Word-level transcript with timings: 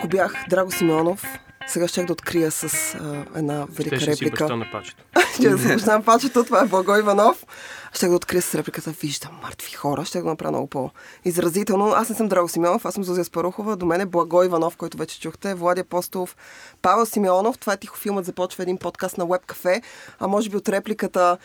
ако 0.00 0.08
бях 0.08 0.44
Драго 0.48 0.72
Симеонов, 0.72 1.24
сега 1.66 1.88
ще 1.88 2.04
да 2.04 2.12
открия 2.12 2.50
с 2.50 2.94
а, 2.94 3.24
една 3.36 3.66
велика 3.70 4.00
ще 4.00 4.04
си 4.04 4.24
реплика. 4.24 4.44
баща 4.44 4.56
на 4.56 4.66
пачето. 4.72 5.04
ще 5.34 5.48
да 5.48 5.56
започнем 5.56 6.02
пачето, 6.02 6.44
това 6.44 6.60
е 6.60 6.66
Благо 6.66 6.96
Иванов. 6.96 7.44
Ще 7.92 8.08
да 8.08 8.14
открия 8.14 8.42
с 8.42 8.54
репликата 8.54 8.90
Виждам 8.90 9.38
мъртви 9.42 9.72
хора. 9.72 10.04
Ще 10.04 10.20
го 10.20 10.28
направя 10.28 10.50
много 10.50 10.66
по-изразително. 10.66 11.86
Аз 11.86 12.08
не 12.08 12.16
съм 12.16 12.28
Драго 12.28 12.48
Симеонов, 12.48 12.84
аз 12.84 12.94
съм 12.94 13.04
Зозия 13.04 13.24
Спарухова. 13.24 13.76
До 13.76 13.86
мен 13.86 14.00
е 14.00 14.06
Благо 14.06 14.42
Иванов, 14.42 14.76
който 14.76 14.96
вече 14.98 15.20
чухте. 15.20 15.54
Влади 15.54 15.80
Апостолов, 15.80 16.36
Павел 16.82 17.06
Симеонов. 17.06 17.58
Това 17.58 17.72
е 17.72 17.76
тихофилмът. 17.76 18.24
Започва 18.24 18.62
един 18.62 18.78
подкаст 18.78 19.18
на 19.18 19.26
Web 19.26 19.52
Cafe. 19.52 19.82
А 20.20 20.28
може 20.28 20.50
би 20.50 20.56
от 20.56 20.68
репликата 20.68 21.38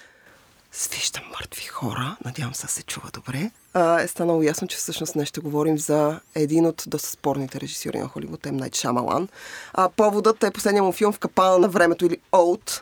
Свиждам 0.77 1.23
мъртви 1.29 1.63
хора, 1.63 2.17
надявам 2.25 2.55
се 2.55 2.67
се 2.67 2.83
чува 2.83 3.09
добре, 3.13 3.51
а, 3.73 4.01
е 4.01 4.07
станало 4.07 4.41
ясно, 4.41 4.67
че 4.67 4.77
всъщност 4.77 5.13
днес 5.13 5.27
ще 5.27 5.41
говорим 5.41 5.77
за 5.77 6.19
един 6.35 6.65
от 6.65 6.83
доста 6.87 7.09
спорните 7.09 7.59
режисьори 7.59 7.99
на 7.99 8.07
Холивуд, 8.07 8.45
М. 8.45 8.51
Найт 8.51 8.75
Шамалан. 8.75 9.27
А, 9.73 9.89
поводът 9.89 10.43
е 10.43 10.51
последния 10.51 10.83
му 10.83 10.91
филм 10.91 11.13
в 11.13 11.19
капана 11.19 11.57
на 11.57 11.67
времето 11.67 12.05
или 12.05 12.17
Old, 12.31 12.81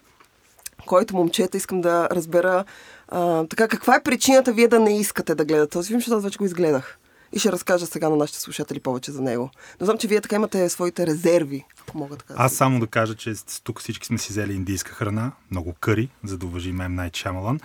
който 0.85 1.15
момчета 1.15 1.57
искам 1.57 1.81
да 1.81 2.09
разбера 2.11 2.65
а, 3.07 3.47
така, 3.47 3.67
каква 3.67 3.95
е 3.95 4.03
причината 4.03 4.53
вие 4.53 4.67
да 4.67 4.79
не 4.79 4.99
искате 4.99 5.35
да 5.35 5.45
гледате 5.45 5.71
този 5.71 5.87
филм, 5.87 5.99
защото 5.99 6.17
аз 6.17 6.23
вече 6.23 6.37
го 6.37 6.45
изгледах. 6.45 6.97
И 7.33 7.39
ще 7.39 7.51
разкажа 7.51 7.85
сега 7.85 8.09
на 8.09 8.15
нашите 8.15 8.39
слушатели 8.39 8.79
повече 8.79 9.11
за 9.11 9.21
него. 9.21 9.49
Но 9.79 9.85
знам, 9.85 9.97
че 9.97 10.07
вие 10.07 10.21
така 10.21 10.35
имате 10.35 10.69
своите 10.69 11.07
резерви, 11.07 11.65
ако 11.81 11.97
мога 11.97 12.15
така. 12.15 12.33
Аз 12.37 12.53
само 12.53 12.79
да 12.79 12.87
кажа, 12.87 13.15
че 13.15 13.33
тук 13.63 13.79
всички 13.79 14.07
сме 14.07 14.17
си 14.17 14.29
взели 14.29 14.53
индийска 14.53 14.91
храна, 14.91 15.31
много 15.51 15.73
къри, 15.79 16.09
за 16.23 16.37
да 16.37 16.45
уважим 16.45 16.75
М. 16.75 16.89
Найт 16.89 17.15
Шамалан. 17.15 17.59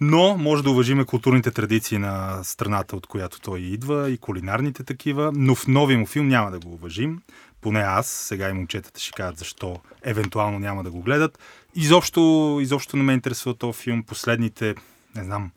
Но 0.00 0.36
може 0.36 0.62
да 0.62 0.70
уважиме 0.70 1.04
културните 1.04 1.50
традиции 1.50 1.98
на 1.98 2.44
страната, 2.44 2.96
от 2.96 3.06
която 3.06 3.40
той 3.40 3.60
идва 3.60 4.10
и 4.10 4.18
кулинарните 4.18 4.84
такива, 4.84 5.32
но 5.34 5.54
в 5.54 5.66
новия 5.66 5.98
му 5.98 6.06
филм 6.06 6.28
няма 6.28 6.50
да 6.50 6.58
го 6.58 6.72
уважим. 6.72 7.22
Поне 7.60 7.80
аз, 7.80 8.06
сега 8.06 8.48
и 8.48 8.52
момчетата 8.52 9.00
ще 9.00 9.12
кажат 9.12 9.38
защо 9.38 9.76
евентуално 10.02 10.58
няма 10.58 10.82
да 10.84 10.90
го 10.90 11.00
гледат. 11.02 11.38
Изобщо, 11.74 12.58
изобщо 12.62 12.96
не 12.96 13.02
ме 13.02 13.12
интересува 13.12 13.54
този 13.54 13.78
филм. 13.78 14.02
Последните, 14.02 14.74
не 15.14 15.24
знам, 15.24 15.50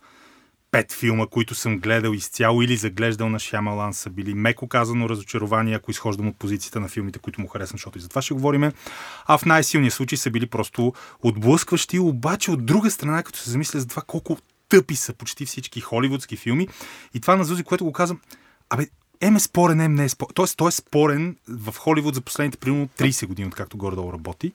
пет 0.71 0.93
филма, 0.93 1.27
които 1.27 1.55
съм 1.55 1.79
гледал 1.79 2.11
изцяло 2.11 2.61
или 2.61 2.77
заглеждал 2.77 3.29
на 3.29 3.39
Шямалан 3.39 3.93
са 3.93 4.09
били 4.09 4.33
меко 4.33 4.67
казано 4.67 5.09
разочарования, 5.09 5.77
ако 5.77 5.91
изхождам 5.91 6.27
от 6.27 6.39
позицията 6.39 6.79
на 6.79 6.87
филмите, 6.87 7.19
които 7.19 7.41
му 7.41 7.47
харесвам, 7.47 7.77
защото 7.77 7.97
и 7.97 8.01
за 8.01 8.09
това 8.09 8.21
ще 8.21 8.33
говорим. 8.33 8.71
А 9.25 9.37
в 9.37 9.45
най-силния 9.45 9.91
случай 9.91 10.17
са 10.17 10.31
били 10.31 10.45
просто 10.45 10.93
отблъскващи, 11.23 11.99
обаче 11.99 12.51
от 12.51 12.65
друга 12.65 12.91
страна, 12.91 13.23
като 13.23 13.39
се 13.39 13.49
замисля 13.49 13.79
за 13.79 13.87
това 13.87 14.01
колко 14.07 14.37
тъпи 14.69 14.95
са 14.95 15.13
почти 15.13 15.45
всички 15.45 15.81
холивудски 15.81 16.35
филми. 16.35 16.67
И 17.13 17.19
това 17.19 17.35
на 17.35 17.43
Зузи, 17.43 17.63
което 17.63 17.85
го 17.85 17.91
казвам, 17.91 18.19
абе, 18.69 18.87
Ем 19.21 19.35
е 19.35 19.39
спорен, 19.39 19.81
Ем 19.81 19.93
не 19.93 20.03
е 20.03 20.09
спорен. 20.09 20.33
Тоест, 20.33 20.57
той 20.57 20.67
е 20.67 20.71
спорен 20.71 21.35
в 21.47 21.75
Холивуд 21.77 22.15
за 22.15 22.21
последните 22.21 22.57
примерно 22.57 22.87
30 22.87 23.25
години, 23.25 23.47
откакто 23.47 23.77
горе-долу 23.77 24.13
работи. 24.13 24.53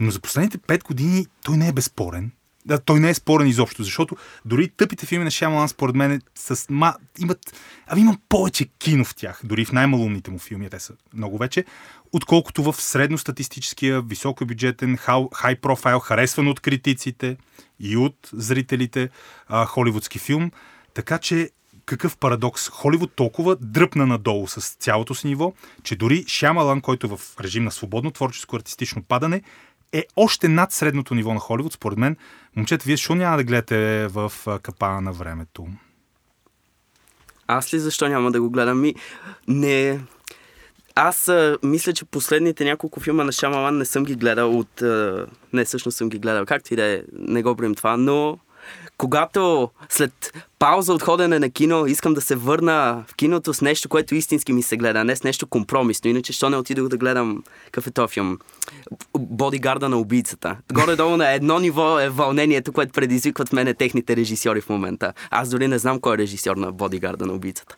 Но 0.00 0.10
за 0.10 0.20
последните 0.20 0.58
5 0.58 0.84
години 0.84 1.26
той 1.42 1.56
не 1.56 1.68
е 1.68 1.72
безспорен. 1.72 2.30
Да, 2.66 2.78
той 2.78 3.00
не 3.00 3.10
е 3.10 3.14
спорен 3.14 3.46
изобщо, 3.46 3.82
защото 3.82 4.16
дори 4.44 4.68
тъпите 4.68 5.06
филми 5.06 5.24
на 5.24 5.30
Шямалан, 5.30 5.68
според 5.68 5.96
мен, 5.96 6.22
с, 6.34 6.66
ма, 6.70 6.94
имат, 7.18 7.38
ами 7.86 8.00
имам 8.00 8.18
повече 8.28 8.64
кино 8.64 9.04
в 9.04 9.14
тях, 9.14 9.40
дори 9.44 9.64
в 9.64 9.72
най-малумните 9.72 10.30
му 10.30 10.38
филми, 10.38 10.70
те 10.70 10.80
са 10.80 10.94
много 11.14 11.38
вече, 11.38 11.64
отколкото 12.12 12.72
в 12.72 12.82
средностатистическия, 12.82 14.02
високобюджетен, 14.02 14.98
хай 15.34 15.56
профайл, 15.56 15.98
харесван 15.98 16.48
от 16.48 16.60
критиците 16.60 17.36
и 17.80 17.96
от 17.96 18.30
зрителите 18.32 19.08
а, 19.48 19.66
холивудски 19.66 20.18
филм. 20.18 20.50
Така 20.94 21.18
че 21.18 21.50
какъв 21.90 22.16
парадокс. 22.16 22.68
Холивуд 22.68 23.12
толкова 23.14 23.56
дръпна 23.56 24.06
надолу 24.06 24.48
с 24.48 24.74
цялото 24.74 25.14
си 25.14 25.26
ниво, 25.26 25.52
че 25.82 25.96
дори 25.96 26.24
Шямалан, 26.28 26.80
който 26.80 27.06
е 27.06 27.10
в 27.10 27.20
режим 27.40 27.64
на 27.64 27.70
свободно 27.70 28.10
творческо 28.10 28.56
артистично 28.56 29.02
падане, 29.02 29.42
е 29.92 30.04
още 30.16 30.48
над 30.48 30.72
средното 30.72 31.14
ниво 31.14 31.34
на 31.34 31.40
Холивуд, 31.40 31.72
според 31.72 31.98
мен. 31.98 32.16
Момчета, 32.56 32.84
вие 32.86 32.96
защо 32.96 33.14
няма 33.14 33.36
да 33.36 33.44
гледате 33.44 34.06
в 34.06 34.32
капана 34.62 35.00
на 35.00 35.12
времето? 35.12 35.66
Аз 37.46 37.74
ли 37.74 37.78
защо 37.78 38.08
няма 38.08 38.30
да 38.30 38.40
го 38.40 38.50
гледам? 38.50 38.80
Ми, 38.80 38.94
не... 39.48 40.00
Аз 40.94 41.28
а, 41.28 41.58
мисля, 41.62 41.92
че 41.92 42.04
последните 42.04 42.64
няколко 42.64 43.00
филма 43.00 43.24
на 43.24 43.32
Шамалан 43.32 43.78
не 43.78 43.84
съм 43.84 44.04
ги 44.04 44.14
гледал 44.14 44.58
от... 44.58 44.82
А, 44.82 45.26
не, 45.52 45.64
всъщност 45.64 45.98
съм 45.98 46.08
ги 46.08 46.18
гледал. 46.18 46.46
Както 46.46 46.74
и 46.74 46.76
да 46.76 46.84
е, 46.84 47.02
не 47.12 47.42
го 47.42 47.54
брим 47.54 47.74
това, 47.74 47.96
но 47.96 48.38
когато 49.00 49.70
след 49.88 50.32
пауза 50.58 50.92
от 50.92 51.02
ходене 51.02 51.38
на 51.38 51.50
кино 51.50 51.86
искам 51.86 52.14
да 52.14 52.20
се 52.20 52.34
върна 52.34 53.04
в 53.08 53.14
киното 53.14 53.54
с 53.54 53.60
нещо, 53.60 53.88
което 53.88 54.14
истински 54.14 54.52
ми 54.52 54.62
се 54.62 54.76
гледа, 54.76 54.98
а 54.98 55.04
не 55.04 55.16
с 55.16 55.24
нещо 55.24 55.46
компромисно. 55.46 56.10
Иначе, 56.10 56.32
що 56.32 56.50
не 56.50 56.56
отидох 56.56 56.88
да 56.88 56.96
гледам 56.96 57.44
какъв 57.64 57.86
е? 57.86 58.38
Бодигарда 59.18 59.88
на 59.88 59.96
убийцата. 59.96 60.56
Горе-долу 60.72 61.16
на 61.16 61.32
едно 61.32 61.58
ниво 61.58 62.00
е 62.00 62.08
вълнението, 62.08 62.72
което 62.72 62.92
предизвикват 62.92 63.48
в 63.48 63.52
мене 63.52 63.74
техните 63.74 64.16
режисьори 64.16 64.60
в 64.60 64.68
момента. 64.68 65.12
Аз 65.30 65.48
дори 65.48 65.68
не 65.68 65.78
знам 65.78 66.00
кой 66.00 66.14
е 66.14 66.18
режисьор 66.18 66.56
на 66.56 66.72
Бодигарда 66.72 67.26
на 67.26 67.32
убийцата. 67.32 67.76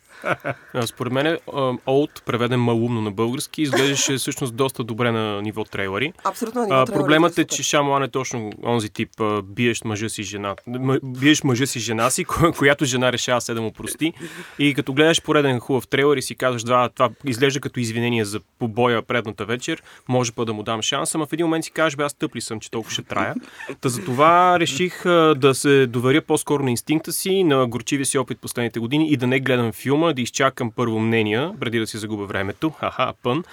Според 0.87 1.13
мен 1.13 1.39
Олд, 1.87 2.23
преведен 2.27 2.61
малумно 2.61 3.01
на 3.01 3.11
български, 3.11 3.63
изглеждаше 3.63 4.17
всъщност 4.17 4.57
доста 4.57 4.85
добре 4.85 5.13
на 5.13 5.43
ниво 5.43 5.65
трейлери. 5.65 6.13
Абсолютно 6.25 6.61
на 6.61 6.67
ниво 6.67 6.77
а, 6.77 6.87
Проблемът 6.87 7.39
е, 7.39 7.45
че 7.45 7.63
Шамуан 7.63 8.03
е 8.03 8.09
точно 8.09 8.51
онзи 8.65 8.91
тип 8.91 9.11
биеш 9.45 9.85
мъжа 9.85 10.09
си 10.09 10.23
жена. 10.23 10.55
Биеш 11.03 11.45
мъжа 11.45 11.67
си 11.67 11.81
жена 11.81 12.11
си, 12.11 12.25
която 12.59 12.85
жена 12.85 13.13
решава 13.13 13.41
се 13.41 13.55
да 13.55 13.63
му 13.63 13.73
прости. 13.73 14.13
И 14.59 14.75
като 14.75 14.93
гледаш 14.93 15.23
пореден 15.23 15.61
хубав 15.61 15.89
трейлер 15.89 16.17
и 16.17 16.23
си 16.23 16.35
казваш, 16.35 16.63
да, 16.63 16.89
това 16.89 17.11
изглежда 17.25 17.61
като 17.61 17.81
извинение 17.81 18.25
за 18.25 18.41
побоя 18.59 19.03
предната 19.03 19.45
вечер, 19.45 19.83
може 20.09 20.33
па 20.33 20.45
да 20.45 20.53
му 20.53 20.63
дам 20.63 20.83
шанс, 20.83 21.15
ама 21.15 21.27
в 21.27 21.33
един 21.33 21.47
момент 21.47 21.65
си 21.65 21.71
кажеш, 21.71 21.97
бе, 21.97 22.03
аз 22.03 22.15
тъпли 22.15 22.41
съм, 22.41 22.61
че 22.61 22.71
толкова 22.71 22.93
ще 22.93 23.03
трая. 23.03 23.35
Та 23.81 23.89
за 23.89 24.05
това 24.05 24.61
реших 24.61 25.03
да 25.37 25.55
се 25.55 25.87
доверя 25.87 26.23
по-скоро 26.23 26.63
на 26.63 26.71
инстинкта 26.71 27.13
си, 27.13 27.45
на 27.45 27.67
горчивия 27.67 28.07
си 28.07 28.19
опит 28.19 28.39
последните 28.39 28.81
години 28.81 29.09
и 29.09 29.17
да 29.17 29.27
не 29.27 29.41
гледам 29.41 29.73
филма, 29.73 30.12
да 30.15 30.23
изчакам 30.23 30.71
първо 30.71 30.99
мнения, 30.99 31.53
преди 31.61 31.79
да 31.79 31.87
си 31.87 31.99
загубя 31.99 32.27
времето. 32.27 32.71
Ха-ха, 32.71 33.13
пън. 33.23 33.45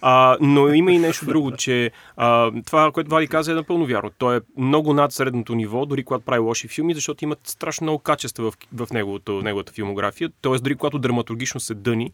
А, 0.00 0.36
но 0.40 0.68
има 0.68 0.92
и 0.92 0.98
нещо 0.98 1.26
друго, 1.26 1.52
че 1.56 1.90
а, 2.16 2.50
това, 2.66 2.92
което 2.92 3.10
Вади 3.10 3.28
каза 3.28 3.52
е 3.52 3.54
напълно 3.54 3.86
вярно. 3.86 4.10
Той 4.18 4.36
е 4.36 4.40
много 4.58 4.94
над 4.94 5.12
средното 5.12 5.54
ниво, 5.54 5.86
дори 5.86 6.04
когато 6.04 6.24
прави 6.24 6.40
лоши 6.40 6.68
филми, 6.68 6.94
защото 6.94 7.24
имат 7.24 7.38
страшно 7.44 7.84
много 7.84 7.98
качества 7.98 8.50
в, 8.50 8.56
в 8.72 8.92
неговото, 8.92 9.42
неговата 9.42 9.72
филмография. 9.72 10.30
Тоест, 10.40 10.64
дори 10.64 10.74
когато 10.74 10.98
драматургично 10.98 11.60
се 11.60 11.74
дъни, 11.74 12.12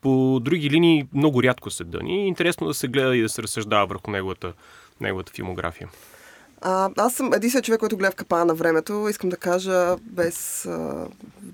по 0.00 0.40
други 0.40 0.70
линии 0.70 1.06
много 1.14 1.42
рядко 1.42 1.70
се 1.70 1.84
дъни. 1.84 2.26
Интересно 2.26 2.66
да 2.66 2.74
се 2.74 2.88
гледа 2.88 3.16
и 3.16 3.22
да 3.22 3.28
се 3.28 3.42
разсъждава 3.42 3.86
върху 3.86 4.10
неговата, 4.10 4.52
неговата 5.00 5.32
филмография. 5.32 5.88
А, 6.60 6.90
аз 6.96 7.14
съм 7.14 7.32
единствен 7.32 7.62
човек, 7.62 7.80
който 7.80 7.96
гледа 7.96 8.12
в 8.12 8.14
капана 8.14 8.44
на 8.44 8.54
времето. 8.54 9.06
Искам 9.10 9.30
да 9.30 9.36
кажа, 9.36 9.96
без 10.02 10.66
а, 10.66 11.06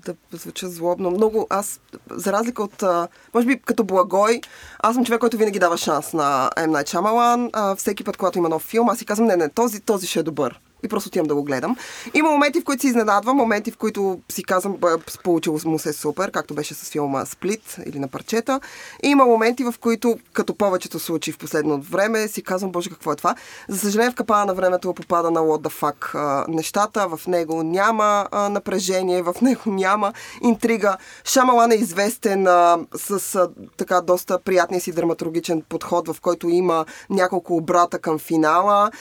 да 0.05 0.15
звуча 0.31 0.69
злобно. 0.69 1.11
Много, 1.11 1.47
аз, 1.49 1.79
за 2.11 2.33
разлика 2.33 2.63
от, 2.63 2.83
а, 2.83 3.07
може 3.33 3.47
би 3.47 3.59
като 3.59 3.83
благой, 3.83 4.41
аз 4.79 4.95
съм 4.95 5.05
човек, 5.05 5.19
който 5.19 5.37
винаги 5.37 5.59
дава 5.59 5.77
шанс 5.77 6.13
на 6.13 6.49
М. 6.57 6.67
Найт 6.67 6.89
Шамалан. 6.89 7.49
А, 7.53 7.75
всеки 7.75 8.03
път, 8.03 8.17
когато 8.17 8.37
има 8.37 8.49
нов 8.49 8.61
филм, 8.61 8.89
аз 8.89 8.97
си 8.97 9.05
казвам, 9.05 9.27
не, 9.27 9.35
не, 9.35 9.49
този, 9.49 9.79
този 9.79 10.07
ще 10.07 10.19
е 10.19 10.23
добър 10.23 10.59
и 10.83 10.87
просто 10.87 11.07
отивам 11.07 11.27
да 11.27 11.35
го 11.35 11.43
гледам. 11.43 11.77
Има 12.13 12.31
моменти, 12.31 12.61
в 12.61 12.63
които 12.63 12.81
си 12.81 12.87
изненадвам, 12.87 13.37
моменти, 13.37 13.71
в 13.71 13.77
които 13.77 14.19
си 14.29 14.43
казвам, 14.43 14.77
получило 15.23 15.59
му 15.65 15.79
се 15.79 15.93
супер, 15.93 16.31
както 16.31 16.53
беше 16.53 16.73
с 16.73 16.89
филма 16.89 17.25
Сплит 17.25 17.77
или 17.85 17.99
на 17.99 18.07
парчета. 18.07 18.59
И 19.03 19.07
има 19.07 19.25
моменти, 19.25 19.63
в 19.63 19.73
които, 19.79 20.17
като 20.33 20.55
повечето 20.55 20.99
случаи 20.99 21.33
в 21.33 21.37
последно 21.37 21.81
време, 21.81 22.27
си 22.27 22.41
казвам, 22.41 22.71
боже, 22.71 22.89
какво 22.89 23.11
е 23.11 23.15
това. 23.15 23.35
За 23.69 23.79
съжаление, 23.79 24.11
в 24.11 24.15
капана 24.15 24.45
на 24.45 24.53
времето 24.53 24.93
попада 24.93 25.31
на 25.31 25.39
what 25.39 25.67
the 25.67 25.81
fuck 25.81 26.47
нещата. 26.47 27.07
В 27.07 27.27
него 27.27 27.63
няма 27.63 28.27
напрежение, 28.31 29.21
в 29.21 29.35
него 29.41 29.61
няма 29.65 30.13
интрига. 30.41 30.97
Шамалан 31.25 31.71
е 31.71 31.75
известен 31.75 32.47
с 32.95 33.49
така 33.77 34.01
доста 34.01 34.39
приятния 34.39 34.81
си 34.81 34.91
драматургичен 34.91 35.61
подход, 35.69 36.07
в 36.07 36.21
който 36.21 36.49
има 36.49 36.85
няколко 37.09 37.55
обрата 37.55 37.99
към 37.99 38.19
финала. 38.19 38.91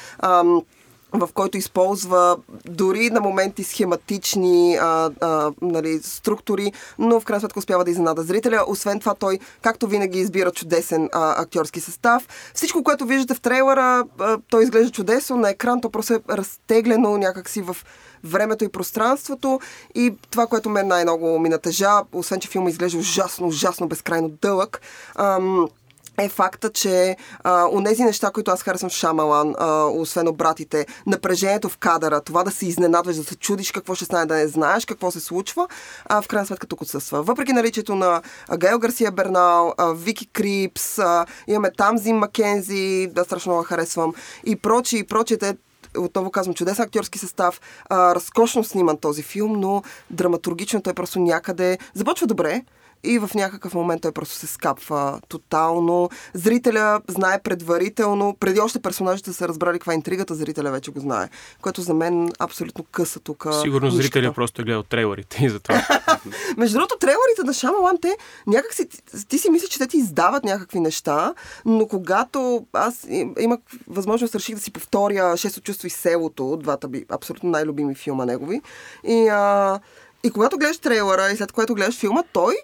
В 1.18 1.28
който 1.34 1.58
използва 1.58 2.36
дори 2.64 3.10
на 3.10 3.20
моменти 3.20 3.64
схематични 3.64 4.76
а, 4.76 5.10
а, 5.20 5.52
нали, 5.62 5.98
структури, 6.02 6.72
но 6.98 7.20
в 7.20 7.24
крайна 7.24 7.40
сметка 7.40 7.58
успява 7.58 7.84
да 7.84 7.90
изненада 7.90 8.22
зрителя. 8.22 8.64
Освен 8.66 9.00
това, 9.00 9.14
той, 9.14 9.38
както 9.62 9.86
винаги, 9.86 10.18
избира 10.18 10.50
чудесен 10.50 11.08
а, 11.12 11.42
актьорски 11.42 11.80
състав. 11.80 12.28
Всичко, 12.54 12.82
което 12.82 13.06
виждате 13.06 13.34
в 13.34 13.40
трейлера, 13.40 14.04
а, 14.18 14.38
той 14.50 14.62
изглежда 14.62 14.92
чудесно. 14.92 15.36
На 15.36 15.50
екран 15.50 15.80
то 15.80 15.90
просто 15.90 16.14
е 16.14 16.20
разтеглено 16.30 17.16
някакси 17.16 17.60
в 17.60 17.76
времето 18.24 18.64
и 18.64 18.68
пространството. 18.68 19.60
И 19.94 20.14
това, 20.30 20.46
което 20.46 20.70
мен 20.70 20.88
най-много 20.88 21.38
ми 21.38 21.48
натъжа, 21.48 22.02
освен 22.12 22.40
че 22.40 22.48
филма 22.48 22.70
изглежда 22.70 22.98
ужасно, 22.98 23.46
ужасно 23.46 23.88
безкрайно 23.88 24.28
дълъг, 24.28 24.80
ам, 25.14 25.68
е 26.18 26.28
факта, 26.28 26.72
че 26.72 27.16
а, 27.44 27.68
онези 27.72 28.04
неща, 28.04 28.30
които 28.30 28.50
аз 28.50 28.62
харесвам 28.62 28.90
в 28.90 28.94
Шамалан, 28.94 29.54
а, 29.58 29.84
освен 29.84 30.28
обратите, 30.28 30.86
напрежението 31.06 31.68
в 31.68 31.78
кадъра, 31.78 32.20
това 32.20 32.44
да 32.44 32.50
се 32.50 32.66
изненадваш, 32.66 33.16
да 33.16 33.24
се 33.24 33.36
чудиш 33.36 33.72
какво 33.72 33.94
ще 33.94 34.04
стане, 34.04 34.26
да 34.26 34.34
не 34.34 34.48
знаеш 34.48 34.84
какво 34.84 35.10
се 35.10 35.20
случва, 35.20 35.68
а, 36.04 36.22
в 36.22 36.28
крайна 36.28 36.46
сметка 36.46 36.66
тук 36.66 36.82
отсъства. 36.82 37.22
Въпреки 37.22 37.52
наличието 37.52 37.94
на 37.94 38.22
Гейл 38.56 38.78
Гарсия 38.78 39.10
Бернал, 39.10 39.74
а, 39.78 39.92
Вики 39.92 40.26
Крипс, 40.26 40.98
а, 40.98 41.26
имаме 41.46 41.70
Тамзин 41.70 42.16
Макензи, 42.16 43.06
да 43.12 43.24
страшно 43.24 43.52
много 43.52 43.64
харесвам, 43.64 44.14
и 44.44 44.56
прочи, 44.56 44.98
и 44.98 45.04
прочи, 45.04 45.38
те 45.38 45.56
отново 45.98 46.30
казвам, 46.30 46.54
чудесен 46.54 46.84
актьорски 46.84 47.18
състав, 47.18 47.60
а, 47.88 48.14
разкошно 48.14 48.64
сниман 48.64 48.96
този 48.96 49.22
филм, 49.22 49.52
но 49.60 49.82
драматургично 50.10 50.82
той 50.82 50.94
просто 50.94 51.20
някъде 51.20 51.78
започва 51.94 52.26
добре, 52.26 52.62
и 53.04 53.18
в 53.18 53.30
някакъв 53.34 53.74
момент 53.74 54.02
той 54.02 54.12
просто 54.12 54.34
се 54.34 54.46
скапва 54.46 55.20
тотално. 55.28 56.10
Зрителя 56.34 57.00
знае 57.08 57.42
предварително, 57.42 58.36
преди 58.40 58.60
още 58.60 58.78
персонажите 58.78 59.32
са 59.32 59.48
разбрали 59.48 59.78
каква 59.78 59.92
е 59.92 59.96
интригата, 59.96 60.34
зрителя 60.34 60.70
вече 60.70 60.90
го 60.90 61.00
знае. 61.00 61.28
Което 61.62 61.80
за 61.80 61.94
мен 61.94 62.30
абсолютно 62.38 62.84
къса 62.84 63.20
тук. 63.20 63.46
Сигурно 63.62 63.86
нишката. 63.86 64.02
зрителя 64.02 64.32
просто 64.32 64.62
е 64.62 64.64
гледал 64.64 64.82
трейлерите 64.82 65.44
и 65.44 65.48
затова. 65.48 65.86
Между 66.56 66.78
другото, 66.78 66.96
трейлерите 67.00 67.42
на 67.44 67.52
Шамалан, 67.52 67.98
те 68.02 68.16
някак 68.46 68.74
си, 68.74 68.88
ти 69.28 69.38
си 69.38 69.50
мислиш, 69.50 69.70
че 69.70 69.78
те 69.78 69.86
ти 69.86 69.96
издават 69.96 70.44
някакви 70.44 70.80
неща, 70.80 71.34
но 71.64 71.86
когато 71.86 72.66
аз 72.72 73.06
имах 73.40 73.60
възможност, 73.88 74.34
реших 74.34 74.54
да 74.54 74.60
си 74.60 74.70
повторя 74.70 75.36
Шесто 75.36 75.60
чувство 75.60 75.86
и 75.86 75.90
селото, 75.90 76.56
двата 76.56 76.88
би 76.88 77.04
абсолютно 77.08 77.50
най-любими 77.50 77.94
филма 77.94 78.24
негови. 78.24 78.60
И 79.04 79.28
а, 79.28 79.80
и 80.26 80.30
когато 80.30 80.58
гледаш 80.58 80.78
трейлера 80.78 81.30
и 81.32 81.36
след 81.36 81.52
което 81.52 81.74
гледаш 81.74 81.98
филма, 81.98 82.22
той 82.32 82.56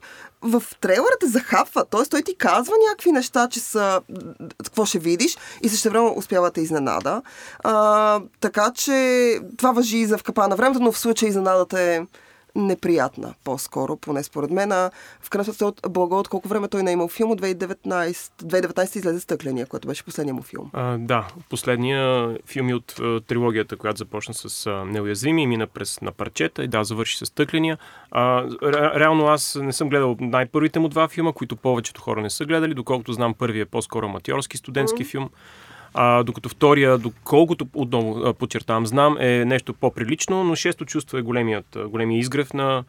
в 0.42 0.62
трейлера 0.80 1.16
те 1.20 1.26
захапва. 1.26 1.84
Т.е. 1.84 2.04
той 2.10 2.22
ти 2.22 2.36
казва 2.36 2.74
някакви 2.88 3.12
неща, 3.12 3.48
че 3.48 3.60
са 3.60 4.00
какво 4.64 4.84
ще 4.84 4.98
видиш 4.98 5.38
и 5.62 5.68
също 5.68 5.90
време 5.90 6.12
успява 6.16 6.50
да 6.50 6.60
изненада. 6.60 7.22
А, 7.64 8.20
така 8.40 8.72
че 8.74 9.38
това 9.56 9.72
въжи 9.72 9.98
и 9.98 10.06
за 10.06 10.18
в 10.18 10.22
капа 10.22 10.48
на 10.48 10.56
времето, 10.56 10.80
но 10.80 10.92
в 10.92 10.98
случай 10.98 11.28
изненадата 11.28 11.80
е 11.80 12.00
неприятна, 12.54 13.34
по-скоро, 13.44 13.96
поне 13.96 14.22
според 14.22 14.50
мен. 14.50 14.72
А 14.72 14.90
в 15.20 15.30
крайна 15.30 15.44
сметка 15.44 15.66
от 15.66 15.80
Благо, 15.90 16.18
от 16.18 16.28
колко 16.28 16.48
време 16.48 16.68
той 16.68 16.82
не 16.82 16.90
е 16.90 16.92
имал 16.92 17.08
филм, 17.08 17.30
от 17.30 17.40
2019, 17.40 18.12
2019 18.12 18.96
излезе 18.96 19.20
Стъкления, 19.20 19.66
което 19.66 19.88
беше 19.88 20.04
последния 20.04 20.34
му 20.34 20.42
филм. 20.42 20.70
А, 20.72 20.98
да, 20.98 21.28
последния 21.50 22.36
филм 22.46 22.68
е 22.68 22.74
от 22.74 22.94
а, 23.00 23.20
трилогията, 23.20 23.76
която 23.76 23.98
започна 23.98 24.34
с 24.34 24.66
а, 24.66 24.84
Неуязвими 24.84 25.46
мина 25.46 25.66
през 25.66 26.00
на 26.00 26.12
парчета 26.12 26.64
и 26.64 26.68
да, 26.68 26.84
завърши 26.84 27.18
с 27.18 27.26
Стъкления. 27.26 27.78
А, 28.10 28.44
ре, 28.62 29.00
реално 29.00 29.26
аз 29.26 29.58
не 29.62 29.72
съм 29.72 29.88
гледал 29.88 30.16
най-първите 30.20 30.78
му 30.78 30.88
два 30.88 31.08
филма, 31.08 31.32
които 31.32 31.56
повечето 31.56 32.00
хора 32.00 32.22
не 32.22 32.30
са 32.30 32.44
гледали, 32.44 32.74
доколкото 32.74 33.12
знам 33.12 33.34
първият 33.34 33.68
е 33.68 33.70
по-скоро 33.70 34.06
аматьорски 34.06 34.56
студентски 34.56 35.04
mm-hmm. 35.04 35.10
филм. 35.10 35.30
А, 35.94 36.22
докато 36.22 36.48
втория, 36.48 36.98
доколкото 36.98 37.66
отново 37.74 38.34
подчертавам, 38.34 38.86
знам, 38.86 39.16
е 39.20 39.44
нещо 39.44 39.74
по-прилично, 39.74 40.44
но 40.44 40.54
шесто 40.54 40.84
чувство 40.84 41.18
е 41.18 41.22
големият, 41.22 41.78
големия 41.86 42.18
изгрев 42.18 42.52
на 42.52 42.84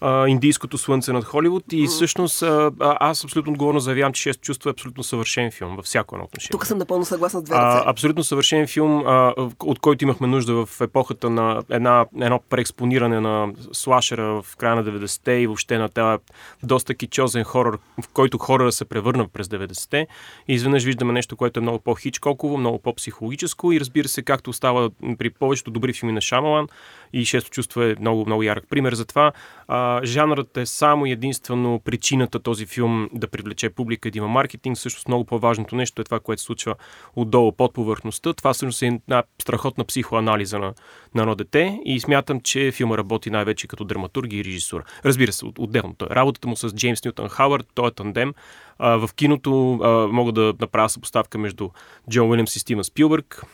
а, 0.00 0.28
индийското 0.28 0.78
слънце 0.78 1.12
над 1.12 1.24
Холивуд 1.24 1.64
и 1.72 1.86
всъщност 1.86 2.42
а, 2.42 2.70
аз 2.80 3.24
абсолютно 3.24 3.52
отговорно 3.52 3.80
заявявам, 3.80 4.12
че 4.12 4.22
Шесто 4.22 4.42
чувство 4.42 4.70
е 4.70 4.72
абсолютно 4.72 5.02
съвършен 5.02 5.50
филм 5.50 5.76
във 5.76 5.84
всяко 5.84 6.14
едно 6.14 6.24
отношение. 6.24 6.50
Тук 6.50 6.66
съм 6.66 6.78
напълно 6.78 7.04
съгласна 7.04 7.40
с 7.40 7.42
две 7.42 7.54
а, 7.56 7.90
Абсолютно 7.90 8.24
съвършен 8.24 8.66
филм, 8.66 9.06
а, 9.06 9.34
от 9.60 9.78
който 9.78 10.04
имахме 10.04 10.26
нужда 10.26 10.66
в 10.66 10.80
епохата 10.80 11.30
на 11.30 11.62
една, 11.70 12.06
едно 12.20 12.40
преекспониране 12.50 13.20
на 13.20 13.52
слашера 13.72 14.42
в 14.42 14.56
края 14.56 14.76
на 14.76 14.84
90-те 14.84 15.32
и 15.32 15.46
въобще 15.46 15.78
на 15.78 15.88
тази 15.88 16.22
доста 16.62 16.94
кичозен 16.94 17.44
хорор, 17.44 17.78
в 18.02 18.08
който 18.08 18.38
хорора 18.38 18.72
се 18.72 18.84
превърна 18.84 19.28
през 19.28 19.46
90-те. 19.46 20.06
И 20.48 20.54
изведнъж 20.54 20.84
виждаме 20.84 21.12
нещо, 21.12 21.36
което 21.36 21.60
е 21.60 21.62
много 21.62 21.78
по-хичкоково, 21.78 22.58
много 22.58 22.78
по-психологическо 22.78 23.72
и 23.72 23.80
разбира 23.80 24.08
се, 24.08 24.22
както 24.22 24.52
става 24.52 24.90
при 25.18 25.30
повечето 25.30 25.70
добри 25.70 25.92
филми 25.92 26.12
на 26.12 26.20
Шамалан, 26.20 26.68
и 27.12 27.24
Шесто 27.24 27.50
чувство 27.50 27.82
е 27.82 27.96
много, 28.00 28.26
много 28.26 28.42
ярък 28.42 28.64
пример 28.70 28.94
за 28.94 29.04
това. 29.04 29.32
А, 29.68 30.00
жанрът 30.04 30.56
е 30.56 30.66
само 30.66 31.06
единствено 31.06 31.80
причината 31.84 32.40
този 32.40 32.66
филм 32.66 33.08
да 33.12 33.28
привлече 33.28 33.70
публика 33.70 34.08
и 34.08 34.10
да 34.10 34.18
има 34.18 34.28
маркетинг. 34.28 34.78
Също 34.78 35.02
много 35.08 35.24
по-важното 35.24 35.76
нещо 35.76 36.02
е 36.02 36.04
това, 36.04 36.20
което 36.20 36.42
се 36.42 36.46
случва 36.46 36.74
отдолу 37.16 37.52
под 37.52 37.74
повърхността. 37.74 38.32
Това 38.32 38.52
всъщност 38.52 38.82
е 38.82 38.86
една 38.86 39.22
страхотна 39.42 39.84
психоанализа 39.84 40.58
на, 40.58 40.74
на 41.14 41.22
едно 41.22 41.34
дете 41.34 41.80
и 41.84 42.00
смятам, 42.00 42.40
че 42.40 42.72
филма 42.72 42.98
работи 42.98 43.30
най-вече 43.30 43.68
като 43.68 43.84
драматург 43.84 44.32
и 44.32 44.44
режисура. 44.44 44.84
Разбира 45.04 45.32
се, 45.32 45.46
отделно. 45.58 45.94
Работата 46.02 46.48
му 46.48 46.56
с 46.56 46.70
Джеймс 46.70 47.04
Нютон 47.04 47.28
Хауърд, 47.28 47.66
той 47.74 47.88
е 47.88 47.90
тандем. 47.90 48.34
А, 48.78 48.96
в 48.96 49.10
киното 49.14 49.74
а, 49.74 49.88
мога 50.12 50.32
да 50.32 50.54
направя 50.60 50.88
съпоставка 50.88 51.38
между 51.38 51.68
Джон 52.10 52.30
Уилямс 52.30 52.56
и 52.56 52.58
Стивен 52.58 52.84
Спилбърг. 52.84 53.44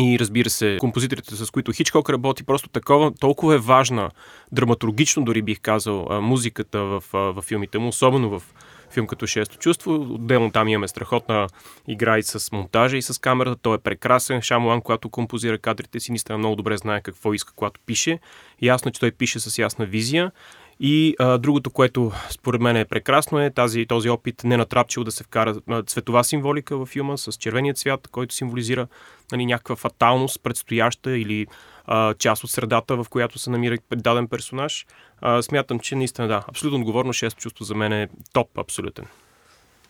И 0.00 0.18
разбира 0.18 0.50
се, 0.50 0.76
композиторите, 0.80 1.36
с 1.36 1.50
които 1.50 1.72
Хичкок 1.72 2.10
работи, 2.10 2.44
просто 2.44 2.68
такова, 2.68 3.14
толкова 3.14 3.54
е 3.54 3.58
важна, 3.58 4.10
драматургично 4.52 5.24
дори 5.24 5.42
бих 5.42 5.60
казал, 5.60 6.08
музиката 6.22 6.78
в, 6.78 7.02
в 7.12 7.42
филмите 7.42 7.78
му, 7.78 7.88
особено 7.88 8.30
в 8.30 8.42
филм 8.90 9.06
като 9.06 9.26
Шесто 9.26 9.58
чувство. 9.58 9.94
Отделно 9.94 10.50
там 10.50 10.68
имаме 10.68 10.88
страхотна 10.88 11.48
игра 11.88 12.18
и 12.18 12.22
с 12.22 12.52
монтажа 12.52 12.96
и 12.96 13.02
с 13.02 13.20
камерата. 13.20 13.60
Той 13.62 13.74
е 13.74 13.78
прекрасен. 13.78 14.42
Шамуан, 14.42 14.80
когато 14.80 15.08
композира 15.08 15.58
кадрите 15.58 16.00
си, 16.00 16.12
наистина 16.12 16.38
много 16.38 16.56
добре 16.56 16.76
знае 16.76 17.00
какво 17.00 17.34
иска, 17.34 17.52
когато 17.56 17.80
пише. 17.86 18.18
Ясно, 18.62 18.90
че 18.90 19.00
той 19.00 19.10
пише 19.10 19.40
с 19.40 19.58
ясна 19.58 19.86
визия 19.86 20.32
и 20.80 21.16
а, 21.18 21.38
другото, 21.38 21.70
което 21.70 22.12
според 22.30 22.60
мен 22.60 22.76
е 22.76 22.84
прекрасно 22.84 23.40
е 23.40 23.50
тази, 23.50 23.86
този 23.86 24.08
опит 24.08 24.44
не 24.44 24.56
натрапчил 24.56 25.04
да 25.04 25.10
се 25.10 25.24
вкара 25.24 25.54
а, 25.68 25.82
цветова 25.82 26.24
символика 26.24 26.76
в 26.76 26.86
филма 26.86 27.16
с 27.16 27.32
червения 27.32 27.74
цвят, 27.74 28.08
който 28.08 28.34
символизира 28.34 28.86
нали, 29.32 29.46
някаква 29.46 29.76
фаталност, 29.76 30.42
предстояща 30.42 31.18
или 31.18 31.46
а, 31.86 32.14
част 32.14 32.44
от 32.44 32.50
средата, 32.50 32.96
в 32.96 33.06
която 33.10 33.38
се 33.38 33.50
намира 33.50 33.78
даден 33.96 34.28
персонаж. 34.28 34.86
А, 35.20 35.42
смятам, 35.42 35.80
че 35.80 35.96
наистина 35.96 36.28
да, 36.28 36.44
абсолютно 36.48 36.78
отговорно, 36.78 37.12
шест 37.12 37.36
чувство 37.36 37.64
за 37.64 37.74
мен 37.74 37.92
е 37.92 38.08
топ 38.32 38.58
абсолютен. 38.58 39.04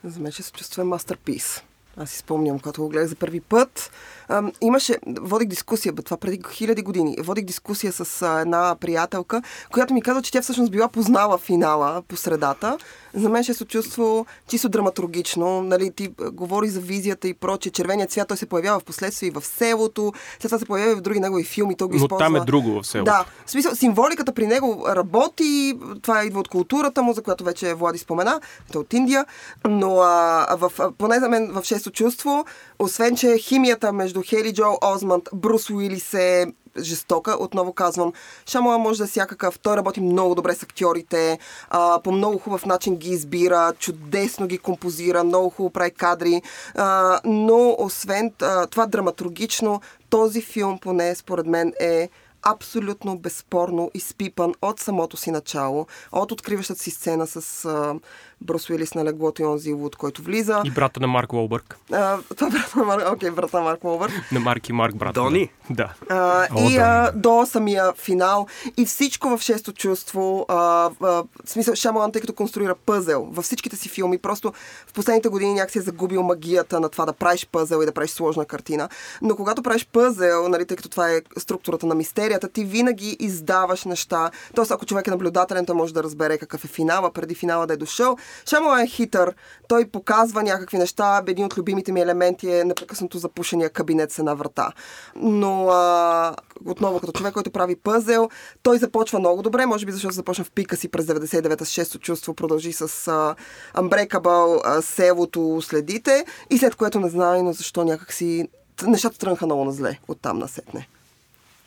За 0.03 0.19
мен 0.19 0.31
се 0.31 0.51
чувство 0.51 0.81
е 0.81 0.85
мастерпис. 0.85 1.63
Аз 1.99 2.09
си 2.09 2.17
спомням, 2.17 2.59
когато 2.59 2.81
го 2.81 2.89
гледах 2.89 3.07
за 3.09 3.15
първи 3.15 3.39
път. 3.41 3.91
А, 4.29 4.43
имаше, 4.61 4.97
водих 5.21 5.47
дискусия, 5.47 5.93
бе, 5.93 6.01
това 6.01 6.17
преди 6.17 6.39
хиляди 6.51 6.81
години, 6.81 7.17
водих 7.19 7.45
дискусия 7.45 7.91
с 7.93 8.21
а, 8.21 8.39
една 8.39 8.75
приятелка, 8.79 9.41
която 9.71 9.93
ми 9.93 10.01
каза, 10.01 10.21
че 10.21 10.31
тя 10.31 10.41
всъщност 10.41 10.71
била 10.71 10.87
познала 10.87 11.37
финала 11.37 12.01
по 12.07 12.15
средата. 12.15 12.77
За 13.13 13.29
мен 13.29 13.43
ще 13.43 13.53
се 13.53 13.65
чувство 13.65 14.25
чисто 14.47 14.69
драматургично. 14.69 15.61
Нали, 15.61 15.91
ти 15.91 16.09
говори 16.31 16.69
за 16.69 16.79
визията 16.79 17.27
и 17.27 17.33
прочее. 17.33 17.71
Червеният 17.71 18.11
цвят, 18.11 18.27
той 18.27 18.37
се 18.37 18.45
появява 18.45 18.79
в 18.79 18.83
последствие 18.83 19.27
и 19.27 19.31
в 19.31 19.41
селото. 19.41 20.13
След 20.39 20.49
това 20.49 20.59
се 20.59 20.65
появява 20.65 20.91
и 20.91 20.95
в 20.95 21.01
други 21.01 21.19
негови 21.19 21.43
филми. 21.43 21.77
Той 21.77 21.87
го 21.87 21.93
Но 21.93 21.97
използва. 21.97 22.25
там 22.25 22.35
е 22.35 22.39
друго 22.39 22.81
в 22.81 22.87
селото. 22.87 23.11
Да. 23.11 23.25
В 23.45 23.51
смисъл, 23.51 23.75
символиката 23.75 24.33
при 24.33 24.47
него 24.47 24.85
работи. 24.89 25.79
Това 26.01 26.23
идва 26.23 26.39
от 26.39 26.47
културата 26.47 27.01
му, 27.03 27.13
за 27.13 27.21
която 27.21 27.43
вече 27.43 27.73
Влади 27.73 27.97
спомена. 27.97 28.41
Той 28.71 28.79
е 28.79 28.83
от 28.83 28.93
Индия. 28.93 29.25
Но 29.67 29.99
а, 29.99 30.55
в, 30.57 30.91
поне 30.97 31.19
за 31.19 31.29
мен 31.29 31.51
в 31.53 31.63
чувство, 31.89 32.45
освен, 32.79 33.15
че 33.15 33.37
химията 33.37 33.93
между 33.93 34.21
Хели 34.25 34.53
Джо 34.53 34.77
Озманд, 34.81 35.29
Брус 35.33 35.69
Уилис 35.69 36.13
е 36.13 36.45
жестока. 36.79 37.37
Отново 37.39 37.73
казвам, 37.73 38.13
Шамала 38.49 38.77
може 38.77 38.97
да 38.97 39.03
е 39.03 39.07
всякакъв. 39.07 39.59
Той 39.59 39.77
работи 39.77 40.01
много 40.01 40.35
добре 40.35 40.55
с 40.55 40.63
актьорите, 40.63 41.39
а, 41.69 42.01
по 42.03 42.11
много 42.11 42.37
хубав 42.37 42.65
начин 42.65 42.95
ги 42.95 43.09
избира, 43.09 43.73
чудесно 43.79 44.47
ги 44.47 44.57
композира, 44.57 45.23
много 45.23 45.49
хубаво 45.49 45.73
прави 45.73 45.91
кадри. 45.91 46.41
А, 46.75 47.19
но 47.25 47.75
освен 47.79 48.31
а, 48.41 48.67
това 48.67 48.85
драматургично, 48.85 49.81
този 50.09 50.41
филм 50.41 50.79
поне 50.79 51.15
според 51.15 51.45
мен 51.45 51.73
е 51.79 52.09
абсолютно 52.41 53.17
безспорно 53.17 53.91
изпипан 53.93 54.53
от 54.61 54.79
самото 54.79 55.17
си 55.17 55.31
начало, 55.31 55.87
от 56.11 56.31
откриващата 56.31 56.81
си 56.81 56.91
сцена 56.91 57.27
с 57.27 57.65
а, 57.65 57.95
Брус 58.41 58.69
Уилис 58.69 58.93
на 58.93 59.05
леглото 59.05 59.41
и 59.41 59.45
онзи 59.45 59.73
Вуд, 59.73 59.95
който 59.95 60.21
влиза. 60.21 60.61
И 60.65 60.71
брата 60.71 60.99
на 60.99 61.07
Марк 61.07 61.33
Уолбърг. 61.33 61.77
А, 61.91 62.17
това 62.35 62.47
е 62.47 62.51
брата 62.51 62.79
на 62.79 62.85
Марк, 62.85 63.11
окей, 63.11 63.31
брата 63.31 63.57
на 63.57 63.63
Марк 63.63 63.83
Уолбърг. 63.83 64.13
на 64.31 64.39
Марк 64.39 64.69
и 64.69 64.73
Марк, 64.73 64.95
брат. 64.95 65.13
Дони? 65.13 65.49
Да. 65.69 65.93
А, 66.09 66.47
О, 66.55 66.69
и 66.69 66.73
да. 66.73 66.81
а, 66.81 67.11
до 67.11 67.45
самия 67.45 67.93
финал. 67.93 68.47
И 68.77 68.85
всичко 68.85 69.37
в 69.37 69.41
шесто 69.41 69.73
чувство. 69.73 70.45
А, 70.47 70.55
а, 70.55 71.07
в 71.07 71.25
смисъл, 71.45 71.75
Шамалан, 71.75 72.11
тъй 72.11 72.21
като 72.21 72.33
конструира 72.33 72.75
пъзел 72.75 73.27
във 73.31 73.45
всичките 73.45 73.75
си 73.75 73.89
филми, 73.89 74.17
просто 74.17 74.53
в 74.87 74.93
последните 74.93 75.29
години 75.29 75.53
някакси 75.53 75.77
е 75.77 75.81
загубил 75.81 76.23
магията 76.23 76.79
на 76.79 76.89
това 76.89 77.05
да 77.05 77.13
правиш 77.13 77.47
пъзел 77.51 77.83
и 77.83 77.85
да 77.85 77.91
правиш 77.91 78.11
сложна 78.11 78.45
картина. 78.45 78.89
Но 79.21 79.35
когато 79.35 79.63
правиш 79.63 79.87
пъзел, 79.93 80.49
нали, 80.49 80.65
тъй 80.65 80.77
като 80.77 80.89
това 80.89 81.11
е 81.11 81.21
структурата 81.37 81.85
на 81.85 81.95
мистерията, 81.95 82.49
ти 82.49 82.63
винаги 82.63 83.17
издаваш 83.19 83.85
неща. 83.85 84.31
Тоест, 84.55 84.71
ако 84.71 84.85
човек 84.85 85.07
е 85.07 85.11
наблюдателен, 85.11 85.65
той 85.65 85.75
може 85.75 85.93
да 85.93 86.03
разбере 86.03 86.37
какъв 86.37 86.65
е 86.65 86.67
финала, 86.67 87.11
преди 87.11 87.35
финала 87.35 87.67
да 87.67 87.73
е 87.73 87.77
дошъл 87.77 88.17
Шамала 88.49 88.81
е 88.81 88.87
хитър. 88.87 89.35
Той 89.67 89.85
показва 89.85 90.43
някакви 90.43 90.77
неща. 90.77 91.23
Един 91.27 91.45
от 91.45 91.57
любимите 91.57 91.91
ми 91.91 92.01
елементи 92.01 92.51
е 92.51 92.63
непрекъснато 92.63 93.17
запушения 93.17 93.69
кабинет 93.69 94.11
с 94.11 94.19
една 94.19 94.33
врата. 94.33 94.71
Но 95.15 95.69
а, 95.69 96.35
отново, 96.65 96.99
като 96.99 97.11
човек, 97.11 97.33
който 97.33 97.51
прави 97.51 97.75
пъзел, 97.75 98.29
той 98.63 98.77
започва 98.77 99.19
много 99.19 99.41
добре. 99.41 99.65
Може 99.65 99.85
би 99.85 99.91
защото 99.91 100.13
започна 100.13 100.43
в 100.43 100.51
пика 100.51 100.77
си 100.77 100.87
през 100.87 101.05
99-та 101.05 101.65
с 101.65 101.69
шесто 101.69 101.99
чувство, 101.99 102.33
продължи 102.33 102.73
с 102.73 102.81
а, 102.81 103.35
Unbreakable, 103.81 104.61
а, 104.63 104.81
селото 104.81 105.61
следите 105.61 106.25
и 106.49 106.57
след 106.57 106.75
което 106.75 106.99
не 106.99 107.09
знае, 107.09 107.41
но 107.41 107.53
защо 107.53 107.83
някакси 107.83 108.47
нещата 108.87 109.17
тръгнаха 109.17 109.45
много 109.45 109.65
на 109.65 109.71
зле 109.71 109.99
от 110.07 110.21
там 110.21 110.39
насетне. 110.39 110.87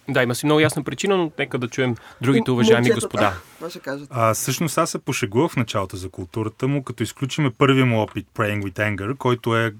Да, 0.08 0.22
има 0.22 0.34
си 0.34 0.46
много 0.46 0.60
ясна 0.60 0.82
причина, 0.84 1.16
но 1.16 1.32
нека 1.38 1.58
да 1.58 1.68
чуем 1.68 1.96
другите 2.20 2.50
уважаеми 2.50 2.88
Момчетата, 2.88 3.06
господа. 3.06 3.34
Това 3.56 3.70
ще 3.70 3.78
кажат. 3.78 4.08
А, 4.10 4.34
всъщност 4.34 4.78
аз 4.78 4.90
се 4.90 4.98
пошегувах 4.98 5.52
в 5.52 5.56
началото 5.56 5.96
за 5.96 6.08
културата 6.08 6.68
му, 6.68 6.84
като 6.84 7.02
изключиме 7.02 7.50
първия 7.50 7.86
му 7.86 8.00
опит 8.02 8.26
Praying 8.34 8.62
with 8.62 8.96
Anger, 8.96 9.16
който 9.16 9.56
е 9.56 9.74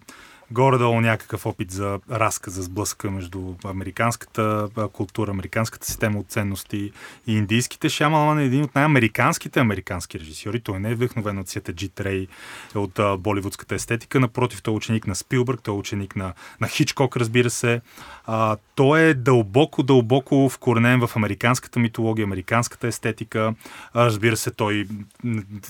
горе-долу 0.52 1.00
някакъв 1.00 1.47
опит 1.47 1.71
за 1.71 2.00
разказ, 2.11 2.54
за 2.54 2.62
сблъска 2.62 3.11
между 3.11 3.54
американската 3.64 4.69
култура, 4.92 5.30
американската 5.30 5.87
система 5.87 6.19
от 6.19 6.28
ценности 6.28 6.92
и 7.26 7.37
индийските. 7.37 7.88
Шамалан 7.88 8.38
е 8.38 8.45
един 8.45 8.64
от 8.64 8.75
най-американските 8.75 9.61
американски 9.61 10.21
режисьори. 10.21 10.61
Той 10.61 10.80
не 10.80 10.90
е 10.90 10.95
вдъхновен 10.95 11.38
от 11.38 11.49
Сета 11.49 11.73
Джи 11.73 11.88
Трей, 11.88 12.26
от 12.75 13.00
боливудската 13.19 13.75
естетика. 13.75 14.21
Напротив, 14.21 14.62
той 14.62 14.75
е 14.75 14.76
ученик 14.76 15.07
на 15.07 15.14
Спилбърг, 15.14 15.61
той 15.62 15.75
е 15.75 15.78
ученик 15.78 16.16
на, 16.16 16.33
на 16.61 16.69
Хичкок, 16.69 17.16
разбира 17.16 17.50
се. 17.50 17.80
А, 18.26 18.57
той 18.75 19.00
е 19.00 19.14
дълбоко, 19.14 19.83
дълбоко 19.83 20.49
вкоренен 20.49 21.07
в 21.07 21.16
американската 21.16 21.78
митология, 21.78 22.25
американската 22.25 22.87
естетика. 22.87 23.54
А, 23.95 24.07
разбира 24.07 24.37
се, 24.37 24.50
той 24.50 24.87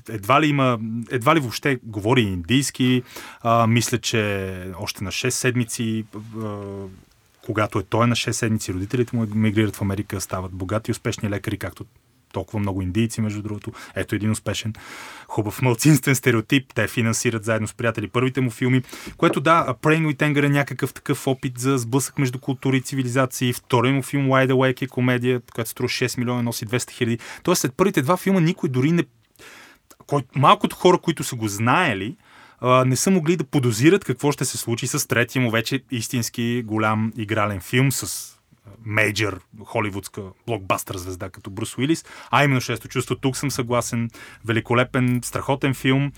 едва 0.08 0.40
ли 0.40 0.46
има, 0.46 0.78
едва 1.10 1.34
ли 1.34 1.40
въобще 1.40 1.78
говори 1.82 2.20
индийски. 2.20 3.02
А, 3.42 3.66
мисля, 3.66 3.98
че 3.98 4.69
още 4.78 5.04
на 5.04 5.10
6 5.10 5.30
седмици 5.30 6.04
когато 7.44 7.78
е 7.78 7.82
той 7.82 8.06
на 8.06 8.14
6 8.14 8.30
седмици, 8.30 8.74
родителите 8.74 9.16
му 9.16 9.26
мигрират 9.34 9.76
в 9.76 9.82
Америка, 9.82 10.20
стават 10.20 10.52
богати 10.52 10.90
и 10.90 10.92
успешни 10.92 11.30
лекари, 11.30 11.58
както 11.58 11.84
толкова 12.32 12.58
много 12.58 12.82
индийци, 12.82 13.20
между 13.20 13.42
другото. 13.42 13.72
Ето 13.94 14.14
един 14.14 14.30
успешен, 14.30 14.74
хубав 15.28 15.62
мълцинствен 15.62 16.14
стереотип. 16.14 16.74
Те 16.74 16.88
финансират 16.88 17.44
заедно 17.44 17.68
с 17.68 17.74
приятели 17.74 18.08
първите 18.08 18.40
му 18.40 18.50
филми, 18.50 18.82
което 19.16 19.40
да, 19.40 19.74
Praying 19.82 20.14
with 20.14 20.16
Anger 20.16 20.46
е 20.46 20.48
някакъв 20.48 20.94
такъв 20.94 21.26
опит 21.26 21.58
за 21.58 21.78
сблъсък 21.78 22.18
между 22.18 22.38
култури 22.38 22.76
и 22.76 22.82
цивилизации. 22.82 23.52
Вторият 23.52 23.94
му 23.94 24.02
филм 24.02 24.26
Wide 24.26 24.52
Awake 24.52 24.82
е 24.82 24.86
комедия, 24.86 25.40
която 25.54 25.70
струва 25.70 25.88
6 25.88 26.18
милиона, 26.18 26.42
носи 26.42 26.66
200 26.66 26.90
хиляди. 26.90 27.18
Тоест 27.42 27.60
след 27.60 27.74
първите 27.74 28.02
два 28.02 28.16
филма 28.16 28.40
никой 28.40 28.68
дори 28.68 28.92
не... 28.92 29.04
Кой... 30.06 30.22
Малкото 30.34 30.76
хора, 30.76 30.98
които 30.98 31.24
са 31.24 31.36
го 31.36 31.48
знаели, 31.48 32.16
не 32.62 32.96
са 32.96 33.10
могли 33.10 33.36
да 33.36 33.44
подозират 33.44 34.04
какво 34.04 34.32
ще 34.32 34.44
се 34.44 34.58
случи 34.58 34.86
с 34.86 35.08
третия 35.08 35.42
му 35.42 35.50
вече 35.50 35.82
истински 35.90 36.62
голям 36.66 37.12
игрален 37.16 37.60
филм 37.60 37.92
с 37.92 38.36
мейджор 38.84 39.40
холивудска 39.64 40.22
блокбастър 40.46 40.96
звезда 40.96 41.30
като 41.30 41.50
Брус 41.50 41.78
Уилис, 41.78 42.04
а 42.30 42.44
именно 42.44 42.60
шесто 42.60 42.88
чувство. 42.88 43.16
Тук 43.16 43.36
съм 43.36 43.50
съгласен. 43.50 44.10
Великолепен, 44.44 45.20
страхотен 45.24 45.74
филм. 45.74 46.12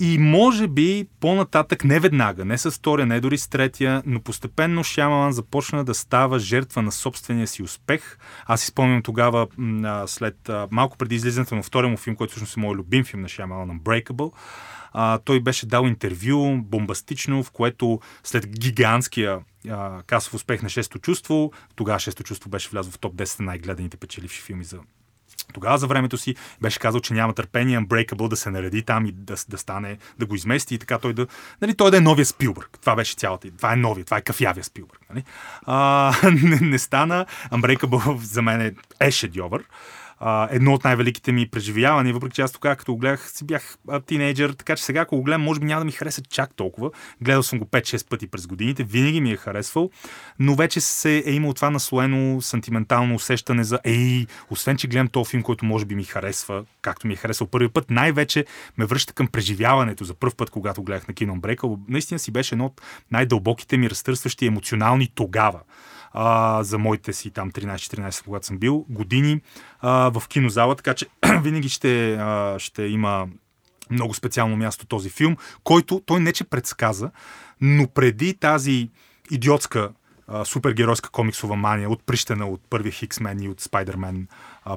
И 0.00 0.18
може 0.18 0.68
би 0.68 1.06
по-нататък, 1.20 1.84
не 1.84 2.00
веднага, 2.00 2.44
не 2.44 2.58
с 2.58 2.70
втория, 2.70 3.06
не 3.06 3.20
дори 3.20 3.38
с 3.38 3.48
третия, 3.48 4.02
но 4.06 4.20
постепенно 4.20 4.84
Шямалан 4.84 5.32
започна 5.32 5.84
да 5.84 5.94
става 5.94 6.38
жертва 6.38 6.82
на 6.82 6.92
собствения 6.92 7.46
си 7.46 7.62
успех. 7.62 8.18
Аз 8.46 8.60
си 8.60 8.66
спомням 8.66 9.02
тогава, 9.02 9.46
след 10.06 10.50
малко 10.70 10.96
преди 10.98 11.14
излизането 11.14 11.54
на 11.54 11.62
втория 11.62 11.90
му 11.90 11.96
филм, 11.96 12.16
който 12.16 12.30
всъщност 12.30 12.56
е 12.56 12.60
моят 12.60 12.78
любим 12.78 13.04
филм 13.04 13.22
на 13.22 13.28
Шямалан, 13.28 13.80
Unbreakable, 13.80 14.32
а, 14.92 15.18
той 15.18 15.40
беше 15.40 15.66
дал 15.66 15.84
интервю, 15.84 16.58
бомбастично, 16.62 17.42
в 17.42 17.50
което 17.50 18.00
след 18.24 18.58
гигантския 18.58 19.38
а, 19.68 20.02
касов 20.02 20.34
успех 20.34 20.62
на 20.62 20.68
Шесто 20.68 20.98
чувство, 20.98 21.52
тогава 21.76 21.98
Шесто 21.98 22.22
чувство 22.22 22.50
беше 22.50 22.68
влязло 22.68 22.92
в 22.92 22.98
топ 22.98 23.14
10 23.14 23.40
на 23.40 23.46
най-гледаните 23.46 23.96
печеливши 23.96 24.42
филми 24.42 24.64
за 24.64 24.78
тогава 25.52 25.78
за 25.78 25.86
времето 25.86 26.18
си 26.18 26.34
беше 26.60 26.78
казал, 26.78 27.00
че 27.00 27.14
няма 27.14 27.34
търпение 27.34 27.80
Unbreakable 27.80 28.28
да 28.28 28.36
се 28.36 28.50
нареди 28.50 28.82
там 28.82 29.06
и 29.06 29.12
да, 29.12 29.34
да 29.48 29.58
стане, 29.58 29.98
да 30.18 30.26
го 30.26 30.34
измести 30.34 30.74
и 30.74 30.78
така 30.78 30.98
той 30.98 31.12
да, 31.12 31.26
нали, 31.62 31.74
той 31.74 31.90
да 31.90 31.96
е 31.96 32.00
новия 32.00 32.26
Спилбърг. 32.26 32.78
Това 32.80 32.96
беше 32.96 33.14
цялата. 33.14 33.48
Това 33.56 33.72
е 33.72 33.76
новия, 33.76 34.04
това 34.04 34.16
е 34.16 34.22
кафявия 34.22 34.64
Спилбърг. 34.64 35.00
Нали? 35.10 35.24
А, 35.66 36.12
не, 36.42 36.60
не 36.60 36.78
стана. 36.78 37.26
Unbreakable 37.52 38.16
за 38.16 38.42
мен 38.42 38.60
е, 38.60 38.74
е 39.00 39.10
а, 40.20 40.48
едно 40.50 40.74
от 40.74 40.84
най-великите 40.84 41.32
ми 41.32 41.48
преживявания, 41.48 42.14
въпреки 42.14 42.34
че 42.34 42.42
аз 42.42 42.52
тогава, 42.52 42.76
като 42.76 42.92
го 42.92 42.98
гледах, 42.98 43.30
си 43.30 43.44
бях 43.44 43.76
а, 43.88 44.00
тинейджър, 44.00 44.52
така 44.52 44.76
че 44.76 44.84
сега, 44.84 45.00
ако 45.00 45.16
го 45.16 45.22
гледам, 45.22 45.42
може 45.42 45.60
би 45.60 45.66
няма 45.66 45.80
да 45.80 45.84
ми 45.84 45.92
хареса 45.92 46.22
чак 46.22 46.54
толкова. 46.54 46.90
Гледал 47.20 47.42
съм 47.42 47.58
го 47.58 47.64
5-6 47.64 48.08
пъти 48.08 48.26
през 48.26 48.46
годините, 48.46 48.84
винаги 48.84 49.20
ми 49.20 49.30
е 49.30 49.36
харесвал, 49.36 49.90
но 50.38 50.54
вече 50.54 50.80
се 50.80 51.22
е 51.26 51.30
имал 51.30 51.54
това 51.54 51.70
наслоено 51.70 52.42
сантиментално 52.42 53.14
усещане 53.14 53.64
за 53.64 53.78
ей, 53.84 54.26
освен 54.50 54.76
че 54.76 54.88
гледам 54.88 55.08
този 55.08 55.30
филм, 55.30 55.42
който 55.42 55.64
може 55.64 55.84
би 55.84 55.94
ми 55.94 56.04
харесва, 56.04 56.64
както 56.82 57.06
ми 57.06 57.12
е 57.12 57.16
харесал 57.16 57.46
първи 57.46 57.68
път, 57.68 57.90
най-вече 57.90 58.44
ме 58.78 58.86
връща 58.86 59.12
към 59.12 59.26
преживяването 59.26 60.04
за 60.04 60.14
първ 60.14 60.34
път, 60.36 60.50
когато 60.50 60.82
гледах 60.82 61.08
на 61.08 61.14
кино 61.14 61.40
Брейка. 61.40 61.68
Наистина 61.88 62.18
си 62.18 62.30
беше 62.30 62.54
едно 62.54 62.66
от 62.66 62.80
най-дълбоките 63.10 63.76
ми 63.76 63.90
разтърсващи 63.90 64.46
емоционални 64.46 65.12
тогава 65.14 65.60
а, 66.12 66.62
за 66.62 66.78
моите 66.78 67.12
си 67.12 67.30
там 67.30 67.50
13-14, 67.50 68.24
когато 68.24 68.46
съм 68.46 68.58
бил, 68.58 68.86
години 68.88 69.40
а, 69.80 70.10
в 70.20 70.28
кинозала, 70.28 70.76
така 70.76 70.94
че 70.94 71.06
винаги 71.42 71.68
ще, 71.68 72.14
а, 72.14 72.58
ще 72.58 72.82
има 72.82 73.28
много 73.90 74.14
специално 74.14 74.56
място 74.56 74.86
този 74.86 75.10
филм, 75.10 75.36
който 75.64 76.02
той 76.06 76.20
не 76.20 76.32
че 76.32 76.44
предсказа, 76.44 77.10
но 77.60 77.86
преди 77.86 78.34
тази 78.34 78.90
идиотска 79.30 79.90
супергеройска 80.44 81.10
комиксова 81.10 81.56
мания, 81.56 81.90
отприщена 81.90 82.46
от 82.46 82.60
първия 82.70 82.92
Хиксмен 82.92 83.42
и 83.42 83.48
от 83.48 83.60
Спайдермен, 83.60 84.28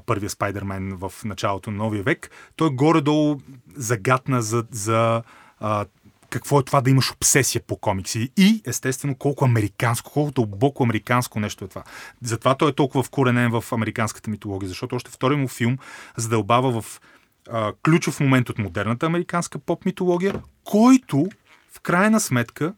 първия 0.06 0.30
Спайдермен 0.30 0.98
в 0.98 1.14
началото 1.26 1.72
на 1.72 1.78
новия 1.78 2.04
век, 2.04 2.32
той 2.56 2.70
горе-долу 2.70 3.38
загатна 3.76 4.42
за, 4.42 4.64
за 4.72 5.24
а, 5.60 5.86
какво 6.32 6.60
е 6.60 6.64
това 6.64 6.82
да 6.82 6.90
имаш 6.90 7.12
обсесия 7.12 7.62
по 7.68 7.76
комикси 7.76 8.30
и 8.38 8.62
естествено 8.66 9.16
колко 9.16 9.46
американско, 9.46 10.12
колко 10.12 10.32
дълбоко 10.32 10.84
американско 10.84 11.40
нещо 11.40 11.66
е 11.66 11.68
това. 11.68 11.84
Затова 12.22 12.56
той 12.56 12.70
е 12.70 12.74
толкова 12.74 13.04
вкоренен 13.04 13.52
в 13.52 13.64
американската 13.72 14.30
митология, 14.30 14.70
защото 14.70 14.96
още 14.96 15.12
втори 15.12 15.36
му 15.36 15.48
филм 15.48 15.78
задълбава 16.18 16.82
в 16.82 17.02
а, 17.50 17.74
ключов 17.84 18.20
момент 18.20 18.50
от 18.50 18.60
модерната 18.60 19.06
американска 19.06 19.60
поп 19.60 19.86
митология, 19.86 20.34
който 20.64 21.30
в 21.72 21.80
крайна 21.80 22.20
сметка 22.20 22.74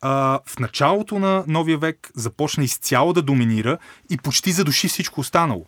а, 0.00 0.40
в 0.46 0.58
началото 0.58 1.18
на 1.18 1.44
новия 1.46 1.78
век 1.78 2.10
започна 2.14 2.64
изцяло 2.64 3.12
да 3.12 3.22
доминира 3.22 3.78
и 4.10 4.16
почти 4.16 4.52
задуши 4.52 4.88
всичко 4.88 5.20
останало. 5.20 5.66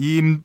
И 0.00 0.38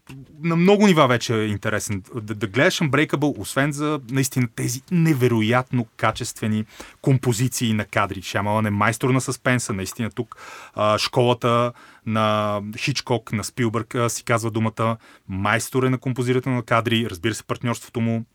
на 0.43 0.55
много 0.55 0.87
нива 0.87 1.07
вече 1.07 1.35
е 1.35 1.47
интересен. 1.47 2.03
Да, 2.15 2.35
да 2.35 2.47
гледаш 2.47 2.79
Unbreakable, 2.79 3.39
освен 3.39 3.71
за 3.71 3.99
наистина 4.11 4.47
тези 4.55 4.81
невероятно 4.91 5.85
качествени 5.97 6.65
композиции 7.01 7.73
на 7.73 7.85
кадри. 7.85 8.21
Шамалан 8.21 8.65
е 8.65 8.69
майстор 8.69 9.09
на 9.09 9.21
съспенса, 9.21 9.73
наистина 9.73 10.09
тук 10.09 10.37
а, 10.73 10.97
школата 10.97 11.73
на 12.05 12.61
Хичкок, 12.77 13.31
на 13.31 13.43
Спилбърг 13.43 13.95
а, 13.95 14.09
си 14.09 14.23
казва 14.23 14.51
думата. 14.51 14.97
Майстор 15.27 15.83
е 15.83 15.89
на 15.89 15.97
композирането 15.97 16.49
на 16.49 16.63
кадри, 16.63 17.07
разбира 17.09 17.33
се, 17.33 17.43
партньорството 17.43 18.01
му 18.01 18.25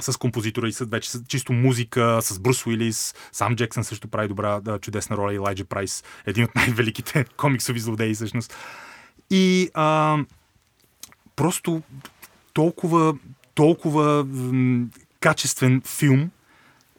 с 0.00 0.18
композитора 0.18 0.68
и 0.68 0.72
с 0.72 0.84
вече 0.84 1.10
с 1.10 1.22
чисто 1.28 1.52
музика, 1.52 2.18
с 2.22 2.38
Брус 2.38 2.66
Уилис, 2.66 3.14
сам 3.32 3.56
Джексън 3.56 3.84
също 3.84 4.08
прави 4.08 4.28
добра, 4.28 4.60
да, 4.60 4.78
чудесна 4.78 5.16
роля, 5.16 5.34
Елайджа 5.34 5.64
Прайс, 5.64 6.04
един 6.26 6.44
от 6.44 6.54
най-великите 6.54 7.24
комиксови 7.36 7.80
злодеи 7.80 8.14
всъщност. 8.14 8.56
И 9.30 9.70
а, 9.74 10.18
просто 11.36 11.82
толкова, 12.52 13.14
толкова 13.54 14.24
м- 14.24 14.86
качествен 15.20 15.82
филм 15.86 16.30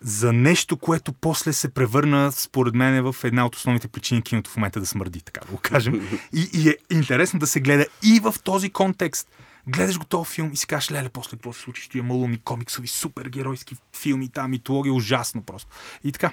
за 0.01 0.33
нещо, 0.33 0.77
което 0.77 1.13
после 1.13 1.53
се 1.53 1.73
превърна, 1.73 2.31
според 2.31 2.75
мен, 2.75 3.11
в 3.11 3.23
една 3.23 3.45
от 3.45 3.55
основните 3.55 3.87
причини 3.87 4.21
киното 4.21 4.49
в 4.49 4.57
момента 4.57 4.79
да 4.79 4.85
смърди, 4.85 5.21
така 5.21 5.41
да 5.45 5.51
го 5.51 5.59
кажем. 5.61 6.19
И, 6.33 6.49
и 6.53 6.69
е 6.69 6.77
интересно 6.91 7.39
да 7.39 7.47
се 7.47 7.59
гледа 7.59 7.85
и 8.03 8.19
в 8.19 8.35
този 8.43 8.69
контекст. 8.69 9.27
Гледаш 9.67 9.99
го 9.99 10.05
този 10.05 10.31
филм 10.31 10.49
и 10.53 10.57
си 10.57 10.67
кажеш, 10.67 10.91
леле, 10.91 11.09
после 11.09 11.29
какво 11.29 11.53
се 11.53 11.61
случи, 11.61 11.81
ще 11.81 11.97
има 11.97 12.07
малумни 12.07 12.37
комиксови, 12.37 12.87
супергеройски 12.87 13.75
филми, 13.97 14.29
там 14.29 14.51
митология, 14.51 14.93
ужасно 14.93 15.41
просто. 15.43 15.69
И 16.03 16.11
така. 16.11 16.31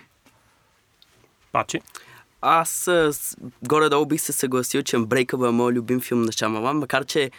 Паче. 1.52 1.80
Аз 2.40 2.90
горе-долу 3.62 4.06
бих 4.06 4.20
се 4.20 4.32
съгласил, 4.32 4.82
че 4.82 4.96
Unbreakable 4.96 5.48
е 5.48 5.52
моят 5.52 5.76
любим 5.76 6.00
филм 6.00 6.22
на 6.22 6.32
Шамалан, 6.32 6.78
макар 6.78 7.04
че 7.04 7.30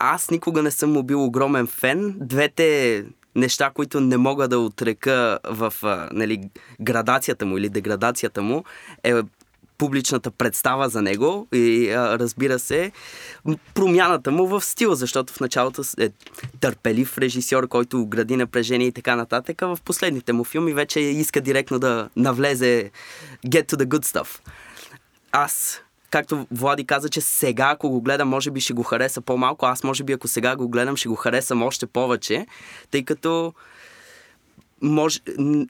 аз 0.00 0.30
никога 0.30 0.62
не 0.62 0.70
съм 0.70 0.92
му 0.92 1.02
бил 1.02 1.24
огромен 1.24 1.66
фен. 1.66 2.16
Двете 2.20 3.04
неща, 3.36 3.70
които 3.74 4.00
не 4.00 4.16
мога 4.16 4.48
да 4.48 4.58
отрека 4.58 5.38
в 5.44 5.74
а, 5.82 6.08
нали, 6.12 6.50
градацията 6.80 7.46
му 7.46 7.58
или 7.58 7.68
деградацията 7.68 8.42
му, 8.42 8.64
е 9.04 9.12
публичната 9.78 10.30
представа 10.30 10.88
за 10.88 11.02
него 11.02 11.48
и 11.54 11.90
а, 11.90 12.18
разбира 12.18 12.58
се, 12.58 12.92
промяната 13.74 14.30
му 14.30 14.46
в 14.46 14.60
стила, 14.60 14.96
защото 14.96 15.32
в 15.32 15.40
началото 15.40 15.82
е 15.98 16.10
търпелив 16.60 17.18
режисьор, 17.18 17.68
който 17.68 18.06
гради 18.06 18.36
напрежение 18.36 18.86
и 18.86 18.92
така 18.92 19.16
нататък, 19.16 19.62
а 19.62 19.66
в 19.66 19.78
последните 19.84 20.32
му 20.32 20.44
филми 20.44 20.72
вече 20.72 21.00
иска 21.00 21.40
директно 21.40 21.78
да 21.78 22.08
навлезе 22.16 22.90
get 23.46 23.72
to 23.72 23.76
the 23.76 23.84
good 23.84 24.04
stuff. 24.04 24.40
Аз 25.32 25.82
както 26.10 26.46
Влади 26.50 26.84
каза, 26.84 27.08
че 27.08 27.20
сега, 27.20 27.70
ако 27.70 27.90
го 27.90 28.00
гледам, 28.00 28.28
може 28.28 28.50
би 28.50 28.60
ще 28.60 28.72
го 28.72 28.82
хареса 28.82 29.20
по-малко. 29.20 29.66
Аз, 29.66 29.84
може 29.84 30.04
би, 30.04 30.12
ако 30.12 30.28
сега 30.28 30.56
го 30.56 30.68
гледам, 30.68 30.96
ще 30.96 31.08
го 31.08 31.14
харесам 31.14 31.62
още 31.62 31.86
повече, 31.86 32.46
тъй 32.90 33.04
като 33.04 33.54
може, 34.82 35.20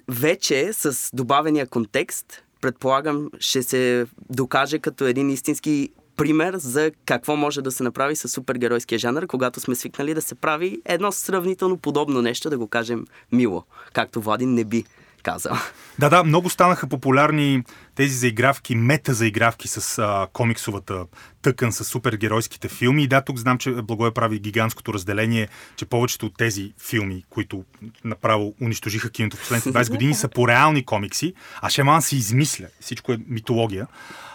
вече 0.08 0.72
с 0.72 1.10
добавения 1.12 1.66
контекст, 1.66 2.42
предполагам, 2.60 3.30
ще 3.38 3.62
се 3.62 4.06
докаже 4.30 4.78
като 4.78 5.06
един 5.06 5.30
истински 5.30 5.88
пример 6.16 6.56
за 6.56 6.90
какво 7.06 7.36
може 7.36 7.62
да 7.62 7.70
се 7.70 7.82
направи 7.82 8.16
с 8.16 8.28
супергеройския 8.28 8.98
жанр, 8.98 9.26
когато 9.26 9.60
сме 9.60 9.74
свикнали 9.74 10.14
да 10.14 10.22
се 10.22 10.34
прави 10.34 10.82
едно 10.84 11.12
сравнително 11.12 11.76
подобно 11.76 12.22
нещо, 12.22 12.50
да 12.50 12.58
го 12.58 12.68
кажем 12.68 13.06
мило, 13.32 13.64
както 13.92 14.20
Владин 14.20 14.54
не 14.54 14.64
би 14.64 14.84
казал. 15.22 15.56
Да, 15.98 16.08
да, 16.08 16.24
много 16.24 16.50
станаха 16.50 16.86
популярни 16.86 17.62
тези 17.94 18.14
заигравки, 18.14 18.74
мета 18.74 19.14
заигравки 19.14 19.68
с 19.68 19.98
а, 19.98 20.26
комиксовата 20.32 21.04
тъкан, 21.42 21.72
с 21.72 21.84
супергеройските 21.84 22.68
филми. 22.68 23.02
И 23.02 23.06
да, 23.06 23.20
тук 23.20 23.38
знам, 23.38 23.58
че 23.58 23.70
Благое 23.70 24.10
прави 24.10 24.38
гигантското 24.38 24.94
разделение, 24.94 25.48
че 25.76 25.84
повечето 25.84 26.26
от 26.26 26.36
тези 26.36 26.72
филми, 26.88 27.24
които 27.30 27.64
направо 28.04 28.54
унищожиха 28.62 29.10
киното 29.10 29.36
в 29.36 29.40
последните 29.40 29.78
20 29.78 29.90
години, 29.90 30.14
са 30.14 30.28
по 30.28 30.48
реални 30.48 30.84
комикси, 30.84 31.34
а 31.62 31.70
Шеман 31.70 32.02
се 32.02 32.16
измисля. 32.16 32.66
Всичко 32.80 33.12
е 33.12 33.18
митология. 33.28 33.86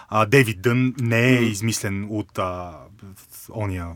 А, 0.08 0.26
Дейвид 0.26 0.62
Дън 0.62 0.94
не 1.00 1.28
е 1.28 1.42
измислен 1.42 2.06
от 2.10 2.38
а, 2.38 2.72
ония, 3.54 3.86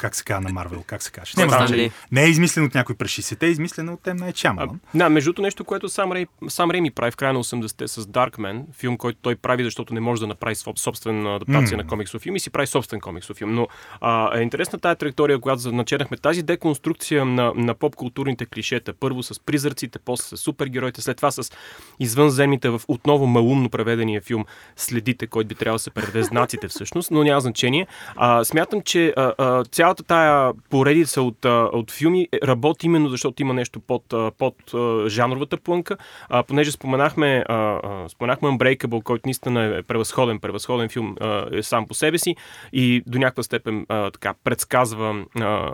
как 0.00 0.14
се 0.14 0.24
казва 0.24 0.40
на 0.40 0.52
Марвел, 0.52 0.84
как 0.86 1.02
се 1.02 1.10
каже. 1.10 1.32
Не, 1.36 1.90
не 2.12 2.24
е 2.24 2.28
измислен 2.28 2.64
от 2.64 2.74
някой 2.74 2.94
през 2.94 3.10
60-те, 3.10 3.46
е 3.46 3.50
измислен 3.50 3.88
от 3.88 4.02
тем 4.02 4.16
най 4.16 4.32
Чамалан. 4.32 4.80
Да, 4.94 5.08
между 5.08 5.32
нещо, 5.38 5.64
което 5.64 5.88
сам, 5.88 6.12
Рей, 6.12 6.26
сам 6.48 6.70
Рейми 6.70 6.90
прави 6.90 7.10
в 7.10 7.16
края 7.16 7.32
на 7.32 7.44
80-те 7.44 7.88
с 7.88 8.06
Darkman, 8.06 8.62
филм, 8.72 8.96
който 8.96 9.18
той 9.22 9.36
прави, 9.36 9.64
защото 9.64 9.94
не 9.94 10.00
може 10.00 10.20
да 10.20 10.26
направи 10.26 10.54
собствена 10.54 11.36
адаптация 11.36 11.78
mm. 11.78 11.82
на 11.82 11.86
комиксов 11.86 12.22
филм 12.22 12.36
и 12.36 12.40
си 12.40 12.50
прави 12.50 12.66
собствен 12.66 13.00
комиксов 13.00 13.36
филм. 13.36 13.54
Но 13.54 13.68
а, 14.00 14.38
е 14.38 14.42
интересна 14.42 14.78
тази 14.78 14.98
траектория, 14.98 15.40
която 15.40 15.72
начерахме 15.72 16.16
тази 16.16 16.42
деконструкция 16.42 17.24
на, 17.24 17.52
на 17.56 17.74
поп-културните 17.74 18.46
клишета. 18.46 18.92
Първо 18.92 19.22
с 19.22 19.40
призраците, 19.40 19.98
после 19.98 20.36
с 20.36 20.40
супергероите, 20.40 21.00
след 21.00 21.16
това 21.16 21.30
с 21.30 21.52
извънземните 22.00 22.68
в 22.68 22.80
отново 22.88 23.26
малумно 23.26 23.70
преведения 23.70 24.20
филм 24.20 24.44
Следите, 24.76 25.26
който 25.26 25.48
би 25.48 25.54
трябвало 25.54 25.74
да 25.74 25.82
се 25.82 25.90
преведе 25.90 26.22
знаците 26.22 26.68
всъщност, 26.68 27.10
но 27.10 27.24
няма 27.24 27.40
значение. 27.40 27.86
А, 28.16 28.44
смятам, 28.60 28.80
че 28.82 29.14
а, 29.16 29.34
а, 29.38 29.64
цялата 29.64 30.02
тая 30.02 30.52
поредица 30.70 31.22
от, 31.22 31.44
а, 31.44 31.70
от 31.72 31.90
филми 31.90 32.28
работи 32.44 32.86
именно 32.86 33.08
защото 33.08 33.42
има 33.42 33.54
нещо 33.54 33.80
под, 33.80 34.12
а, 34.12 34.30
под 34.38 34.54
а, 34.74 35.08
жанровата 35.08 35.56
плънка. 35.56 35.96
А, 36.28 36.42
понеже 36.42 36.70
споменахме, 36.70 37.44
а, 37.48 37.54
а, 37.54 38.08
споменахме 38.08 38.48
Unbreakable, 38.48 39.02
който 39.02 39.22
наистина 39.26 39.64
е 39.78 39.82
превъзходен, 39.82 40.38
превъзходен 40.38 40.88
филм 40.88 41.16
а, 41.20 41.46
е 41.52 41.62
сам 41.62 41.86
по 41.86 41.94
себе 41.94 42.18
си 42.18 42.36
и 42.72 43.02
до 43.06 43.18
някаква 43.18 43.42
степен 43.42 43.86
а, 43.88 44.10
така 44.10 44.34
предсказва 44.44 45.24
а, 45.40 45.72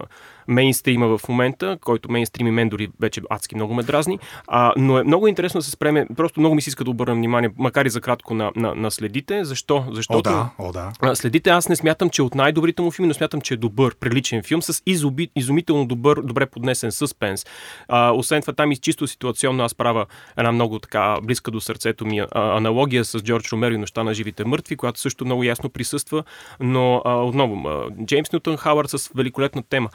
мейнстрима 0.48 1.18
в 1.18 1.28
момента, 1.28 1.78
който 1.84 2.10
мейнстрим 2.10 2.46
и 2.46 2.50
мен 2.50 2.68
дори 2.68 2.88
вече 3.00 3.20
адски 3.30 3.54
много 3.54 3.74
ме 3.74 3.82
дразни. 3.82 4.18
А, 4.46 4.72
но 4.76 4.98
е 4.98 5.04
много 5.04 5.26
интересно 5.26 5.58
да 5.58 5.64
се 5.64 5.70
спреме, 5.70 6.06
просто 6.16 6.40
много 6.40 6.54
ми 6.54 6.62
се 6.62 6.68
иска 6.68 6.84
да 6.84 6.90
обърна 6.90 7.14
внимание, 7.14 7.50
макар 7.58 7.84
и 7.84 7.90
за 7.90 8.00
кратко 8.00 8.34
на, 8.34 8.52
на, 8.56 8.74
на 8.74 8.90
следите. 8.90 9.44
Защо? 9.44 9.84
Защото 9.90 10.28
о, 10.28 10.32
да, 10.32 10.50
о, 10.58 10.72
да. 10.72 11.16
следите 11.16 11.50
аз 11.50 11.68
не 11.68 11.76
смятам, 11.76 12.10
че 12.10 12.22
е 12.22 12.24
от 12.24 12.34
най-добрите 12.34 12.82
му 12.82 12.90
филми, 12.90 13.08
но 13.08 13.14
смятам, 13.14 13.40
че 13.40 13.54
е 13.54 13.56
добър, 13.56 13.94
приличен 13.94 14.42
филм 14.42 14.62
с 14.62 14.82
изуби, 14.86 15.28
изумително 15.36 15.86
добър, 15.86 16.20
добре 16.22 16.46
поднесен 16.46 16.92
съспенс. 16.92 17.46
А, 17.88 18.10
освен 18.10 18.40
това, 18.40 18.52
там 18.52 18.72
и 18.72 18.76
чисто 18.76 19.06
ситуационно 19.06 19.64
аз 19.64 19.74
правя 19.74 20.06
една 20.36 20.52
много 20.52 20.78
така 20.78 21.16
близка 21.22 21.50
до 21.50 21.60
сърцето 21.60 22.06
ми 22.06 22.18
а, 22.18 22.26
аналогия 22.32 23.04
с 23.04 23.18
Джордж 23.22 23.52
Ромеро 23.52 23.74
и 23.74 23.78
нощта 23.78 24.04
на 24.04 24.14
живите 24.14 24.44
мъртви, 24.44 24.76
която 24.76 25.00
също 25.00 25.24
много 25.24 25.44
ясно 25.44 25.70
присъства, 25.70 26.24
но 26.60 27.02
а, 27.04 27.14
отново, 27.14 27.68
а, 27.68 28.04
Джеймс 28.04 28.32
Нютон 28.32 28.56
Хауърд 28.56 28.90
с 28.90 29.10
великолепна 29.14 29.62
тема. 29.62 29.88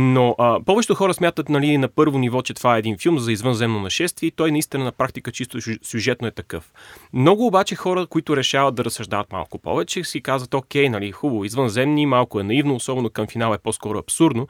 Но 0.00 0.34
а, 0.38 0.60
повечето 0.66 0.94
хора 0.94 1.14
смятат 1.14 1.48
нали, 1.48 1.78
на 1.78 1.88
първо 1.88 2.18
ниво, 2.18 2.42
че 2.42 2.54
това 2.54 2.76
е 2.76 2.78
един 2.78 2.98
филм 2.98 3.18
за 3.18 3.32
извънземно 3.32 3.80
нашествие 3.80 4.26
и 4.26 4.30
той 4.30 4.52
наистина 4.52 4.84
на 4.84 4.92
практика 4.92 5.32
чисто 5.32 5.58
сюжетно 5.82 6.28
е 6.28 6.30
такъв. 6.30 6.72
Много 7.12 7.46
обаче 7.46 7.74
хора, 7.74 8.06
които 8.06 8.36
решават 8.36 8.74
да 8.74 8.84
разсъждават 8.84 9.32
малко 9.32 9.58
повече, 9.58 10.04
си 10.04 10.20
казват, 10.20 10.54
окей, 10.54 10.88
нали, 10.88 11.12
хубаво, 11.12 11.44
извънземни, 11.44 12.06
малко 12.06 12.40
е 12.40 12.42
наивно, 12.42 12.74
особено 12.74 13.10
към 13.10 13.26
финал 13.26 13.54
е 13.54 13.58
по-скоро 13.58 13.98
абсурдно. 13.98 14.48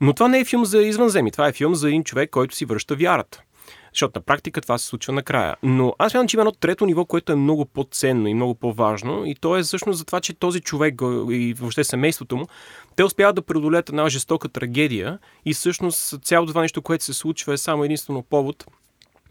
Но 0.00 0.12
това 0.12 0.28
не 0.28 0.38
е 0.38 0.44
филм 0.44 0.64
за 0.64 0.82
извънземни, 0.82 1.32
това 1.32 1.48
е 1.48 1.52
филм 1.52 1.74
за 1.74 1.88
един 1.88 2.04
човек, 2.04 2.30
който 2.30 2.56
си 2.56 2.64
връща 2.64 2.94
вярата. 2.94 3.42
Защото 3.96 4.18
на 4.18 4.22
практика 4.22 4.60
това 4.60 4.78
се 4.78 4.86
случва 4.86 5.12
накрая. 5.12 5.56
Но 5.62 5.94
аз 5.98 6.12
смятам, 6.12 6.28
че 6.28 6.36
има 6.36 6.42
едно 6.42 6.52
трето 6.52 6.86
ниво, 6.86 7.04
което 7.04 7.32
е 7.32 7.36
много 7.36 7.64
по-ценно 7.64 8.28
и 8.28 8.34
много 8.34 8.54
по-важно. 8.54 9.26
И 9.26 9.34
то 9.34 9.56
е 9.56 9.62
всъщност 9.62 9.98
за 9.98 10.04
това, 10.04 10.20
че 10.20 10.34
този 10.34 10.60
човек 10.60 10.94
и 11.30 11.54
въобще 11.58 11.84
семейството 11.84 12.36
му, 12.36 12.46
те 12.96 13.04
успяват 13.04 13.36
да 13.36 13.42
преодолеят 13.42 13.88
една 13.88 14.08
жестока 14.08 14.48
трагедия 14.48 15.18
и 15.44 15.54
всъщност 15.54 16.24
цялото 16.24 16.50
това 16.50 16.62
нещо, 16.62 16.82
което 16.82 17.04
се 17.04 17.12
случва 17.12 17.52
е 17.52 17.56
само 17.56 17.84
единствено 17.84 18.22
повод 18.22 18.66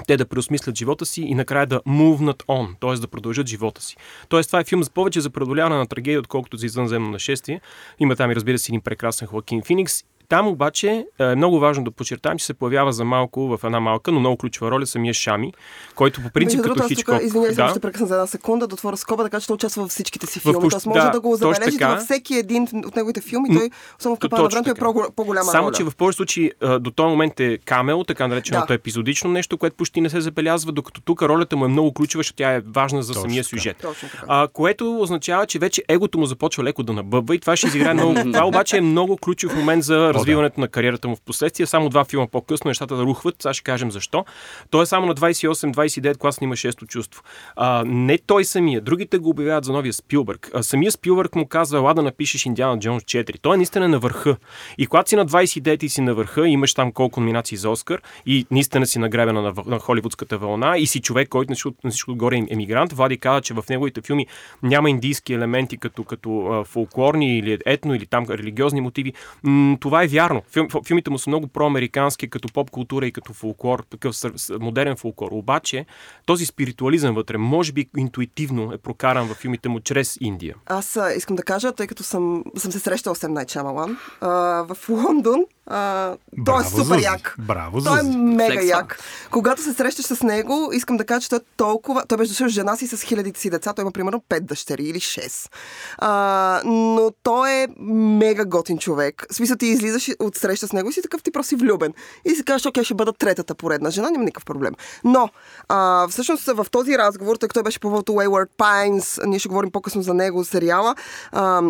те 0.07 0.17
да 0.17 0.25
преосмислят 0.25 0.77
живота 0.77 1.05
си 1.05 1.21
и 1.21 1.35
накрая 1.35 1.67
да 1.67 1.81
movnат 1.87 2.43
on, 2.43 2.67
т.е. 2.81 2.93
да 3.01 3.07
продължат 3.07 3.47
живота 3.47 3.81
си. 3.81 3.95
Тоест, 4.29 4.49
това 4.49 4.59
е 4.59 4.63
филм 4.63 4.83
за 4.83 4.89
повече 4.89 5.21
за 5.21 5.29
преодоляване 5.29 5.75
на 5.75 5.87
трагедия, 5.87 6.19
отколкото 6.19 6.57
за 6.57 6.65
извънземно 6.65 7.09
нашествие. 7.09 7.61
Има 7.99 8.15
там 8.15 8.31
и 8.31 8.35
разбира 8.35 8.59
се 8.59 8.71
един 8.71 8.81
прекрасен 8.81 9.27
Хоакин 9.27 9.61
Феникс 9.61 10.03
там 10.29 10.47
обаче 10.47 11.05
е 11.19 11.35
много 11.35 11.59
важно 11.59 11.83
да 11.83 11.91
подчертаем, 11.91 12.37
че 12.37 12.45
се 12.45 12.53
появява 12.53 12.93
за 12.93 13.05
малко 13.05 13.57
в 13.57 13.59
една 13.63 13.79
малка, 13.79 14.11
но 14.11 14.19
много 14.19 14.37
ключова 14.37 14.71
роля 14.71 14.85
самия 14.85 15.13
Шами, 15.13 15.53
който 15.95 16.21
по 16.21 16.29
принцип 16.29 16.57
Между 16.57 16.73
като 16.73 16.87
Хичкок... 16.87 17.21
Извинявай, 17.21 17.55
да. 17.55 17.69
ще 17.69 17.79
прекъсна 17.79 18.07
за 18.07 18.13
една 18.13 18.27
секунда 18.27 18.67
да 18.67 18.75
отворя 18.75 18.97
скоба, 18.97 19.23
така 19.23 19.39
че 19.39 19.47
той 19.47 19.53
участва 19.53 19.81
във 19.81 19.91
всичките 19.91 20.27
си 20.27 20.39
филми. 20.39 20.69
Тоест 20.69 20.85
може 20.85 20.99
да, 20.99 21.11
да 21.11 21.21
го 21.21 21.35
забележите 21.35 21.85
във 21.85 21.99
всеки 21.99 22.35
един 22.35 22.67
от 22.85 22.95
неговите 22.95 23.21
филми. 23.21 23.49
Той, 23.57 23.69
особено 23.99 24.15
в 24.15 24.19
Капана 24.19 24.43
на 24.43 24.49
времето, 24.49 24.71
е 24.71 25.11
по-голяма 25.15 25.51
Само, 25.51 25.71
че 25.71 25.83
в 25.83 25.91
повечето 25.97 26.17
случаи 26.17 26.51
до 26.79 26.91
този 26.91 27.07
момент 27.07 27.39
е 27.39 27.57
камел, 27.65 28.03
така 28.03 28.27
нареченото 28.27 28.67
да. 28.67 28.73
епизодично 28.73 29.31
нещо, 29.31 29.57
което 29.57 29.75
почти 29.75 30.01
не 30.01 30.09
се 30.09 30.21
забелязва, 30.21 30.71
докато 30.71 31.01
тук 31.01 31.21
ролята 31.21 31.57
му 31.57 31.65
е 31.65 31.67
много 31.67 31.93
ключова, 31.93 32.19
защото 32.19 32.37
тя 32.37 32.51
е 32.51 32.61
важна 32.65 33.03
за 33.03 33.13
Точно 33.13 33.21
самия 33.21 33.43
сюжет. 33.43 33.85
А, 34.27 34.47
което 34.53 34.99
означава, 35.01 35.45
че 35.45 35.59
вече 35.59 35.83
егото 35.87 36.17
му 36.17 36.25
започва 36.25 36.63
леко 36.63 36.83
да 36.83 36.93
набъбва 36.93 37.35
и 37.35 37.39
това 37.39 37.55
ще 37.55 37.67
изиграе 37.67 37.93
много. 37.93 38.13
това 38.33 38.47
обаче 38.47 38.77
е 38.77 38.81
много 38.81 39.17
ключов 39.17 39.55
момент 39.55 39.83
за 39.83 40.11
развиването 40.15 40.59
на 40.61 40.67
кариерата 40.67 41.07
му 41.07 41.15
в 41.15 41.21
последствие. 41.21 41.65
Само 41.65 41.89
два 41.89 42.05
филма 42.05 42.27
по-късно 42.27 42.69
нещата 42.69 42.95
да 42.95 43.03
рухват. 43.03 43.35
Сега 43.41 43.53
ще 43.53 43.63
кажем 43.63 43.91
защо. 43.91 44.25
Той 44.69 44.83
е 44.83 44.85
само 44.85 45.07
на 45.07 45.15
28-29 45.15 46.17
клас 46.17 46.37
има 46.41 46.55
шесто 46.55 46.85
чувство. 46.85 47.23
А, 47.55 47.83
не 47.87 48.17
той 48.17 48.45
самия. 48.45 48.81
Другите 48.81 49.17
го 49.17 49.29
обявяват 49.29 49.65
за 49.65 49.73
новия 49.73 49.93
Спилбърг. 49.93 50.51
А, 50.53 50.63
самия 50.63 50.91
Спилбърг 50.91 51.35
му 51.35 51.47
казва, 51.47 51.77
ела 51.77 51.93
да 51.93 52.01
напишеш 52.01 52.45
Индиана 52.45 52.79
Джонс 52.79 53.03
4. 53.03 53.35
Той 53.41 53.53
е 53.53 53.57
наистина 53.57 53.87
на 53.87 53.99
върха. 53.99 54.37
И 54.77 54.87
когато 54.87 55.09
си 55.09 55.15
на 55.15 55.25
29 55.25 55.83
и 55.83 55.89
си 55.89 56.01
на 56.01 56.13
върха, 56.13 56.47
имаш 56.47 56.73
там 56.73 56.91
колко 56.91 57.19
номинации 57.19 57.57
за 57.57 57.69
Оскар 57.69 58.01
и 58.25 58.45
наистина 58.51 58.85
си 58.85 58.99
нагребена 58.99 59.41
на, 59.41 59.53
на 59.65 59.79
холивудската 59.79 60.37
вълна 60.37 60.77
и 60.77 60.87
си 60.87 61.01
човек, 61.01 61.29
който 61.29 61.51
на 61.51 61.55
всичко, 61.55 61.73
на 61.83 61.89
всичко 61.89 62.11
отгоре 62.11 62.37
е 62.37 62.45
емигрант. 62.49 62.93
Влади 62.93 63.17
каза, 63.17 63.41
че 63.41 63.53
в 63.53 63.63
неговите 63.69 64.01
филми 64.01 64.27
няма 64.63 64.89
индийски 64.89 65.33
елементи 65.33 65.77
като, 65.77 66.03
като 66.03 66.63
фолклорни 66.67 67.37
или 67.37 67.57
етно 67.65 67.95
или 67.95 68.05
там 68.05 68.25
религиозни 68.29 68.81
мотиви. 68.81 69.13
М- 69.43 69.77
това 69.79 70.03
е 70.03 70.04
вярно. 70.07 70.41
Филм, 70.49 70.67
филмите 70.85 71.09
му 71.09 71.17
са 71.19 71.29
много 71.29 71.47
проамерикански, 71.47 72.29
като 72.29 72.47
поп 72.53 72.69
култура 72.69 73.07
и 73.07 73.11
като 73.11 73.33
фолклор, 73.33 73.83
такъв 73.89 74.15
модерен 74.59 74.95
фолклор. 74.95 75.31
Обаче 75.31 75.85
този 76.25 76.45
спиритуализъм 76.45 77.15
вътре, 77.15 77.37
може 77.37 77.71
би 77.71 77.89
интуитивно 77.97 78.73
е 78.73 78.77
прокаран 78.77 79.27
в 79.27 79.33
филмите 79.33 79.69
му 79.69 79.79
чрез 79.79 80.17
Индия. 80.21 80.55
Аз 80.65 80.99
искам 81.17 81.35
да 81.35 81.43
кажа, 81.43 81.71
тъй 81.71 81.87
като 81.87 82.03
съм, 82.03 82.43
съм 82.57 82.71
се 82.71 82.79
срещал 82.79 83.15
с 83.15 83.27
Най 83.27 83.45
Чамалан 83.45 83.97
в 84.21 84.77
Лондон, 84.89 85.45
а, 85.67 86.13
той 86.45 86.61
е 86.61 86.63
супер 86.63 86.83
Зузи. 86.83 87.03
як. 87.03 87.35
Браво, 87.39 87.81
той 87.83 87.99
е 87.99 88.03
мега 88.03 88.53
Флекса. 88.53 88.67
як. 88.67 88.99
Когато 89.31 89.61
се 89.61 89.73
срещаш 89.73 90.05
с 90.05 90.23
него, 90.23 90.69
искам 90.73 90.97
да 90.97 91.05
кажа, 91.05 91.21
че 91.21 91.29
той 91.29 91.39
е 91.39 91.41
толкова... 91.57 92.05
Той 92.07 92.17
беше 92.17 92.31
дошъл 92.31 92.47
с 92.47 92.51
жена 92.51 92.75
си 92.75 92.87
с 92.87 93.01
хилядите 93.01 93.39
си 93.39 93.49
деца. 93.49 93.73
Той 93.73 93.83
има 93.83 93.91
примерно 93.91 94.23
5 94.29 94.39
дъщери 94.39 94.83
или 94.83 94.99
6. 94.99 95.49
А, 95.97 96.61
но 96.65 97.11
той 97.23 97.51
е 97.51 97.67
мега 97.79 98.45
готин 98.45 98.77
човек. 98.77 99.25
В 99.31 99.35
смисъл 99.35 99.57
ти 99.57 99.65
излизаш 99.65 100.09
от 100.19 100.35
среща 100.35 100.67
с 100.67 100.73
него 100.73 100.89
и 100.89 100.93
си 100.93 101.01
такъв 101.01 101.23
ти 101.23 101.31
просто 101.31 101.49
си 101.49 101.55
влюбен. 101.55 101.93
И 102.25 102.29
си 102.29 102.45
казваш, 102.45 102.65
окей, 102.65 102.83
ще 102.83 102.93
бъда 102.93 103.13
третата 103.13 103.55
поредна 103.55 103.91
жена, 103.91 104.09
няма 104.09 104.23
никакъв 104.23 104.45
проблем. 104.45 104.73
Но, 105.03 105.29
а, 105.67 106.07
всъщност 106.07 106.45
в 106.45 106.65
този 106.71 106.97
разговор, 106.97 107.35
тъй 107.35 107.47
като 107.47 107.53
той 107.53 107.63
беше 107.63 107.79
по 107.79 107.87
Wayward 107.89 108.49
Pines, 108.57 109.25
ние 109.25 109.39
ще 109.39 109.49
говорим 109.49 109.71
по-късно 109.71 110.01
за 110.01 110.13
него, 110.13 110.43
сериала, 110.43 110.95
а, 111.31 111.61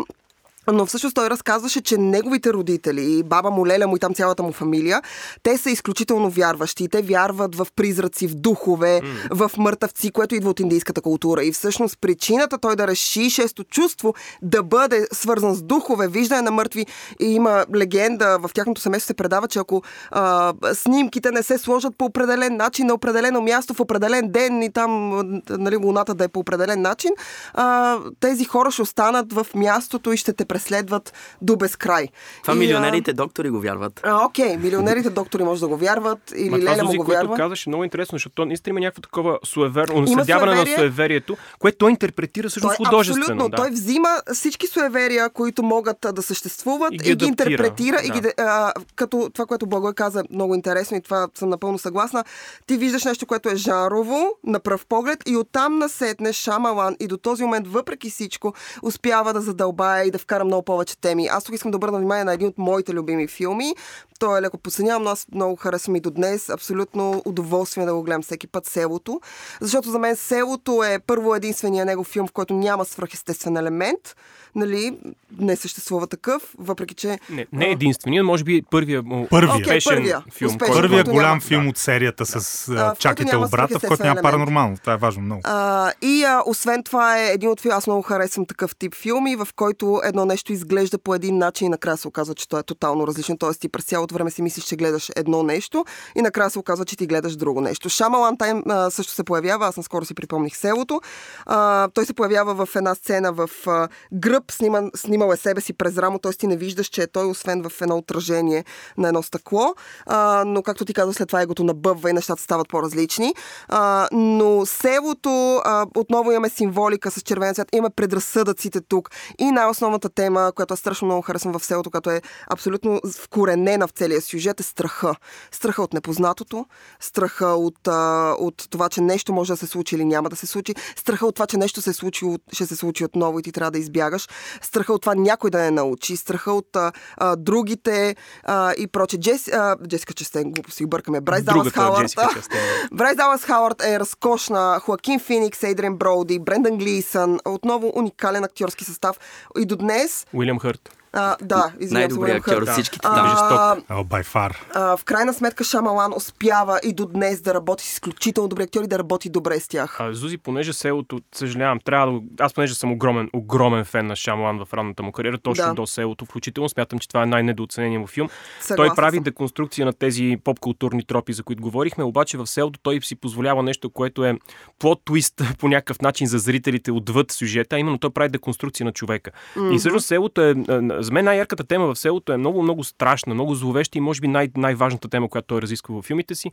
Но 0.74 0.86
всъщност 0.86 1.16
той 1.16 1.30
разказваше, 1.30 1.82
че 1.82 1.98
неговите 1.98 2.54
родители, 2.54 3.24
баба 3.24 3.52
му, 3.52 3.68
леля 3.68 3.88
му 3.88 3.96
и 3.96 4.00
там 4.00 4.14
цялата 4.14 4.44
му 4.44 4.52
фамилия, 4.52 5.02
те 5.44 5.58
са 5.58 5.70
изключително 5.70 6.30
вярващи. 6.30 6.84
И 6.84 6.88
те 6.88 7.02
вярват 7.02 7.56
в 7.56 7.68
призраци, 7.76 8.28
в 8.28 8.36
духове, 8.36 9.02
mm. 9.04 9.48
в 9.48 9.58
мъртъвци, 9.58 10.12
което 10.12 10.36
идва 10.36 10.50
от 10.50 10.60
индийската 10.60 11.02
култура. 11.02 11.44
И 11.44 11.52
всъщност 11.52 11.98
причината 12.02 12.58
той 12.58 12.76
да 12.76 12.88
реши 12.88 13.30
шесто 13.30 13.64
чувство 13.64 14.14
да 14.42 14.64
бъде 14.64 15.08
свързан 15.12 15.56
с 15.56 15.62
духове, 15.62 16.08
виждане 16.08 16.42
на 16.42 16.52
мъртви. 16.52 16.86
И 17.20 17.26
има 17.26 17.66
легенда, 17.76 18.38
в 18.42 18.50
тяхното 18.54 18.82
семейство 18.82 19.08
се 19.08 19.14
предава, 19.14 19.48
че 19.48 19.60
ако 19.60 19.82
а, 20.12 20.54
снимките 20.74 21.32
не 21.32 21.44
се 21.44 21.58
сложат 21.58 21.98
по 21.98 22.06
определен 22.06 22.56
начин, 22.56 22.88
на 22.88 22.94
определено 22.94 23.42
място, 23.42 23.74
в 23.74 23.80
определен 23.80 24.32
ден 24.32 24.62
и 24.62 24.72
там 24.72 25.22
нали, 25.50 25.76
луната 25.76 26.16
да 26.16 26.24
е 26.24 26.28
по 26.28 26.40
определен 26.40 26.82
начин, 26.82 27.12
а, 27.54 27.98
тези 28.20 28.46
хора 28.46 28.72
ще 28.72 28.82
останат 28.82 29.34
в 29.34 29.48
мястото 29.56 30.14
и 30.14 30.18
ще 30.18 30.34
те 30.34 30.46
преследват 30.56 31.14
до 31.42 31.56
безкрай. 31.56 32.08
Това 32.42 32.54
и, 32.54 32.58
милионерите 32.58 33.12
а... 33.12 33.14
доктори 33.14 33.50
го 33.50 33.60
вярват. 33.60 34.02
А, 34.04 34.26
окей, 34.26 34.58
милионерите 34.58 35.10
доктори 35.10 35.44
може 35.44 35.62
да 35.62 35.68
го 35.68 35.78
вярват 35.78 36.34
или 36.36 36.50
Ма, 36.50 36.60
Леля 36.60 36.84
му 36.84 36.96
го 36.98 37.06
което 37.06 37.22
вярва. 37.22 37.36
казваш 37.36 37.68
е 37.68 37.70
много 37.70 37.84
интересно, 37.84 38.16
защото 38.16 38.46
наистина 38.46 38.72
има 38.72 38.80
някакво 38.80 39.02
такова 39.02 39.40
суеверно, 39.46 40.02
наследяване 40.02 40.56
на 40.56 40.66
суеверието, 40.76 41.38
което 41.60 41.78
той 41.78 41.92
интерпретира 41.92 42.50
също 42.50 42.68
той, 42.68 42.76
художествено. 42.76 43.24
Абсолютно. 43.24 43.50
Да. 43.50 43.58
Той 43.58 43.70
взима 43.70 44.10
всички 44.34 44.68
суеверия, 44.68 45.30
които 45.30 45.64
могат 45.64 45.98
да 46.14 46.22
съществуват 46.22 46.94
И 46.94 46.96
и 46.96 46.98
ги 46.98 47.04
ги, 47.04 47.26
адаптира, 47.26 47.50
интерпретира. 47.50 47.98
да. 47.98 48.08
И 48.08 48.22
ги, 48.22 48.28
а, 48.38 48.74
като 48.96 49.30
това, 49.34 49.46
което 49.46 49.66
Благой 49.68 49.94
каза, 49.94 50.24
много 50.32 50.56
интересно 50.56 50.98
и 50.98 51.02
това 51.02 51.28
съм 51.36 51.50
напълно 51.50 51.78
съгласна. 51.78 52.24
Ти 52.68 52.78
виждаш 52.78 53.04
нещо, 53.06 53.26
което 53.26 53.50
е 53.50 53.56
жанрово, 53.56 54.28
на 54.44 54.60
пръв 54.60 54.86
поглед 54.86 55.24
и 55.26 55.38
оттам 55.38 55.78
насетне 55.80 56.34
Шамалан 56.34 56.96
и 57.00 57.08
до 57.08 57.18
този 57.18 57.44
момент, 57.44 57.68
въпреки 57.68 58.10
всичко, 58.10 58.54
успява 58.82 59.34
да 59.34 59.42
задълбая 59.42 60.06
и 60.06 60.12
да 60.12 60.18
вкара 60.18 60.45
много 60.46 60.64
повече 60.64 60.98
теми. 60.98 61.28
Аз 61.28 61.44
тук 61.44 61.56
искам 61.56 61.72
да 61.72 61.78
обърна 61.78 61.98
внимание 61.98 62.24
на 62.24 62.34
един 62.34 62.48
от 62.48 62.58
моите 62.58 62.94
любими 62.94 63.28
филми. 63.28 63.76
Той 64.20 64.40
е 64.40 64.42
леко 64.42 64.58
подценявам, 64.58 65.04
но 65.04 65.10
аз 65.10 65.28
много 65.34 65.56
харесвам 65.56 65.96
и 65.96 66.00
до 66.00 66.12
днес. 66.12 66.50
Абсолютно 66.50 67.22
удоволствие 67.26 67.86
да 67.86 67.94
го 67.94 68.04
гледам 68.04 68.22
всеки 68.22 68.48
път 68.48 68.66
селото. 68.66 69.22
Защото 69.62 69.92
за 69.92 70.00
мен 70.00 70.16
селото 70.16 70.84
е 70.84 71.00
първо 71.00 71.36
единствения 71.36 71.86
негов 71.86 72.08
филм, 72.08 72.28
в 72.28 72.32
който 72.32 72.54
няма 72.54 72.86
свръхестествен 72.86 73.58
елемент. 73.58 74.16
Нали, 74.56 74.98
не 75.40 75.56
съществува 75.56 76.08
такъв, 76.08 76.56
въпреки 76.58 76.94
че... 76.96 77.20
Не, 77.30 77.46
не 77.54 77.66
единствения, 77.66 78.24
може 78.24 78.44
би 78.44 78.62
първия 78.72 79.02
му 79.04 79.28
Първия. 79.30 79.56
Успешен 79.56 79.96
първия. 79.96 80.24
филм. 80.34 80.52
Успешен. 80.52 80.90
който 80.90 81.12
голям 81.12 81.30
няма- 81.30 81.42
филм 81.42 81.64
да. 81.64 81.70
от 81.70 81.78
серията 81.78 82.26
с 82.26 82.36
А, 82.70 82.74
в 82.74 82.78
а, 82.78 82.86
който 82.86 83.02
чакайте 83.02 83.32
няма 83.32 83.46
от 83.46 83.52
брата, 83.52 83.80
в 83.80 83.88
който 83.88 84.04
няма 84.04 84.22
паранормално. 84.22 84.78
Това 84.78 84.94
е 84.94 84.98
важно 84.98 85.24
много. 85.24 85.42
А, 85.44 85.92
и 86.02 86.24
а, 86.24 86.44
освен 86.46 86.84
това 86.84 87.20
е 87.20 87.28
един 87.28 87.50
от 87.50 87.62
филми, 87.62 87.74
аз 87.76 87.88
много 87.88 88.02
харесвам 88.02 88.46
такъв 88.46 88.76
тип 88.76 88.96
филми, 88.96 89.36
в 89.36 89.48
който 89.56 90.02
едно 90.04 90.26
нещо 90.26 90.54
изглежда 90.54 90.98
по 90.98 91.16
един 91.16 91.38
начин 91.38 91.66
и 91.66 91.70
накрая 91.70 91.98
се 91.98 92.08
оказва, 92.08 92.36
че 92.36 92.50
то 92.50 92.60
е 92.60 92.64
тотално 92.64 93.08
различно. 93.08 93.38
Тоест 93.38 93.62
ти 93.62 93.70
през 93.70 93.86
цялото 93.86 94.14
време 94.14 94.32
си 94.32 94.42
мислиш, 94.42 94.66
че 94.66 94.76
гледаш 94.76 95.12
едно 95.16 95.44
нещо 95.44 95.86
и 96.16 96.22
накрая 96.22 96.50
се 96.50 96.60
оказва, 96.60 96.86
че 96.86 96.98
ти 96.98 97.08
гледаш 97.08 97.36
друго 97.36 97.62
нещо. 97.62 97.90
Шамалан 97.90 98.38
Тайм 98.38 98.64
а, 98.70 98.90
също 98.90 99.14
се 99.14 99.24
появява, 99.24 99.68
аз 99.68 99.78
наскоро 99.78 100.06
си 100.06 100.14
припомних 100.14 100.56
селото. 100.58 101.02
А, 101.46 101.88
той 101.94 102.06
се 102.06 102.14
появява 102.14 102.66
в 102.66 102.76
една 102.76 102.96
сцена 102.96 103.34
в 103.34 103.50
а, 103.68 103.88
гръб, 104.14 104.45
сниман, 104.52 104.92
снимал 104.96 105.32
е 105.34 105.38
себе 105.38 105.62
си 105.62 105.74
през 105.74 105.98
рамо, 105.98 106.20
т.е. 106.20 106.32
ти 106.32 106.48
не 106.48 106.58
виждаш, 106.58 106.88
че 106.88 107.02
е 107.02 107.08
той, 107.08 107.26
освен 107.26 107.64
в 107.70 107.82
едно 107.82 107.98
отражение 107.98 108.66
на 108.98 109.08
едно 109.08 109.24
стъкло. 109.24 109.76
А, 110.06 110.44
но 110.46 110.64
както 110.64 110.86
ти 110.86 110.94
каза, 110.94 111.14
след 111.14 111.28
това 111.28 111.42
егото 111.42 111.64
набъбва 111.64 112.10
и 112.10 112.14
нещата 112.14 112.42
стават 112.42 112.70
по-различни. 112.70 113.34
А, 113.68 114.08
но 114.12 114.66
селото, 114.66 115.62
а, 115.66 115.86
отново 115.96 116.32
имаме 116.32 116.50
символика 116.50 117.12
с 117.12 117.22
червен 117.22 117.54
цвят, 117.54 117.76
имаме 117.76 117.90
предразсъдъците 117.96 118.82
тук. 118.82 119.10
И 119.40 119.52
най-основната 119.52 120.10
тема, 120.10 120.52
която 120.56 120.74
аз 120.74 120.80
страшно 120.80 121.06
много 121.06 121.22
харесвам 121.22 121.60
в 121.60 121.66
селото, 121.66 121.92
която 121.92 122.10
е 122.10 122.22
абсолютно 122.54 123.02
вкоренена 123.22 123.88
в 123.88 123.92
целия 123.92 124.22
сюжет, 124.22 124.60
е 124.60 124.64
страха. 124.64 125.16
Страха 125.52 125.82
от 125.82 125.94
непознатото, 125.94 126.66
страха 127.00 127.48
от, 127.48 127.88
а, 127.88 128.36
от 128.40 128.68
това, 128.70 128.90
че 128.90 129.02
нещо 129.02 129.34
може 129.34 129.54
да 129.54 129.58
се 129.58 129.68
случи 129.68 129.96
или 129.96 130.06
няма 130.06 130.30
да 130.30 130.36
се 130.36 130.46
случи, 130.46 130.76
страха 130.96 131.26
от 131.26 131.36
това, 131.36 131.48
че 131.48 131.58
нещо 131.58 131.82
се 131.82 131.94
случи, 131.94 132.26
ще 132.54 132.66
се 132.66 132.76
случи 132.76 133.06
отново 133.06 133.40
и 133.40 133.44
ти 133.44 133.52
трябва 133.52 133.72
да 133.72 133.80
избягаш, 133.80 134.28
страха 134.62 134.94
от 134.94 135.02
това 135.02 135.16
някой 135.16 135.50
да 135.50 135.58
не 135.58 135.72
научи, 135.72 136.18
страха 136.18 136.52
от 136.52 136.76
а, 136.76 136.92
а, 137.18 137.36
другите 137.36 138.16
а, 138.44 138.74
и 138.78 138.88
проче. 138.88 139.20
Джес, 139.20 139.48
а, 139.48 139.76
Джесика 139.88 140.14
Честен, 140.14 140.52
глупо 140.52 140.72
си 140.72 140.86
бъркаме. 140.86 141.22
Брайс 141.22 141.44
Далас 141.44 141.58
Другата 141.58 141.80
Хауърд. 141.80 142.12
Брайс 142.94 143.16
Далас 143.16 143.44
Хауърд 143.44 143.84
е 143.84 144.00
разкошна. 144.00 144.80
Хоакин 144.80 145.20
Феникс, 145.20 145.64
Ейдрен 145.64 145.96
Броуди, 145.96 146.40
Брендан 146.40 146.78
Глисън. 146.78 147.40
Отново 147.46 147.92
уникален 147.96 148.44
актьорски 148.44 148.84
състав. 148.84 149.20
И 149.58 149.66
до 149.66 149.76
днес... 149.76 150.28
Уилям 150.34 150.60
Хърт. 150.60 150.96
А, 151.16 151.36
да, 151.42 151.74
извинявам 151.80 152.20
Уилям 152.20 152.38
актьор 152.38 152.62
от 152.62 152.70
всичките 152.70 153.08
А. 153.08 153.76
О, 153.90 154.04
by 154.04 154.24
far. 154.34 154.56
а, 154.74 154.98
в 154.98 155.04
крайна 155.06 155.34
сметка 155.34 155.64
Шамалан 155.64 156.14
успява 156.16 156.80
и 156.84 156.94
до 156.94 157.06
днес 157.06 157.42
да 157.42 157.54
работи 157.54 157.84
с 157.86 157.92
изключително 157.92 158.48
добри 158.50 158.64
актьори, 158.64 158.88
да 158.88 159.00
работи 159.00 159.30
добре 159.30 159.60
с 159.60 159.68
тях. 159.68 159.98
А, 160.00 160.14
Зузи, 160.14 160.38
понеже 160.38 160.74
селото, 160.74 161.20
съжалявам, 161.36 161.80
трябва 161.80 162.12
да... 162.14 162.20
Аз 162.40 162.54
понеже 162.54 162.76
съм 162.76 162.92
огромен, 162.92 163.30
огромен 163.34 163.86
фен 163.86 164.08
на 164.08 164.16
Шамлан 164.16 164.66
в 164.66 164.74
ранната 164.74 165.04
му 165.04 165.12
кариера, 165.12 165.38
точно 165.38 165.66
Да. 165.66 165.74
до 165.74 165.88
селото, 165.88 166.26
включително 166.26 166.70
смятам, 166.70 167.00
че 167.00 167.08
това 167.08 167.24
е 167.24 167.26
най-недооцененият 167.26 168.02
му 168.02 168.08
филм. 168.08 168.30
Съгласна 168.62 168.76
той 168.76 168.96
прави 168.96 169.18
съм. 169.18 169.24
деконструкция 169.24 169.86
на 169.86 169.94
тези 169.94 170.38
поп-културни 170.44 171.08
тропи, 171.08 171.34
за 171.34 171.44
които 171.44 171.62
говорихме, 171.62 172.04
обаче 172.04 172.38
в 172.38 172.48
селото 172.48 172.80
той 172.84 173.00
си 173.02 173.16
позволява 173.16 173.64
нещо, 173.64 173.90
което 173.90 174.26
е 174.26 174.38
плод 174.80 175.02
твист 175.06 175.42
по 175.60 175.68
някакъв 175.68 176.02
начин 176.02 176.28
за 176.28 176.40
зрителите 176.40 176.92
отвъд 176.92 177.32
сюжета, 177.32 177.76
а 177.76 177.80
именно 177.80 177.98
той 177.98 178.10
прави 178.10 178.30
деконструкция 178.30 178.86
на 178.86 178.92
човека. 178.92 179.32
И 179.72 179.78
всъщност 179.78 180.06
селото 180.08 180.42
е, 180.42 180.56
а, 180.70 181.04
за 181.06 181.12
мен 181.12 181.26
най-ярката 181.26 181.64
тема 181.64 181.94
в 181.94 181.96
селото 181.96 182.34
е 182.34 182.38
много, 182.38 182.64
много 182.64 182.84
страшна, 182.84 183.34
много 183.34 183.56
зловеща 183.56 183.98
и 183.98 184.02
може 184.02 184.22
би 184.22 184.28
най- 184.28 184.50
най-важната 184.58 185.08
тема, 185.08 185.30
която 185.30 185.48
той 185.48 185.62
разисква 185.62 186.02
в 186.02 186.06
филмите 186.06 186.36
си. 186.36 186.52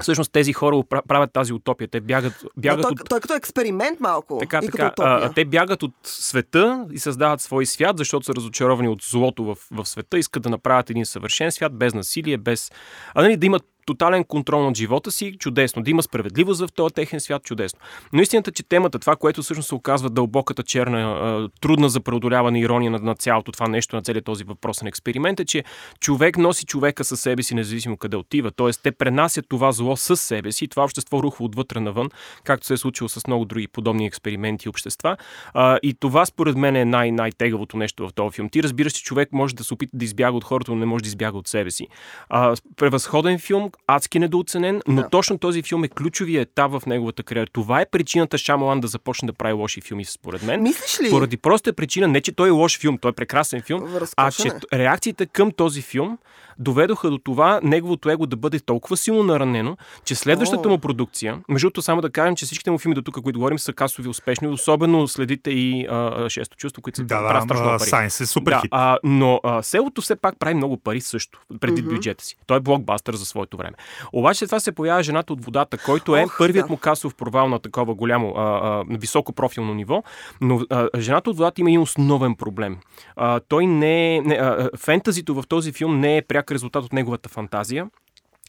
Всъщност 0.00 0.32
тези 0.32 0.52
хора 0.52 0.82
правят 1.08 1.32
тази 1.32 1.52
утопия. 1.52 1.88
Те 1.88 2.00
бягат, 2.00 2.44
бягат 2.56 2.82
той, 2.82 2.90
от 2.90 3.08
той, 3.08 3.20
като 3.20 3.34
експеримент 3.34 4.00
малко. 4.00 4.38
така, 4.38 4.60
така. 4.60 4.86
утопия. 4.86 5.06
а, 5.06 5.32
те 5.32 5.44
бягат 5.44 5.82
от 5.82 5.94
света 6.02 6.86
и 6.92 6.98
създават 6.98 7.40
свой 7.40 7.66
свят, 7.66 7.98
защото 7.98 8.26
са 8.26 8.34
разочаровани 8.34 8.88
от 8.88 9.02
злото 9.02 9.44
в, 9.44 9.56
в 9.70 9.86
света. 9.86 10.18
Искат 10.18 10.42
да 10.42 10.50
направят 10.50 10.90
един 10.90 11.06
съвършен 11.06 11.52
свят, 11.52 11.78
без 11.78 11.94
насилие, 11.94 12.36
без. 12.36 12.70
А 13.14 13.22
нали, 13.22 13.36
да 13.36 13.46
имат 13.46 13.64
тотален 13.88 14.24
контрол 14.24 14.62
над 14.62 14.76
живота 14.76 15.10
си, 15.10 15.36
чудесно. 15.38 15.82
Да 15.82 15.90
има 15.90 16.02
справедливост 16.02 16.60
в 16.60 16.72
този 16.72 16.94
техен 16.94 17.20
свят, 17.20 17.42
чудесно. 17.42 17.80
Но 18.12 18.22
истината, 18.22 18.52
че 18.52 18.62
темата, 18.62 18.98
това, 18.98 19.16
което 19.16 19.42
всъщност 19.42 19.68
се 19.68 19.74
оказва 19.74 20.10
дълбоката 20.10 20.62
черна, 20.62 21.48
трудна 21.60 21.88
за 21.88 22.00
преодоляване 22.00 22.60
ирония 22.60 22.90
на, 22.90 22.98
на 22.98 23.14
цялото 23.14 23.52
това 23.52 23.68
нещо, 23.68 23.96
на 23.96 24.02
целият 24.02 24.24
този 24.24 24.44
въпросен 24.44 24.88
експеримент, 24.88 25.40
е, 25.40 25.44
че 25.44 25.64
човек 26.00 26.38
носи 26.38 26.66
човека 26.66 27.04
със 27.04 27.20
себе 27.20 27.42
си, 27.42 27.54
независимо 27.54 27.96
къде 27.96 28.16
отива. 28.16 28.50
Тоест, 28.50 28.80
те 28.82 28.92
пренасят 28.92 29.44
това 29.48 29.72
зло 29.72 29.96
със 29.96 30.20
себе 30.20 30.52
си 30.52 30.68
това 30.68 30.84
общество 30.84 31.22
рухва 31.22 31.44
отвътре 31.44 31.80
навън, 31.80 32.08
както 32.44 32.66
се 32.66 32.74
е 32.74 32.76
случило 32.76 33.08
с 33.08 33.26
много 33.26 33.44
други 33.44 33.68
подобни 33.68 34.06
експерименти 34.06 34.68
и 34.68 34.68
общества. 34.68 35.16
И 35.82 35.94
това, 36.00 36.26
според 36.26 36.56
мен, 36.56 36.76
е 36.76 36.84
най- 36.84 37.12
най-тегавото 37.12 37.76
нещо 37.76 38.08
в 38.08 38.14
този 38.14 38.34
филм. 38.34 38.48
Ти 38.48 38.62
разбираш, 38.62 38.92
че 38.92 39.02
човек 39.02 39.28
може 39.32 39.54
да 39.54 39.64
се 39.64 39.74
опита 39.74 39.96
да 39.96 40.04
избяга 40.04 40.36
от 40.36 40.44
хората, 40.44 40.70
но 40.70 40.76
не 40.76 40.86
може 40.86 41.02
да 41.02 41.08
избяга 41.08 41.38
от 41.38 41.48
себе 41.48 41.70
си. 41.70 41.86
Превъзходен 42.76 43.38
филм, 43.38 43.70
адски 43.86 44.18
недооценен, 44.18 44.80
но 44.88 45.02
Да. 45.02 45.08
точно 45.08 45.38
този 45.38 45.62
филм 45.62 45.84
е 45.84 45.88
ключовия 45.88 46.42
етап 46.42 46.72
в 46.72 46.82
неговата 46.86 47.22
кариера. 47.22 47.46
Това 47.46 47.80
е 47.80 47.86
причината 47.86 48.38
Шамалан 48.38 48.80
да 48.80 48.88
започне 48.88 49.26
да 49.26 49.32
прави 49.32 49.52
лоши 49.52 49.80
филми, 49.80 50.04
според 50.04 50.42
мен. 50.42 50.62
Мислиш 50.62 51.00
ли? 51.00 51.10
Поради 51.10 51.36
проста 51.36 51.72
причина, 51.72 52.08
не 52.08 52.20
че 52.20 52.32
той 52.32 52.48
е 52.48 52.52
лош 52.52 52.78
филм, 52.78 52.98
той 52.98 53.08
е 53.08 53.14
прекрасен 53.14 53.62
филм, 53.62 53.82
а 53.86 54.00
Разкошен 54.00 54.50
че 54.50 54.66
е. 54.72 54.78
реакциите 54.78 55.26
към 55.26 55.50
този 55.52 55.82
филм 55.82 56.18
доведоха 56.58 57.10
до 57.10 57.18
това 57.18 57.60
неговото 57.62 58.10
его 58.10 58.26
да 58.26 58.36
бъде 58.36 58.60
толкова 58.60 58.96
силно 58.96 59.22
наранено, 59.22 59.76
че 60.04 60.14
следващата 60.14 60.68
О. 60.68 60.70
му 60.70 60.78
продукция, 60.78 61.38
между 61.48 61.64
другото 61.64 61.82
само 61.82 62.00
да 62.00 62.10
кажем, 62.10 62.36
че 62.36 62.44
всичките 62.44 62.70
му 62.70 62.78
филми 62.78 62.94
до 62.94 63.02
тук, 63.02 63.14
които 63.14 63.38
говорим, 63.38 63.58
са 63.58 63.72
касови 63.72 64.08
успешни, 64.08 64.48
особено 64.48 65.08
следите 65.08 65.50
и 65.50 65.86
а, 65.86 65.94
а, 66.16 66.30
шесто 66.30 66.56
чувство, 66.56 66.82
които 66.82 66.96
се 66.96 67.02
Да, 67.02 67.08
правят 67.18 67.42
страшно 67.42 67.46
да, 67.56 67.62
много 67.62 67.78
пари. 67.78 67.88
Сайнс 67.88 68.20
е 68.20 68.26
супер 68.26 68.52
Да, 68.52 68.60
хит. 68.60 68.68
а, 68.70 68.98
но 69.04 69.40
а, 69.44 69.62
селото 69.62 70.00
все 70.00 70.16
пак 70.16 70.38
прави 70.38 70.54
много 70.54 70.76
пари 70.76 71.00
също, 71.00 71.40
преди 71.60 71.82
Мгм. 71.82 71.90
бюджета 71.90 72.24
си. 72.24 72.36
Той 72.46 72.56
е 72.56 72.60
блокбастър 72.60 73.14
за 73.14 73.24
своето 73.24 73.56
време. 73.56 73.67
Обаче 74.12 74.38
след 74.38 74.48
това 74.48 74.60
се 74.60 74.72
появява 74.72 75.02
жената 75.02 75.32
от 75.32 75.44
водата, 75.44 75.78
който 75.78 76.16
е 76.16 76.24
Ох, 76.24 76.38
първият 76.38 76.66
да. 76.66 76.72
му 76.72 76.76
касов 76.76 77.14
провал 77.14 77.48
на 77.48 77.58
такова 77.58 77.94
голямо, 77.94 78.34
а, 78.36 78.42
а, 78.42 78.84
високо 78.90 79.32
профилно 79.32 79.74
ниво. 79.74 80.02
Но 80.40 80.60
а, 80.70 80.88
жената 80.98 81.30
от 81.30 81.36
водата 81.36 81.60
има 81.60 81.70
един 81.70 81.80
основен 81.80 82.34
проблем. 82.34 82.78
А, 83.16 83.40
той 83.40 83.66
не 83.66 84.16
е. 84.16 84.20
Не, 84.20 84.34
а, 84.34 84.70
фентазито 84.76 85.34
в 85.34 85.44
този 85.48 85.72
филм 85.72 86.00
не 86.00 86.16
е 86.16 86.22
пряк 86.22 86.52
резултат 86.52 86.84
от 86.84 86.92
неговата 86.92 87.28
фантазия. 87.28 87.86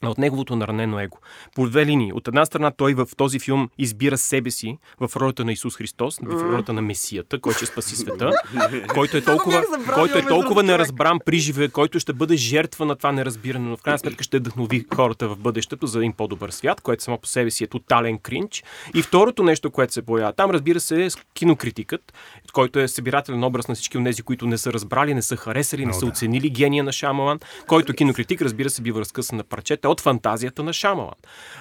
От 0.07 0.17
неговото 0.17 0.55
наранено 0.55 0.99
его. 0.99 1.17
По 1.55 1.69
две 1.69 1.85
линии. 1.85 2.13
От 2.13 2.27
една 2.27 2.45
страна 2.45 2.71
той 2.71 2.93
в 2.93 3.07
този 3.17 3.39
филм 3.39 3.69
избира 3.77 4.17
себе 4.17 4.51
си 4.51 4.77
в 4.99 5.15
ролята 5.15 5.45
на 5.45 5.51
Исус 5.51 5.75
Христос, 5.75 6.19
в 6.21 6.43
ролята 6.43 6.73
на 6.73 6.81
Месията, 6.81 7.39
който 7.39 7.57
ще 7.57 7.65
спаси 7.65 7.95
света, 7.95 8.31
който 8.87 9.17
е 9.17 9.21
толкова, 9.21 9.63
който 9.93 10.17
е 10.17 10.25
толкова 10.25 10.63
неразбран 10.63 11.19
при 11.25 11.37
живе, 11.37 11.67
който 11.67 11.99
ще 11.99 12.13
бъде 12.13 12.35
жертва 12.35 12.85
на 12.85 12.95
това 12.95 13.11
неразбиране, 13.11 13.69
но 13.69 13.77
в 13.77 13.81
крайна 13.81 13.99
сметка 13.99 14.23
ще 14.23 14.39
вдъхнови 14.39 14.85
хората 14.95 15.29
в 15.29 15.37
бъдещето 15.37 15.87
за 15.87 15.99
един 15.99 16.13
по-добър 16.13 16.49
свят, 16.49 16.81
което 16.81 17.03
само 17.03 17.17
по 17.17 17.27
себе 17.27 17.51
си 17.51 17.63
е 17.63 17.67
тотален 17.67 18.17
кринч. 18.17 18.63
И 18.95 19.01
второто 19.01 19.43
нещо, 19.43 19.71
което 19.71 19.93
се 19.93 20.01
появява 20.01 20.33
там, 20.33 20.51
разбира 20.51 20.79
се, 20.79 21.05
е 21.05 21.09
кинокритикът, 21.33 22.13
който 22.53 22.79
е 22.79 22.87
събирателен 22.87 23.43
образ 23.43 23.67
на 23.67 23.75
всички 23.75 23.97
от 23.97 24.03
тези, 24.03 24.21
които 24.21 24.47
не 24.47 24.57
са 24.57 24.73
разбрали, 24.73 25.13
не 25.13 25.21
са 25.21 25.35
харесали, 25.35 25.85
не 25.85 25.93
са 25.93 26.05
оценили 26.05 26.49
гения 26.49 26.83
на 26.83 26.91
Шамалан, 26.91 27.39
който 27.67 27.93
кинокритик, 27.93 28.41
разбира 28.41 28.69
се, 28.69 28.81
бива 28.81 28.99
разкъсан 28.99 29.37
на 29.37 29.43
парчета 29.43 29.88
от 29.91 30.01
фантазията 30.01 30.63
на 30.63 30.73
Шамалан. 30.73 31.13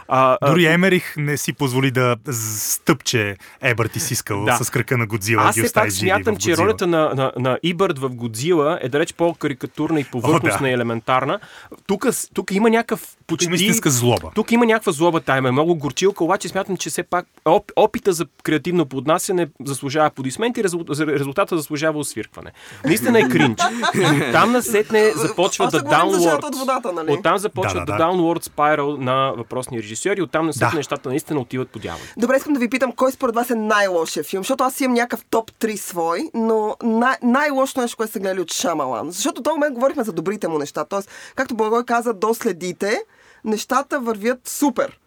А, 0.09 0.39
Дори 0.47 0.67
а, 0.67 0.73
Емерих 0.73 1.15
не 1.17 1.37
си 1.37 1.53
позволи 1.53 1.91
да 1.91 2.17
стъпче 2.33 3.37
Ебърт 3.61 3.97
и 3.97 4.01
Сискъл 4.01 4.45
да. 4.45 4.57
с 4.57 4.71
крака 4.71 4.99
на 4.99 5.07
Годзила. 5.07 5.43
Аз 5.43 5.59
все 5.59 5.73
пак 5.73 5.93
смятам, 5.93 6.37
че 6.37 6.57
ролята 6.57 6.87
на, 6.87 7.15
на, 7.15 7.33
на 7.37 7.59
Ибърт 7.63 7.99
в 7.99 8.09
Годзила 8.09 8.79
е 8.83 8.89
далеч 8.89 9.15
по-карикатурна 9.15 10.01
и 10.01 10.05
повърхностна 10.05 10.61
О, 10.61 10.63
да. 10.63 10.69
и 10.69 10.73
елементарна. 10.73 11.41
Тук, 11.87 12.07
тук 12.35 12.51
има 12.51 12.71
някакъв 12.71 13.18
почти... 13.29 13.47
Има 13.47 13.55
истинска 13.55 13.91
злоба. 13.91 14.31
Тук 14.35 14.53
има 14.53 14.67
някаква 14.67 14.93
злоба, 14.93 15.21
тайма 15.21 15.49
е 15.49 15.53
много 15.53 15.75
горчилка, 15.75 16.25
обаче 16.25 16.49
смятам, 16.49 16.77
че 16.77 16.91
все 16.91 17.03
пак 17.03 17.27
оп, 17.45 17.73
опита 17.77 18.13
за 18.13 18.27
креативно 18.43 18.87
поднасяне 18.87 19.49
заслужава 19.65 20.07
аплодисменти, 20.07 20.65
резултата 20.99 21.57
заслужава 21.57 21.99
освиркване. 21.99 22.53
Наистина 22.85 23.19
е 23.19 23.29
кринч. 23.29 23.59
Там 24.33 24.53
насетне 24.53 25.13
започва 25.17 25.69
да 25.71 25.81
downward. 25.81 26.45
От 26.45 26.57
водата, 26.57 26.93
нали? 26.93 27.13
Оттам 27.13 27.39
започва 27.39 27.81
да, 27.81 27.85
да, 27.85 27.97
да. 27.97 28.05
downward 28.05 28.49
spiral 28.49 28.99
на 28.99 29.33
въпросния 29.37 29.83
режисьор 29.83 30.17
и 30.17 30.23
оттам 30.23 30.47
насетне 30.47 30.71
да. 30.71 30.77
нещата 30.77 31.09
наистина 31.09 31.41
отиват 31.41 31.69
по 31.69 31.79
дявол. 31.79 32.01
Добре, 32.17 32.37
искам 32.37 32.53
да 32.53 32.61
ви 32.61 32.71
питам, 32.71 32.93
кой 32.93 33.13
според 33.13 33.35
вас 33.35 33.51
е 33.51 33.55
най-лошия 33.55 34.25
филм? 34.25 34.41
Защото 34.43 34.65
аз 34.65 34.81
имам 34.81 34.95
някакъв 34.95 35.25
топ 35.31 35.51
3 35.53 35.77
свой, 35.77 36.31
но 36.35 36.77
най- 36.83 37.17
най-лошото 37.23 37.81
нещо, 37.81 37.97
което 37.97 38.13
са 38.13 38.19
гледали 38.19 38.41
от 38.41 38.53
Шамалан. 38.53 39.11
Защото 39.11 39.43
този 39.43 39.55
момент 39.55 39.75
говорихме 39.75 40.05
за 40.05 40.13
добрите 40.13 40.49
му 40.49 40.59
неща. 40.59 40.85
Тоест, 40.85 41.11
както 41.35 41.55
Благой 41.55 41.85
каза, 41.85 42.15
доследите, 42.15 43.03
нещата 43.45 44.01
вървят 44.01 44.49
супер. 44.49 44.99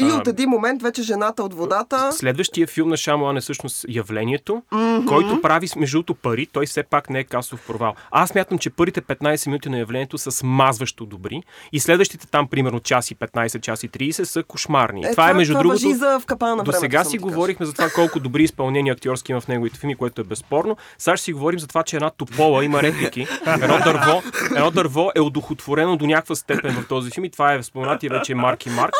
И 0.00 0.12
от 0.12 0.28
един 0.28 0.48
момент 0.48 0.82
вече 0.82 1.02
жената 1.02 1.42
от 1.42 1.54
водата. 1.54 2.12
Следващия 2.12 2.66
филм 2.66 2.88
на 2.88 2.96
Шамалан 2.96 3.36
е 3.36 3.40
всъщност 3.40 3.84
явлението, 3.88 4.62
mm-hmm. 4.72 5.06
който 5.06 5.40
прави 5.40 5.68
между 5.76 5.96
другото 5.96 6.14
пари. 6.14 6.46
Той 6.52 6.66
все 6.66 6.82
пак 6.82 7.10
не 7.10 7.18
е 7.18 7.24
касов 7.24 7.66
провал. 7.66 7.94
Аз 8.10 8.34
мятам, 8.34 8.58
че 8.58 8.70
първите 8.70 9.02
15 9.02 9.46
минути 9.46 9.68
на 9.68 9.78
явлението 9.78 10.18
са 10.18 10.30
смазващо 10.30 11.06
добри. 11.06 11.42
И 11.72 11.80
следващите 11.80 12.26
там, 12.26 12.48
примерно, 12.48 12.80
час 12.80 13.10
и 13.10 13.16
15, 13.16 13.60
час 13.60 13.82
и 13.82 13.88
30 13.88 14.22
са 14.22 14.42
кошмарни. 14.42 15.04
Е, 15.04 15.10
това, 15.10 15.30
е 15.30 15.34
между 15.34 15.52
това 15.52 15.62
другото. 15.62 15.90
За 15.90 16.20
в 16.20 16.26
капана 16.26 16.56
на 16.56 16.64
до 16.64 16.72
сега 16.72 17.04
си 17.04 17.18
говорихме 17.18 17.66
за 17.66 17.72
това 17.72 17.88
колко 17.94 18.20
добри 18.20 18.42
изпълнения 18.42 18.92
актьорски 18.92 19.32
има 19.32 19.40
в 19.40 19.48
неговите 19.48 19.78
филми, 19.78 19.94
което 19.94 20.20
е 20.20 20.24
безспорно. 20.24 20.76
Сега 20.98 21.16
ще 21.16 21.24
си 21.24 21.32
говорим 21.32 21.60
за 21.60 21.66
това, 21.66 21.82
че 21.82 21.96
една 21.96 22.10
топола 22.10 22.64
има 22.64 22.82
реплики. 22.82 23.26
Едно 23.46 23.78
дърво, 23.84 24.22
едно 24.56 24.70
дърво 24.70 25.10
е 25.14 25.20
одухотворено 25.20 25.96
до 25.96 26.06
някаква 26.06 26.34
степен 26.34 26.74
в 26.74 26.88
този 26.88 27.10
филм 27.10 27.24
и 27.24 27.30
това 27.30 27.54
е 27.54 27.62
споменатия 27.62 28.10
вече 28.10 28.34
Марк 28.34 28.66
и 28.66 28.70
Марк. 28.70 28.94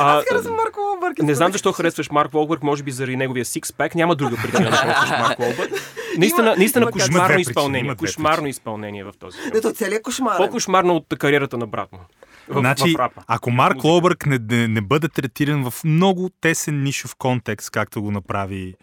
А, 0.00 0.22
харесвам 0.28 0.56
Марк 0.56 0.76
Уолбърг. 0.76 1.18
Не 1.18 1.34
знам 1.34 1.52
защо 1.52 1.72
харесваш 1.72 2.10
Марк 2.10 2.34
Уолбърг, 2.34 2.62
може 2.62 2.82
би 2.82 2.90
заради 2.90 3.16
неговия 3.16 3.44
сикспек. 3.44 3.94
Няма 3.94 4.16
друга 4.16 4.36
причина 4.42 4.70
да 4.70 4.76
харесваш 4.76 5.10
Марк 5.10 5.38
Уолбърг. 5.38 5.72
Наистина, 6.18 6.54
наистина 6.58 6.90
кошмарно 6.90 7.40
изпълнение. 7.40 7.94
Кошмарно 7.94 8.46
изпълнение 8.46 9.04
в 9.04 9.12
този 9.18 9.38
филм. 9.38 9.52
Ето 9.54 9.72
целият 9.72 10.02
кошмар. 10.02 10.36
По-кошмарно 10.36 10.96
от 10.96 11.06
кариерата 11.18 11.58
на 11.58 11.66
брат 11.66 11.92
му. 11.92 11.98
В, 12.48 12.60
значи, 12.60 12.94
в 12.98 13.10
ако 13.26 13.50
Марк 13.50 13.84
Лобърг 13.84 14.26
не, 14.26 14.38
не, 14.50 14.68
не 14.68 14.80
бъде 14.80 15.08
третиран 15.08 15.70
в 15.70 15.84
много 15.84 16.30
тесен 16.40 16.82
нишов 16.82 17.14
контекст, 17.16 17.70
както 17.70 18.02
го 18.02 18.10
направи 18.10 18.74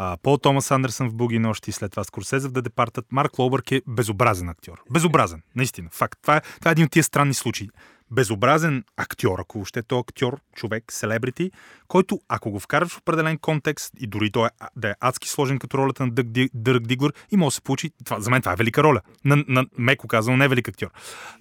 а, 0.00 0.16
Пол 0.22 0.38
Томас 0.38 0.70
Андерсън 0.70 1.08
в 1.08 1.14
Буги 1.14 1.38
нощи 1.38 1.70
и 1.70 1.72
след 1.72 1.90
това 1.90 2.04
Скорсезе 2.04 2.48
в 2.48 2.52
Да 2.52 2.62
Департът, 2.62 3.06
Марк 3.12 3.38
Лобърг 3.38 3.72
е 3.72 3.82
безобразен 3.86 4.48
актьор. 4.48 4.82
Безобразен, 4.90 5.42
наистина. 5.56 5.88
Факт. 5.92 6.18
Това 6.22 6.36
е, 6.36 6.40
това 6.40 6.70
е 6.70 6.72
един 6.72 6.84
от 6.84 6.90
тия 6.90 7.04
странни 7.04 7.34
случаи 7.34 7.68
безобразен 8.10 8.84
актьор, 8.96 9.38
ако 9.38 9.58
въобще 9.58 9.82
то 9.82 9.98
актьор, 9.98 10.40
човек, 10.56 10.84
селебрити, 10.92 11.50
който 11.88 12.20
ако 12.28 12.50
го 12.50 12.60
вкараш 12.60 12.88
в 12.88 12.98
определен 12.98 13.38
контекст 13.38 13.92
и 14.00 14.06
дори 14.06 14.30
той 14.30 14.46
е, 14.46 14.50
да 14.76 14.90
е 14.90 14.94
адски 15.00 15.28
сложен 15.28 15.58
като 15.58 15.78
ролята 15.78 16.06
на 16.06 16.12
Дърк, 16.12 16.28
Дърк 16.54 16.86
Дигвър 16.86 17.12
и 17.30 17.36
може 17.36 17.54
да 17.54 17.54
се 17.54 17.62
получи, 17.62 17.90
това, 18.04 18.20
за 18.20 18.30
мен 18.30 18.42
това 18.42 18.52
е 18.52 18.56
велика 18.56 18.82
роля. 18.82 19.00
На, 19.24 19.44
на 19.48 19.66
меко 19.78 20.08
казано, 20.08 20.36
не 20.36 20.44
е 20.44 20.48
велик 20.48 20.68
актьор. 20.68 20.90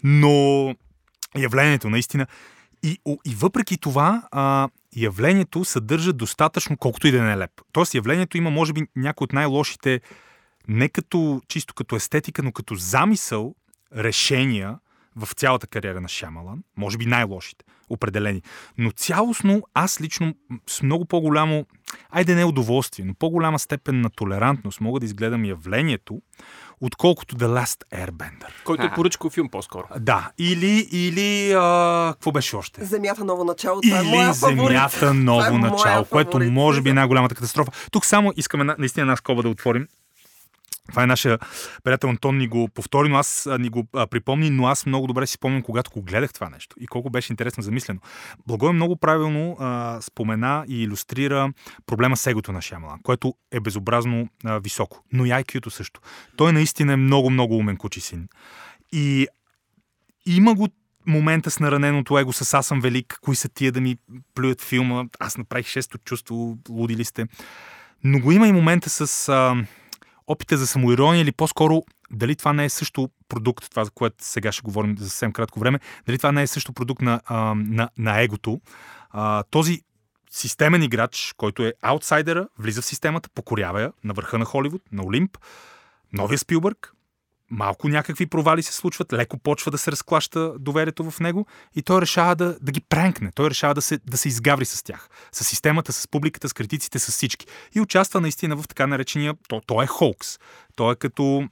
Но 0.04 0.76
явлението 1.38 1.90
наистина 1.90 2.28
и, 2.84 3.00
и 3.26 3.36
въпреки 3.36 3.78
това, 3.78 4.28
а, 4.32 4.70
явлението 4.96 5.66
съдържа 5.66 6.14
достатъчно, 6.14 6.78
колкото 6.78 7.08
и 7.08 7.12
да 7.12 7.24
не 7.24 7.34
е 7.34 7.38
леп. 7.38 7.52
Тоест, 7.72 7.96
явлението 7.96 8.38
има, 8.38 8.50
може 8.50 8.74
би, 8.74 8.82
някои 8.96 9.26
от 9.26 9.34
най-лошите, 9.34 10.02
не 10.68 10.90
като 10.90 11.42
чисто 11.48 11.74
като 11.74 11.96
естетика, 11.96 12.44
но 12.44 12.52
като 12.52 12.76
замисъл, 12.76 13.56
решения, 13.96 14.80
в 15.18 15.34
цялата 15.34 15.68
кариера 15.68 16.02
на 16.02 16.08
Шамалан, 16.08 16.64
може 16.78 16.98
би 16.98 17.06
най-лошите, 17.06 17.66
определени. 17.90 18.42
Но 18.78 18.92
цялостно 18.92 19.64
аз 19.74 20.02
лично 20.02 20.34
с 20.68 20.82
много 20.82 21.06
по-голямо, 21.06 21.66
айде 22.10 22.36
не 22.36 22.46
удоволствие, 22.46 23.06
но 23.06 23.14
по-голяма 23.14 23.60
степен 23.60 24.02
на 24.02 24.10
толерантност 24.10 24.82
мога 24.82 25.00
да 25.00 25.06
изгледам 25.06 25.46
явлението, 25.46 26.22
отколкото 26.82 27.36
The 27.36 27.64
Last 27.64 28.08
Airbender. 28.08 28.64
Който 28.64 28.86
е 28.86 28.94
поръчков 28.96 29.34
филм 29.34 29.50
по-скоро. 29.50 29.88
Да, 30.00 30.32
или, 30.38 30.88
или 30.92 31.52
а, 31.52 32.12
какво 32.14 32.32
беше 32.32 32.56
още? 32.56 32.86
Земята 32.86 33.26
ново 33.26 33.44
начало. 33.44 33.82
Това 33.82 34.00
е 34.00 34.04
или 34.04 34.18
е 34.18 34.34
Земята 34.34 35.14
ново 35.14 35.56
е 35.56 35.58
начало, 35.58 36.06
което 36.06 36.40
може 36.40 36.82
би 36.82 36.90
е 36.90 36.94
най-голямата 36.94 37.36
катастрофа. 37.36 37.72
Тук 37.92 38.06
само 38.06 38.34
искаме 38.36 38.76
наистина 38.78 39.02
една 39.02 39.16
скоба 39.16 39.44
да 39.44 39.50
отворим. 39.50 39.88
Това 40.90 41.04
е 41.04 41.08
нашия 41.08 41.40
приятел 41.84 42.10
Антон 42.10 42.38
ни 42.38 42.48
го 42.48 42.70
повтори, 42.70 43.10
но 43.10 43.18
аз 43.18 43.50
ни 43.60 43.70
го 43.70 43.88
а, 43.94 44.08
припомни, 44.08 44.50
но 44.50 44.68
аз 44.68 44.86
много 44.86 45.08
добре 45.08 45.28
си 45.28 45.34
спомням, 45.34 45.62
когато 45.62 45.92
го 45.92 46.02
гледах 46.02 46.34
това 46.34 46.50
нещо 46.50 46.76
и 46.80 46.88
колко 46.88 47.10
беше 47.10 47.34
интересно 47.34 47.64
замислено. 47.64 48.00
Благой 48.48 48.74
много 48.74 48.96
правилно 48.96 49.58
а, 49.60 49.98
спомена 50.02 50.66
и 50.68 50.84
иллюстрира 50.84 51.54
проблема 51.86 52.18
с 52.18 52.28
егото 52.28 52.52
на 52.52 52.62
Шамалан, 52.62 53.00
което 53.04 53.34
е 53.52 53.60
безобразно 53.60 54.28
а, 54.46 54.60
високо, 54.60 55.04
но 55.14 55.26
и 55.26 55.30
IQ-то 55.30 55.70
също. 55.70 56.02
Той 56.38 56.54
наистина 56.54 56.94
е 56.94 56.96
много, 56.96 57.30
много 57.30 57.58
умен 57.58 57.78
кучи 57.78 58.02
син. 58.02 58.28
И 58.92 59.28
има 60.26 60.56
го 60.56 60.68
момента 61.08 61.52
с 61.52 61.60
нараненото 61.60 62.20
его 62.20 62.34
с 62.34 62.54
аз 62.54 62.68
съм 62.68 62.82
велик, 62.82 63.20
кои 63.22 63.36
са 63.36 63.50
тия 63.50 63.72
да 63.72 63.82
ми 63.82 63.98
плюят 64.36 64.62
филма, 64.62 65.04
аз 65.20 65.38
направих 65.38 65.68
шесто 65.68 65.98
чувство, 65.98 66.58
луди 66.70 66.96
ли 66.96 67.06
сте. 67.06 67.26
Но 68.04 68.20
го 68.20 68.32
има 68.32 68.48
и 68.48 68.52
момента 68.52 68.90
с... 68.90 69.30
А, 69.30 69.56
опита 70.28 70.58
за 70.58 70.68
самоирония 70.68 71.22
или 71.22 71.32
по-скоро 71.32 71.84
дали 72.12 72.36
това 72.36 72.54
не 72.54 72.66
е 72.66 72.70
също 72.70 73.10
продукт, 73.30 73.70
това 73.70 73.86
за 73.86 73.92
което 73.92 74.16
сега 74.20 74.52
ще 74.52 74.62
говорим 74.62 74.98
за 74.98 75.10
съвсем 75.10 75.34
кратко 75.34 75.60
време, 75.60 75.80
дали 76.06 76.18
това 76.18 76.32
не 76.32 76.42
е 76.42 76.48
също 76.48 76.74
продукт 76.74 77.02
на, 77.02 77.22
на, 77.56 77.90
на 77.98 78.22
егото. 78.22 78.62
Този 79.52 79.82
системен 80.32 80.84
играч, 80.84 81.34
който 81.38 81.64
е 81.64 81.74
аутсайдера, 81.82 82.48
влиза 82.60 82.82
в 82.82 82.86
системата, 82.86 83.30
покорява 83.30 83.82
я 83.82 83.92
на 84.04 84.14
върха 84.14 84.38
на 84.38 84.46
Холивуд, 84.46 84.82
на 84.92 85.04
Олимп. 85.04 85.38
Новия 86.14 86.38
Спилбърг, 86.38 86.94
малко 87.52 87.90
някакви 87.90 88.26
провали 88.26 88.64
се 88.64 88.74
случват, 88.74 89.14
леко 89.14 89.38
почва 89.38 89.72
да 89.72 89.78
се 89.78 89.92
разклаща 89.92 90.54
доверието 90.60 91.12
в 91.12 91.20
него 91.20 91.48
и 91.76 91.82
той 91.82 92.02
решава 92.02 92.36
да, 92.36 92.58
да 92.62 92.72
ги 92.72 92.82
пренкне. 92.82 93.32
Той 93.36 93.50
решава 93.50 93.74
да 93.74 93.82
се, 93.82 94.00
да 94.06 94.18
се 94.18 94.28
изгаври 94.28 94.66
с 94.66 94.84
тях. 94.84 95.10
С 95.32 95.44
системата, 95.44 95.94
с 95.94 96.08
публиката, 96.08 96.50
с 96.50 96.54
критиците, 96.54 97.00
с 97.00 97.12
всички. 97.12 97.48
И 97.76 97.82
участва 97.82 98.22
наистина 98.22 98.56
в 98.56 98.68
така 98.68 98.88
наречения... 98.88 99.34
То, 99.50 99.62
то 99.68 99.82
е 99.82 99.88
Холкс. 99.88 100.40
Той 100.76 100.94
е 100.94 100.96
като... 100.96 101.48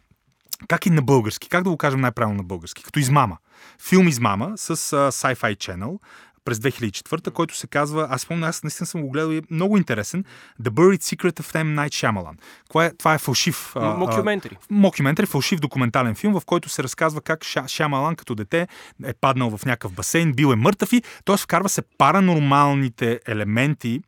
Как 0.68 0.86
и 0.86 0.90
на 0.90 1.02
български? 1.02 1.50
Как 1.50 1.64
да 1.64 1.70
го 1.70 1.78
кажем 1.78 2.02
най-правилно 2.02 2.38
на 2.38 2.44
български? 2.44 2.84
Като 2.84 3.00
измама. 3.00 3.38
Филм 3.80 4.08
измама 4.08 4.54
с 4.56 4.76
uh, 4.76 5.10
Sci-Fi 5.10 5.56
Channel 5.56 6.00
през 6.46 6.58
2004, 6.58 7.32
който 7.32 7.56
се 7.56 7.68
казва, 7.68 8.08
аз 8.10 8.22
спомня, 8.22 8.48
аз 8.48 8.64
наистина 8.64 8.88
съм 8.88 9.02
го 9.02 9.10
гледал 9.10 9.32
и 9.32 9.38
е 9.38 9.42
много 9.52 9.78
интересен, 9.78 10.24
The 10.62 10.70
Buried 10.70 11.02
Secret 11.02 11.42
of 11.42 11.56
M. 11.56 11.76
Night 11.76 11.90
Shyamalan. 11.90 12.38
Това 12.70 12.86
е, 12.86 12.92
това 12.98 13.14
е 13.14 13.18
фалшив... 13.18 13.74
Мокюментари. 13.76 14.58
Мокюментари, 14.70 15.26
фалшив 15.26 15.60
документален 15.60 16.16
филм, 16.16 16.40
в 16.40 16.46
който 16.46 16.70
се 16.70 16.84
разказва 16.84 17.22
как 17.22 17.46
Шамалан 17.68 18.16
като 18.16 18.36
дете 18.36 18.68
е 19.06 19.14
паднал 19.14 19.58
в 19.58 19.66
някакъв 19.66 19.94
басейн, 19.94 20.34
бил 20.34 20.48
е 20.48 20.56
мъртъв 20.56 20.94
и 20.94 21.04
т.е. 21.26 21.38
вкарва 21.38 21.70
се 21.70 21.82
паранормалните 21.98 23.20
елементи 23.28 24.02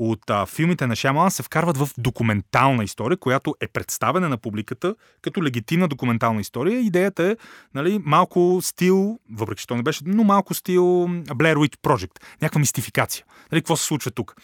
от 0.00 0.30
а, 0.30 0.46
филмите 0.46 0.86
на 0.86 0.96
Шамалан 0.96 1.30
се 1.30 1.42
вкарват 1.42 1.76
в 1.76 1.88
документална 1.98 2.84
история, 2.84 3.16
която 3.16 3.54
е 3.60 3.68
представена 3.68 4.28
на 4.28 4.38
публиката 4.38 4.94
като 5.22 5.42
легитимна 5.42 5.88
документална 5.88 6.40
история. 6.40 6.80
Идеята 6.80 7.24
е 7.24 7.36
нали, 7.74 8.00
малко 8.04 8.58
стил, 8.62 9.18
въпреки 9.32 9.60
че 9.60 9.66
то 9.66 9.76
не 9.76 9.82
беше, 9.82 10.02
но 10.06 10.24
малко 10.24 10.54
стил 10.54 10.82
Blair 11.10 11.54
Witch 11.54 11.76
Project, 11.76 12.42
някаква 12.42 12.58
мистификация. 12.58 13.24
Нали, 13.52 13.60
какво 13.60 13.76
се 13.76 13.84
случва 13.84 14.10
тук? 14.10 14.36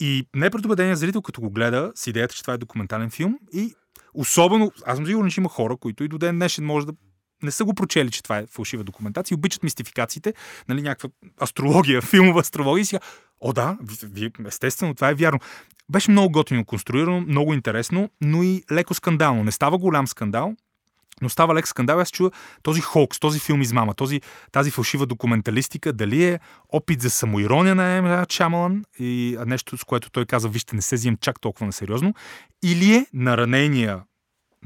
И 0.00 0.26
непредобедения 0.36 0.96
зрител, 0.96 1.22
като 1.22 1.40
го 1.40 1.50
гледа, 1.50 1.92
с 1.94 2.06
идеята, 2.06 2.34
че 2.34 2.42
това 2.42 2.54
е 2.54 2.58
документален 2.58 3.10
филм 3.10 3.38
и 3.52 3.74
особено, 4.14 4.72
аз 4.86 4.96
съм 4.96 5.06
сигурен, 5.06 5.30
че 5.30 5.40
има 5.40 5.48
хора, 5.48 5.76
които 5.76 6.04
и 6.04 6.08
до 6.08 6.18
ден 6.18 6.36
днешен 6.36 6.64
може 6.64 6.86
да 6.86 6.92
не 7.42 7.50
са 7.50 7.64
го 7.64 7.74
прочели, 7.74 8.10
че 8.10 8.22
това 8.22 8.38
е 8.38 8.46
фалшива 8.46 8.84
документация, 8.84 9.34
обичат 9.34 9.62
мистификациите, 9.62 10.34
нали, 10.68 10.82
някаква 10.82 11.08
астрология, 11.42 12.02
филмова 12.10 12.40
астрология 12.40 12.82
и 12.82 12.84
сега, 12.84 13.00
о 13.40 13.52
да, 13.52 13.78
естествено, 14.46 14.94
това 14.94 15.10
е 15.10 15.14
вярно. 15.14 15.38
Беше 15.90 16.10
много 16.10 16.32
готино 16.32 16.64
конструирано, 16.64 17.20
много 17.20 17.54
интересно, 17.54 18.10
но 18.20 18.42
и 18.42 18.62
леко 18.72 18.94
скандално. 18.94 19.44
Не 19.44 19.52
става 19.52 19.78
голям 19.78 20.06
скандал, 20.06 20.54
но 21.22 21.28
става 21.28 21.54
лек 21.54 21.68
скандал. 21.68 22.00
Аз 22.00 22.10
чува 22.10 22.30
този 22.62 22.80
Холкс, 22.80 23.20
този 23.20 23.38
филм 23.38 23.62
измама, 23.62 23.94
този, 23.94 24.20
тази 24.52 24.70
фалшива 24.70 25.06
документалистика, 25.06 25.92
дали 25.92 26.24
е 26.24 26.40
опит 26.68 27.02
за 27.02 27.10
самоирония 27.10 27.74
на 27.74 28.02
М. 28.02 28.26
Чамалан 28.26 28.84
и 28.98 29.38
нещо, 29.46 29.78
с 29.78 29.84
което 29.84 30.10
той 30.10 30.26
каза, 30.26 30.48
вижте, 30.48 30.76
не 30.76 30.82
се 30.82 30.96
взимам 30.96 31.16
чак 31.20 31.40
толкова 31.40 31.66
на 31.66 31.72
сериозно, 31.72 32.14
или 32.62 32.94
е 32.94 33.06
наранения 33.12 34.00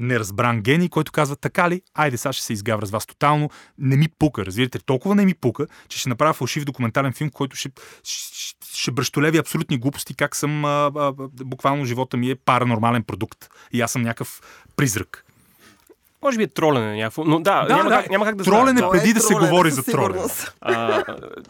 неразбран 0.03 0.61
гений, 0.61 0.89
който 0.89 1.11
казва, 1.11 1.35
така 1.35 1.69
ли, 1.69 1.81
айде 1.93 2.17
сега 2.17 2.33
ще 2.33 2.45
се 2.45 2.53
изгавра 2.53 2.85
с 2.85 2.91
вас 2.91 3.05
тотално, 3.05 3.49
не 3.77 3.97
ми 3.97 4.07
пука, 4.19 4.45
разбирате, 4.45 4.79
толкова 4.79 5.15
не 5.15 5.25
ми 5.25 5.33
пука, 5.33 5.67
че 5.87 5.99
ще 5.99 6.09
направя 6.09 6.33
фалшив 6.33 6.65
документален 6.65 7.13
филм, 7.13 7.29
който 7.29 7.55
ще, 7.55 7.71
ще, 8.03 8.77
ще 8.77 8.91
бръщолеви 8.91 9.37
абсолютни 9.37 9.77
глупости, 9.77 10.13
как 10.13 10.35
съм, 10.35 10.65
а, 10.65 10.91
а, 10.95 11.13
буквално 11.45 11.85
живота 11.85 12.17
ми 12.17 12.29
е 12.29 12.35
паранормален 12.35 13.03
продукт 13.03 13.49
и 13.71 13.81
аз 13.81 13.91
съм 13.91 14.01
някакъв 14.01 14.41
призрак. 14.75 15.22
Може 16.23 16.37
би 16.37 16.43
е 16.43 16.47
тролене 16.47 16.95
някакво, 16.95 17.23
но 17.23 17.39
да, 17.39 17.65
Да, 17.65 17.75
няма, 17.75 17.89
да. 17.89 17.95
Как, 17.95 18.09
няма 18.09 18.25
как 18.25 18.35
да 18.35 18.43
Тролене 18.43 18.77
знам. 18.79 18.95
Е 18.95 18.99
преди 18.99 19.13
да 19.13 19.19
се 19.19 19.33
говори 19.33 19.71
за 19.71 19.83
тролене. 19.83 20.21
А, 20.61 21.03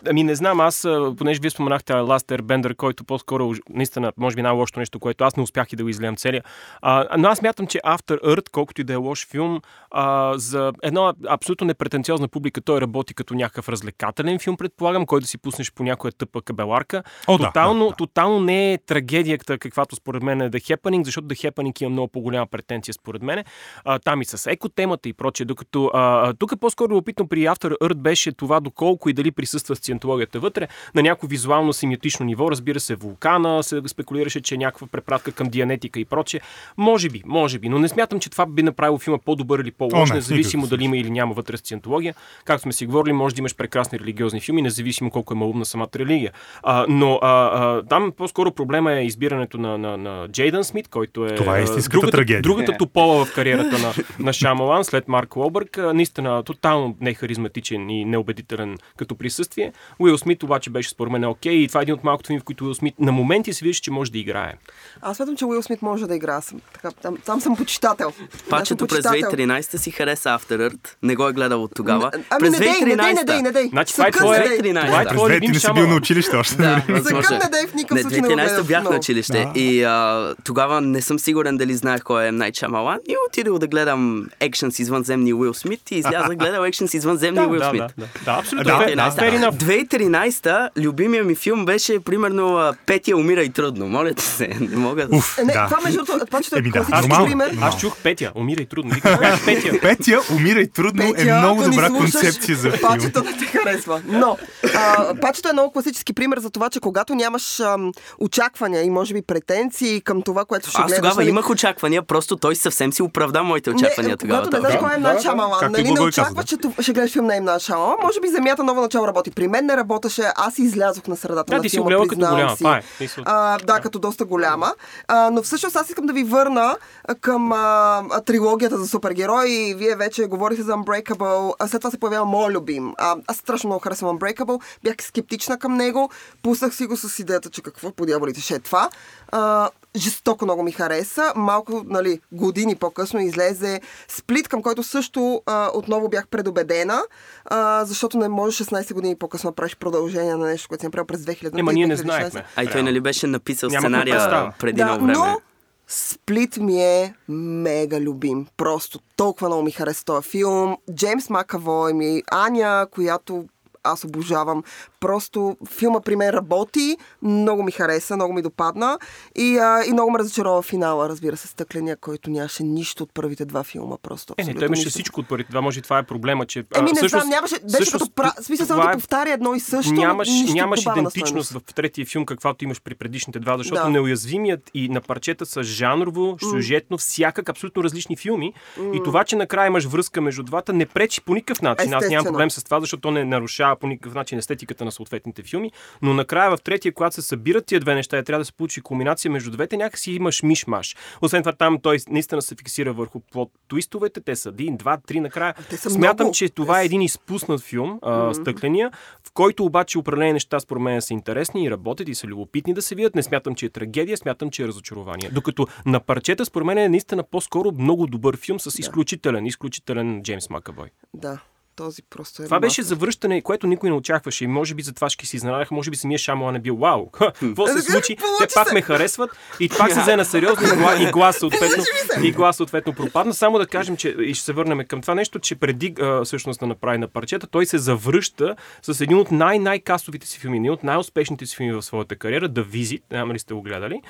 ами 0.09 0.23
не 0.23 0.35
знам, 0.35 0.59
аз, 0.59 0.87
понеже 1.17 1.39
вие 1.39 1.49
споменахте 1.49 1.93
Last 1.93 2.37
Airbender, 2.37 2.75
който 2.75 3.03
по-скоро 3.03 3.53
наистина, 3.69 4.11
може 4.17 4.35
би 4.35 4.41
най-лошото 4.41 4.79
нещо, 4.79 4.99
което 4.99 5.23
аз 5.23 5.35
не 5.35 5.43
успях 5.43 5.73
и 5.73 5.75
да 5.75 5.83
го 5.83 5.89
излеям 5.89 6.15
целия. 6.15 6.43
А, 6.81 7.17
но 7.17 7.27
аз 7.27 7.41
мятам, 7.41 7.67
че 7.67 7.77
After 7.77 8.21
Earth, 8.21 8.49
колкото 8.51 8.81
и 8.81 8.83
да 8.83 8.93
е 8.93 8.95
лош 8.95 9.27
филм, 9.27 9.61
а, 9.91 10.33
за 10.37 10.71
една 10.83 11.13
абсолютно 11.29 11.67
непретенциозна 11.67 12.27
публика, 12.27 12.61
той 12.61 12.81
работи 12.81 13.13
като 13.13 13.33
някакъв 13.33 13.69
развлекателен 13.69 14.39
филм, 14.39 14.57
предполагам, 14.57 15.05
който 15.05 15.27
си 15.27 15.37
пуснеш 15.37 15.71
по 15.73 15.83
някоя 15.83 16.11
тъпа 16.11 16.41
кабеларка. 16.41 17.03
О, 17.27 17.37
да, 17.37 17.45
тотално, 17.45 17.83
да, 17.83 17.89
да. 17.89 17.95
тотално 17.95 18.39
не 18.39 18.73
е 18.73 18.77
трагедията, 18.77 19.57
каквато 19.57 19.95
според 19.95 20.23
мен 20.23 20.41
е 20.41 20.49
The 20.49 20.75
Happening, 20.75 21.05
защото 21.05 21.27
The 21.27 21.51
Happening 21.51 21.81
има 21.81 21.89
много 21.89 22.07
по-голяма 22.07 22.47
претенция 22.47 22.93
според 22.93 23.21
мен. 23.21 23.43
А, 23.85 23.99
там 23.99 24.21
и 24.21 24.25
с 24.25 24.49
екотемата 24.63 25.09
и 25.09 25.13
прочее, 25.13 25.45
докато 25.45 25.91
а, 25.93 26.33
тук 26.33 26.59
по-скоро 26.59 26.91
любопитно 26.91 27.27
при 27.27 27.39
After 27.39 27.77
Earth 27.81 27.93
беше 27.93 28.31
това 28.31 28.59
доколко 28.59 29.09
и 29.09 29.13
дали 29.13 29.31
присъства 29.31 29.75
сциентологията 29.75 30.39
вътре 30.39 30.67
на 30.95 31.01
някакво 31.01 31.27
визуално 31.27 31.73
семиотично 31.73 32.25
ниво. 32.25 32.51
Разбира 32.51 32.79
се, 32.79 32.95
вулкана 32.95 33.63
се 33.63 33.81
спекулираше, 33.87 34.41
че 34.41 34.55
е 34.55 34.57
някаква 34.57 34.87
препратка 34.87 35.31
към 35.31 35.47
дианетика 35.47 35.99
и 35.99 36.05
прочее. 36.05 36.39
Може 36.77 37.09
би, 37.09 37.21
може 37.25 37.59
би, 37.59 37.69
но 37.69 37.79
не 37.79 37.89
смятам, 37.89 38.19
че 38.19 38.29
това 38.29 38.45
би 38.45 38.63
направило 38.63 38.97
филма 38.97 39.17
по-добър 39.25 39.59
или 39.59 39.69
О, 39.69 39.73
по-лош, 39.77 40.09
не, 40.09 40.15
независимо 40.15 40.67
дали 40.67 40.83
има 40.83 40.97
или 40.97 41.09
няма 41.11 41.33
вътре 41.33 41.57
сциентология. 41.57 42.15
Както 42.45 42.61
сме 42.61 42.73
си 42.73 42.85
говорили, 42.85 43.13
може 43.13 43.35
да 43.35 43.41
имаш 43.41 43.55
прекрасни 43.55 43.99
религиозни 43.99 44.41
филми, 44.41 44.61
независимо 44.61 45.11
колко 45.11 45.33
е 45.33 45.37
малумна 45.37 45.65
самата 45.65 45.89
религия. 45.95 46.31
А, 46.63 46.85
но 46.89 47.19
а, 47.21 47.29
а, 47.29 47.83
там 47.83 48.11
по-скоро 48.17 48.51
проблема 48.51 48.93
е 48.93 49.05
избирането 49.05 49.57
на, 49.57 49.77
на, 49.77 49.97
на 49.97 50.27
Джейдън 50.27 50.63
Смит, 50.63 50.87
който 50.87 51.25
е 51.25 51.35
Това 51.35 51.59
е 51.59 51.65
другата, 51.65 52.11
трагедия. 52.11 52.41
другата 52.41 52.77
топола 52.77 53.25
в 53.25 53.33
кариерата 53.35 53.79
на, 53.79 53.93
на 54.19 54.33
Шамалан 54.53 54.83
след 54.83 55.07
Марк 55.07 55.35
Уолбърг. 55.35 55.77
А, 55.77 55.93
Наистина, 55.93 56.43
тотално 56.43 56.95
нехаризматичен 57.01 57.89
и 57.89 58.05
неубедителен 58.05 58.77
като 58.97 59.15
присъствие. 59.15 59.73
Уил 59.99 60.17
Смит 60.17 60.43
обаче 60.43 60.69
беше 60.69 60.89
според 60.89 61.11
мен 61.13 61.25
окей 61.25 61.53
и 61.53 61.67
това 61.67 61.79
е 61.79 61.83
един 61.83 61.95
от 61.95 62.03
малкото 62.03 62.27
филми, 62.27 62.39
в 62.39 62.43
които 62.43 62.65
Уил 62.65 62.73
Смит 62.73 62.95
на 62.99 63.11
моменти 63.11 63.53
се 63.53 63.65
вижда, 63.65 63.81
че 63.81 63.91
може 63.91 64.11
да 64.11 64.17
играе. 64.17 64.53
Аз 65.01 65.17
смятам, 65.17 65.35
че 65.35 65.45
Уил 65.45 65.61
Смит 65.61 65.81
може 65.81 66.07
да 66.07 66.15
игра. 66.15 66.41
Съм, 66.41 66.61
така, 66.73 66.91
там, 66.91 67.17
там 67.25 67.41
съм 67.41 67.55
почитател. 67.55 68.13
Пачето 68.49 68.87
през 68.87 68.97
почитател. 68.97 69.31
2013 69.31 69.77
си 69.77 69.91
хареса 69.91 70.29
After 70.29 70.69
Earth. 70.69 70.95
Не 71.03 71.15
го 71.15 71.27
е 71.27 71.33
гледал 71.33 71.63
от 71.63 71.71
тогава. 71.75 72.11
Ами 72.29 72.39
през 72.39 72.51
не 72.51 72.59
дей, 72.59 72.81
не 72.81 72.95
дей, 72.95 73.13
не 73.13 73.23
дей, 73.23 73.41
не 73.41 73.51
дей. 73.51 73.67
Значи 73.69 73.93
това 73.93 74.07
е 74.07 74.11
твое-. 74.11 74.61
2013. 74.61 74.85
това 74.85 75.01
е 75.01 75.05
две 75.05 75.35
любим 75.35 75.51
не 75.51 75.59
си 75.59 75.73
бил 75.73 75.87
на 75.87 75.95
училище 75.95 76.35
още. 76.35 76.55
Да, 76.55 76.69
нали? 76.71 76.83
възможно. 76.99 77.23
Съкън 77.23 77.39
не 77.43 77.49
дей 77.49 77.67
в 77.67 77.73
никакъв 77.73 78.01
случай 78.01 78.21
не 78.21 78.27
го 78.27 78.33
2013 78.33 78.35
гледах 78.35 78.67
бях 78.67 78.83
на 78.83 78.95
училище 78.95 79.51
Да. 79.53 79.59
и 79.59 79.83
а, 79.83 80.33
тогава 80.43 80.81
не 80.81 81.01
съм 81.01 81.19
сигурен 81.19 81.57
дали 81.57 81.73
знаех 81.73 82.03
кой 82.03 82.27
е. 82.27 82.31
Найт 82.31 82.55
Шамалан 82.57 82.99
и 83.07 83.15
отидох 83.29 83.59
да 83.59 83.67
гледам 83.67 84.27
екшен 84.43 84.71
с 84.71 84.79
извънземни 84.79 85.33
Уил 85.33 85.53
Смит 85.53 85.91
и 85.91 85.95
излязах 85.95 86.35
гледал 86.35 86.63
екшен 86.63 86.87
с 86.87 86.93
извънземни 86.93 87.39
Да, 87.39 87.47
Уил 87.47 87.59
да, 87.59 87.69
Смит. 87.69 87.81
да, 87.81 87.87
да, 87.97 88.07
да, 88.25 88.39
абсолютно. 88.39 88.63
Да, 88.65 88.79
fair- 88.79 88.95
да, 88.95 89.11
fair 89.11 89.39
enough. 89.39 89.55
2013 89.87 90.69
любимия 90.77 91.23
ми 91.23 91.35
филм 91.35 91.65
беше 91.65 91.99
примерно 91.99 92.73
Петия 92.85 93.17
умира 93.17 93.43
и 93.43 93.49
трудно. 93.49 93.87
Моля 93.87 94.13
те 94.13 94.23
се, 94.23 94.47
не 94.61 94.75
мога 94.77 95.07
да... 95.07 95.15
Уф, 95.15 95.37
Не, 95.37 95.53
да. 95.53 95.65
това 95.65 95.81
между 95.83 96.05
другото, 96.05 96.25
това 96.25 96.41
че 96.41 96.49
е 96.55 96.61
да, 96.61 96.71
класически 96.71 97.25
пример. 97.25 97.57
Аз 97.61 97.79
чух 97.79 97.97
Петя. 98.03 98.31
Умира 98.35 98.61
и 98.61 98.65
трудно. 98.65 98.91
Е 98.95 99.01
Петя? 99.45 99.79
Петя, 99.81 100.21
умира 100.31 100.59
и 100.61 100.67
трудно 100.67 101.03
е 101.17 101.23
много 101.33 101.63
добра 101.63 101.87
концепция 101.89 102.57
за 102.57 102.71
филм. 102.71 102.81
Пачето 102.91 103.23
не 103.23 103.37
те 103.37 103.45
харесва. 103.45 104.01
Но, 104.05 104.37
а, 104.75 105.15
пачето 105.21 105.49
е 105.49 105.53
много 105.53 105.71
класически 105.73 106.13
пример 106.13 106.39
за 106.39 106.49
това, 106.49 106.69
че 106.69 106.79
когато 106.79 107.15
нямаш 107.15 107.59
ам, 107.59 107.91
очаквания 108.19 108.83
и 108.83 108.89
може 108.89 109.13
би 109.13 109.21
претенции 109.21 110.01
към 110.01 110.21
това, 110.21 110.45
което 110.45 110.69
ще 110.69 110.77
Аз 110.81 110.85
гледаш... 110.87 110.97
тогава 110.97 111.15
нали, 111.21 111.29
имах 111.29 111.49
очаквания, 111.49 112.03
просто 112.03 112.35
той 112.35 112.55
съвсем 112.55 112.93
си 112.93 113.01
оправда 113.01 113.43
моите 113.43 113.69
очаквания 113.69 114.17
Когато 114.27 114.49
не 114.49 114.59
знаеш 114.59 114.73
Да, 114.75 114.79
кой 114.79 114.91
е 114.91 114.95
да, 114.95 114.99
Над 115.01 115.15
да, 115.15 115.21
Шамалан, 115.21 115.69
и 115.69 115.71
нали 115.71 115.91
не 115.91 116.01
очакваш, 116.01 116.45
че 116.45 116.55
ще 116.81 116.93
гледаш 116.93 117.11
филм 117.13 117.25
на 117.25 117.39
Над 117.41 117.61
Шамалан, 117.61 117.95
може 118.03 118.19
би 118.19 118.27
земята 118.27 118.63
много 118.63 118.81
начало 118.81 119.07
работи. 119.07 119.31
При 119.31 119.47
мен 119.47 119.65
не 119.65 119.77
работеше, 119.77 120.23
аз 120.35 120.57
излязох 120.59 121.07
на 121.07 121.15
средата 121.15 121.49
Да, 121.49 121.55
на 121.55 121.61
ти 121.61 121.69
си 121.69 121.75
филма, 121.77 121.83
го 121.83 121.87
гледал 121.89 122.01
като 122.03 122.09
признавам 122.09 122.35
голяма. 122.35 122.51
си. 122.51 122.63
Това 122.63 122.77
е. 122.77 122.83
А, 123.25 123.57
да, 123.57 123.79
като 123.79 123.99
доста 123.99 124.25
голяма. 124.25 124.73
А, 125.07 125.29
но 125.29 125.43
всъщност 125.43 125.75
аз 125.75 125.89
искам 125.89 126.05
да 126.05 126.13
ви 126.13 126.23
върна 126.23 126.77
към 127.21 127.51
а, 127.51 128.01
трилогията 128.25 128.77
за 128.77 128.87
супергерои. 128.87 129.73
Вие 129.73 129.95
вече 129.95 130.25
говорихте 130.25 130.63
за 130.63 130.71
Unbreakable. 130.73 131.53
А 131.59 131.67
след 131.67 131.81
това 131.81 131.91
се 131.91 131.99
появява 131.99 132.25
моят 132.25 132.53
любим. 132.55 132.93
А, 132.97 133.15
аз 133.27 133.37
страшно 133.37 133.67
много 133.67 133.81
харесвам 133.83 134.19
Unbreakable. 134.19 134.61
Бях 134.83 134.95
скептична 135.01 135.59
към 135.59 135.73
него. 135.73 136.09
Пуснах 136.43 136.75
си 136.75 136.85
го 136.85 136.97
с 136.97 137.19
идеята, 137.19 137.49
че 137.49 137.61
какво 137.61 137.91
по 137.91 138.05
дяволите 138.05 138.41
ще 138.41 138.53
е 138.53 138.59
това. 138.59 138.89
А, 139.31 139.69
жестоко 139.95 140.45
много 140.45 140.63
ми 140.63 140.71
хареса. 140.71 141.33
Малко, 141.35 141.83
нали, 141.87 142.19
години 142.31 142.75
по-късно 142.75 143.19
излезе 143.19 143.81
Сплит, 144.07 144.47
към 144.47 144.61
който 144.61 144.83
също 144.83 145.41
а, 145.45 145.71
отново 145.73 146.09
бях 146.09 146.27
предубедена, 146.27 147.01
а, 147.45 147.85
защото 147.85 148.17
не 148.17 148.29
можеш 148.29 148.67
16 148.67 148.93
години 148.93 149.15
по-късно 149.15 149.49
да 149.49 149.55
правиш 149.55 149.75
продължение 149.75 150.35
на 150.35 150.45
нещо, 150.45 150.67
което 150.67 150.81
си 150.81 150.87
направил 150.87 151.05
през 151.05 151.21
2000 151.21 151.59
Ема 151.59 151.73
ние 151.73 151.87
не 151.87 151.95
знаехме. 151.95 152.43
А 152.55 152.63
и 152.63 152.67
той 152.67 152.83
нали 152.83 152.99
беше 152.99 153.27
написал 153.27 153.69
Няма 153.69 153.81
сценария 153.81 154.53
преди 154.59 154.77
да, 154.77 154.85
много 154.85 155.05
време. 155.05 155.17
но 155.17 155.39
Сплит 155.87 156.57
ми 156.57 156.83
е 156.83 157.13
мега 157.29 157.99
любим. 157.99 158.47
Просто 158.57 158.99
толкова 159.15 159.47
много 159.47 159.63
ми 159.63 159.71
хареса 159.71 160.05
този 160.05 160.29
филм. 160.29 160.77
Джеймс 160.93 161.29
Макавой 161.29 161.93
ми, 161.93 162.23
Аня, 162.31 162.87
която 162.91 163.45
аз 163.83 164.03
обожавам. 164.03 164.63
Просто 165.03 165.57
филма 165.69 165.99
при 166.01 166.15
мен 166.15 166.29
работи, 166.29 166.97
много 167.21 167.63
ми 167.63 167.71
хареса, 167.71 168.15
много 168.15 168.33
ми 168.33 168.41
допадна 168.41 168.99
и, 169.35 169.57
а, 169.57 169.83
и 169.85 169.93
много 169.93 170.11
ме 170.11 170.19
разочарова 170.19 170.61
финала, 170.61 171.09
разбира 171.09 171.37
се, 171.37 171.47
стъкления, 171.47 171.97
който 171.97 172.29
нямаше 172.29 172.63
нищо 172.63 173.03
от 173.03 173.13
първите 173.13 173.45
два 173.45 173.63
филма. 173.63 173.95
Просто. 173.97 174.33
Е, 174.37 174.43
не, 174.43 174.53
той 174.53 174.65
имаше 174.65 174.89
всичко 174.89 175.19
от 175.19 175.27
първите. 175.27 175.47
Това 175.49 175.61
може 175.61 175.79
и 175.79 175.81
това 175.81 175.97
е 175.97 176.03
проблема, 176.03 176.45
че... 176.45 176.63
Еми, 176.75 176.85
не 176.85 176.95
всъщност- 176.95 177.11
знам, 177.11 177.29
нямаше, 177.29 177.55
беше 177.55 177.67
всъщност, 177.75 178.03
като 178.03 178.15
пра... 178.15 178.33
смисъл, 178.41 178.67
само 178.67 178.83
да 178.83 178.89
е- 178.89 178.93
повтаря 178.93 179.31
едно 179.31 179.55
и 179.55 179.59
също, 179.59 179.93
нямаш, 179.93 180.27
нищо 180.29 180.55
нямаш 180.55 180.81
идентичност 180.81 181.51
в 181.51 181.61
третия 181.65 182.05
филм, 182.05 182.25
каквато 182.25 182.63
имаш 182.63 182.81
при 182.81 182.95
предишните 182.95 183.39
два, 183.39 183.57
защото 183.57 183.83
Да. 183.83 183.89
неуязвимият 183.89 184.71
и 184.73 184.89
на 184.89 185.01
парчета 185.01 185.45
са 185.45 185.63
жанрово, 185.63 186.37
сюжетно, 186.41 186.97
всякак 186.97 187.49
абсолютно 187.49 187.83
различни 187.83 188.17
филми. 188.17 188.53
И 188.93 189.01
това, 189.03 189.23
че 189.23 189.35
накрая 189.35 189.67
имаш 189.67 189.85
връзка 189.85 190.21
между 190.21 190.43
двата, 190.43 190.73
не 190.73 190.85
пречи 190.85 191.21
по 191.21 191.33
никакъв 191.33 191.61
начин. 191.61 191.83
Аз 191.83 191.89
нямам 191.89 192.03
Естествено. 192.03 192.31
проблем 192.31 192.51
с 192.51 192.63
това, 192.63 192.79
защото 192.79 193.01
то 193.01 193.11
не 193.11 193.25
нарушава 193.25 193.75
по 193.75 193.87
никакъв 193.87 194.13
начин 194.13 194.37
естетиката 194.37 194.85
на 194.85 194.91
съответните 194.93 195.43
филми. 195.43 195.71
Но 196.01 196.13
накрая 196.13 196.57
в 196.57 196.61
третия, 196.61 196.93
когато 196.93 197.15
се 197.15 197.21
събират 197.21 197.65
тия 197.65 197.79
две 197.79 197.95
неща, 197.95 198.17
и 198.17 198.23
трябва 198.23 198.41
да 198.41 198.45
се 198.45 198.53
получи 198.53 198.81
комбинация 198.81 199.31
между 199.31 199.51
двете, 199.51 199.77
някакси 199.77 200.11
имаш 200.11 200.41
миш-маш. 200.41 200.95
Освен 201.21 201.43
това, 201.43 201.53
там 201.53 201.79
той 201.81 201.97
наистина 202.09 202.41
се 202.41 202.55
фиксира 202.55 202.93
върху 202.93 203.19
плод 203.19 203.51
твистовете. 203.69 204.21
Те 204.21 204.35
са 204.35 204.49
един, 204.49 204.77
два, 204.77 204.97
три 205.07 205.19
накрая. 205.19 205.53
Те 205.69 205.77
са 205.77 205.89
Смятам, 205.89 206.25
много. 206.25 206.33
че 206.33 206.49
това 206.49 206.81
е 206.81 206.85
един 206.85 207.01
изпуснат 207.01 207.61
филм, 207.61 207.99
а, 208.01 208.33
стъкления, 208.33 208.91
в 209.27 209.31
който 209.33 209.65
обаче 209.65 209.97
определени 209.97 210.33
неща 210.33 210.59
според 210.59 210.83
мен 210.83 211.01
са 211.01 211.13
интересни 211.13 211.63
и 211.63 211.71
работят 211.71 212.07
и 212.07 212.15
са 212.15 212.27
любопитни 212.27 212.73
да 212.73 212.81
се 212.81 212.95
видят. 212.95 213.15
Не 213.15 213.23
смятам, 213.23 213.55
че 213.55 213.65
е 213.65 213.69
трагедия, 213.69 214.17
смятам, 214.17 214.49
че 214.49 214.63
е 214.63 214.67
разочарование. 214.67 215.29
Докато 215.29 215.67
на 215.85 215.99
парчета, 215.99 216.45
според 216.45 216.65
мен 216.65 216.77
е 216.77 216.89
наистина 216.89 217.23
по-скоро 217.23 217.71
много 217.71 218.07
добър 218.07 218.37
филм 218.37 218.59
с 218.59 218.79
изключителен, 218.79 219.45
изключителен 219.45 220.23
Джеймс 220.23 220.49
Макабой. 220.49 220.89
Да, 221.13 221.39
този 221.75 222.01
просто 222.09 222.41
е 222.41 222.45
Това 222.45 222.59
беше 222.59 222.83
завръщане, 222.83 223.41
което 223.41 223.67
никой 223.67 223.89
не 223.89 223.95
очакваше 223.95 224.43
и 224.43 224.47
може 224.47 224.75
би 224.75 224.81
затова 224.83 225.09
ще 225.09 225.25
се 225.25 225.35
изненадах, 225.35 225.71
може 225.71 225.89
би 225.91 225.97
самия 225.97 226.17
Шамалан 226.19 226.55
е 226.55 226.59
бил 226.59 226.75
вау. 226.75 227.05
Ха, 227.13 227.31
Какво 227.31 227.67
се 227.67 227.77
Е, 227.77 227.81
случи? 227.81 228.15
получи 228.15 228.47
Те 228.47 228.53
пак 228.53 228.73
ме 228.73 228.81
харесват 228.81 229.31
и 229.59 229.69
пак 229.69 229.91
се 229.91 230.01
взе 230.01 230.15
на 230.15 230.25
сериозно 230.25 230.67
и 230.67 230.75
глас, 230.75 231.11
глас 231.11 231.35
съответно, 231.37 231.83
и 232.23 232.31
глас 232.31 232.57
съответно 232.57 232.93
пропадна. 232.93 233.33
Само 233.33 233.57
да 233.57 233.67
кажем, 233.67 233.97
че 233.97 234.09
и 234.09 234.33
ще 234.33 234.45
се 234.45 234.53
върнем 234.53 234.87
към 234.87 235.01
това 235.01 235.15
нещо, 235.15 235.39
че 235.39 235.55
преди 235.55 235.93
а, 236.01 236.23
всъщност 236.23 236.59
да 236.59 236.67
направи 236.67 236.97
на 236.97 237.07
парчета, 237.07 237.47
той 237.47 237.65
се 237.65 237.77
завръща 237.77 238.55
с 238.81 239.01
един 239.01 239.17
от 239.17 239.31
най-най-касовите 239.31 240.27
си 240.27 240.39
филми, 240.39 240.57
един 240.57 240.71
от 240.71 240.83
най-успешните 240.83 241.45
си 241.45 241.55
филми 241.55 241.73
в 241.73 241.81
своята 241.81 242.15
кариера, 242.15 242.49
The 242.49 242.63
Visit, 242.65 243.01
няма 243.11 243.33
ли 243.33 243.39
сте 243.39 243.53
го 243.53 243.61
гледали? 243.61 244.01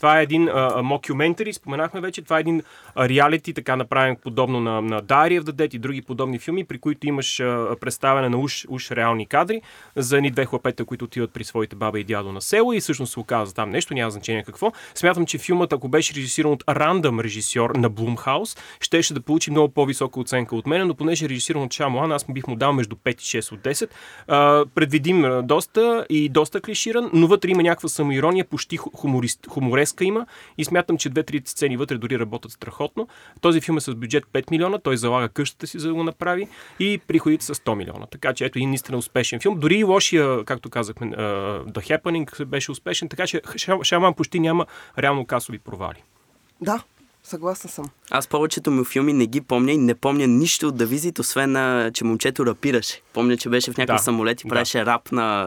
Това 0.00 0.20
е 0.20 0.22
един 0.22 0.48
мокюментари, 0.82 1.52
споменахме 1.52 2.00
вече, 2.00 2.22
това 2.22 2.36
е 2.36 2.40
един 2.40 2.62
реалити, 2.98 3.54
така 3.54 3.76
направен 3.76 4.16
подобно 4.22 4.60
на, 4.60 4.82
на 4.82 5.02
Diary 5.02 5.40
of 5.40 5.42
the 5.42 5.52
Dead 5.52 5.74
и 5.74 5.78
други 5.78 6.02
подобни 6.02 6.38
филми, 6.38 6.64
при 6.64 6.78
които 6.78 7.06
имаш 7.06 7.40
а, 7.40 7.76
представяне 7.80 8.28
на 8.28 8.38
уж, 8.38 8.66
уж 8.68 8.90
реални 8.90 9.26
кадри 9.26 9.62
за 9.96 10.16
едни 10.16 10.30
две 10.30 10.44
хлапета, 10.44 10.84
които 10.84 11.04
отиват 11.04 11.32
при 11.32 11.44
своите 11.44 11.76
баба 11.76 12.00
и 12.00 12.04
дядо 12.04 12.32
на 12.32 12.42
село 12.42 12.72
и 12.72 12.80
всъщност 12.80 13.12
се 13.12 13.20
оказа 13.20 13.54
там 13.54 13.70
нещо, 13.70 13.94
няма 13.94 14.10
значение 14.10 14.42
какво. 14.42 14.72
Смятам, 14.94 15.26
че 15.26 15.38
филмът, 15.38 15.72
ако 15.72 15.88
беше 15.88 16.14
режисиран 16.14 16.52
от 16.52 16.64
рандъм 16.68 17.20
режисьор 17.20 17.70
на 17.70 17.88
Блумхаус, 17.88 18.56
щеше 18.80 19.14
да 19.14 19.20
получи 19.20 19.50
много 19.50 19.74
по-висока 19.74 20.20
оценка 20.20 20.56
от 20.56 20.66
мен, 20.66 20.86
но 20.86 20.94
понеже 20.94 21.24
е 21.24 21.28
режисиран 21.28 21.62
от 21.62 21.72
Шамуан, 21.72 22.12
аз 22.12 22.28
му 22.28 22.34
бих 22.34 22.46
му 22.46 22.56
дал 22.56 22.72
между 22.72 22.96
5 22.96 23.10
и 23.10 23.42
6 23.42 23.52
от 23.52 23.60
10. 23.60 23.88
А, 24.28 24.64
предвидим 24.74 25.24
доста 25.42 26.06
и 26.10 26.28
доста 26.28 26.60
клиширан, 26.60 27.10
но 27.12 27.26
вътре 27.26 27.50
има 27.50 27.62
някаква 27.62 27.88
самоирония, 27.88 28.44
почти 28.44 28.76
хуморист, 28.76 29.46
хумореска 29.90 30.04
има 30.04 30.26
и 30.58 30.64
смятам, 30.64 30.98
че 30.98 31.08
две-трите 31.08 31.50
сцени 31.50 31.76
вътре 31.76 31.98
дори 31.98 32.18
работят 32.18 32.52
страхотно. 32.52 33.08
Този 33.40 33.60
филм 33.60 33.76
е 33.76 33.80
с 33.80 33.94
бюджет 33.94 34.24
5 34.32 34.50
милиона, 34.50 34.78
той 34.78 34.96
залага 34.96 35.28
къщата 35.28 35.66
си 35.66 35.78
за 35.78 35.88
да 35.88 35.94
го 35.94 36.04
направи 36.04 36.48
и 36.80 37.00
приходите 37.06 37.44
са 37.44 37.54
100 37.54 37.74
милиона. 37.74 38.06
Така 38.06 38.32
че 38.34 38.44
ето 38.44 38.58
един 38.58 38.68
наистина 38.68 38.98
успешен 38.98 39.40
филм. 39.40 39.58
Дори 39.58 39.74
и 39.74 39.84
лошия, 39.84 40.44
както 40.44 40.70
казахме, 40.70 41.06
The 41.06 42.02
Happening 42.02 42.44
беше 42.44 42.72
успешен, 42.72 43.08
така 43.08 43.26
че 43.26 43.42
Шаман 43.82 44.14
почти 44.14 44.40
няма 44.40 44.66
реално 44.98 45.26
касови 45.26 45.58
провали. 45.58 46.02
Да, 46.60 46.82
Съгласна 47.24 47.70
съм. 47.70 47.84
Аз 48.10 48.28
повечето 48.28 48.70
му 48.70 48.84
филми 48.84 49.12
не 49.12 49.26
ги 49.26 49.40
помня 49.40 49.72
и 49.72 49.78
не 49.78 49.94
помня 49.94 50.26
нищо 50.26 50.68
от 50.68 50.76
Давизит, 50.76 51.18
освен 51.18 51.52
на, 51.52 51.90
че 51.94 52.04
момчето 52.04 52.46
рапираше. 52.46 53.02
Помня, 53.12 53.36
че 53.36 53.48
беше 53.48 53.72
в 53.72 53.76
някакъв 53.76 54.00
да, 54.00 54.02
самолет 54.02 54.40
и 54.40 54.44
да. 54.44 54.48
правеше 54.48 54.86
рап 54.86 55.12
на 55.12 55.42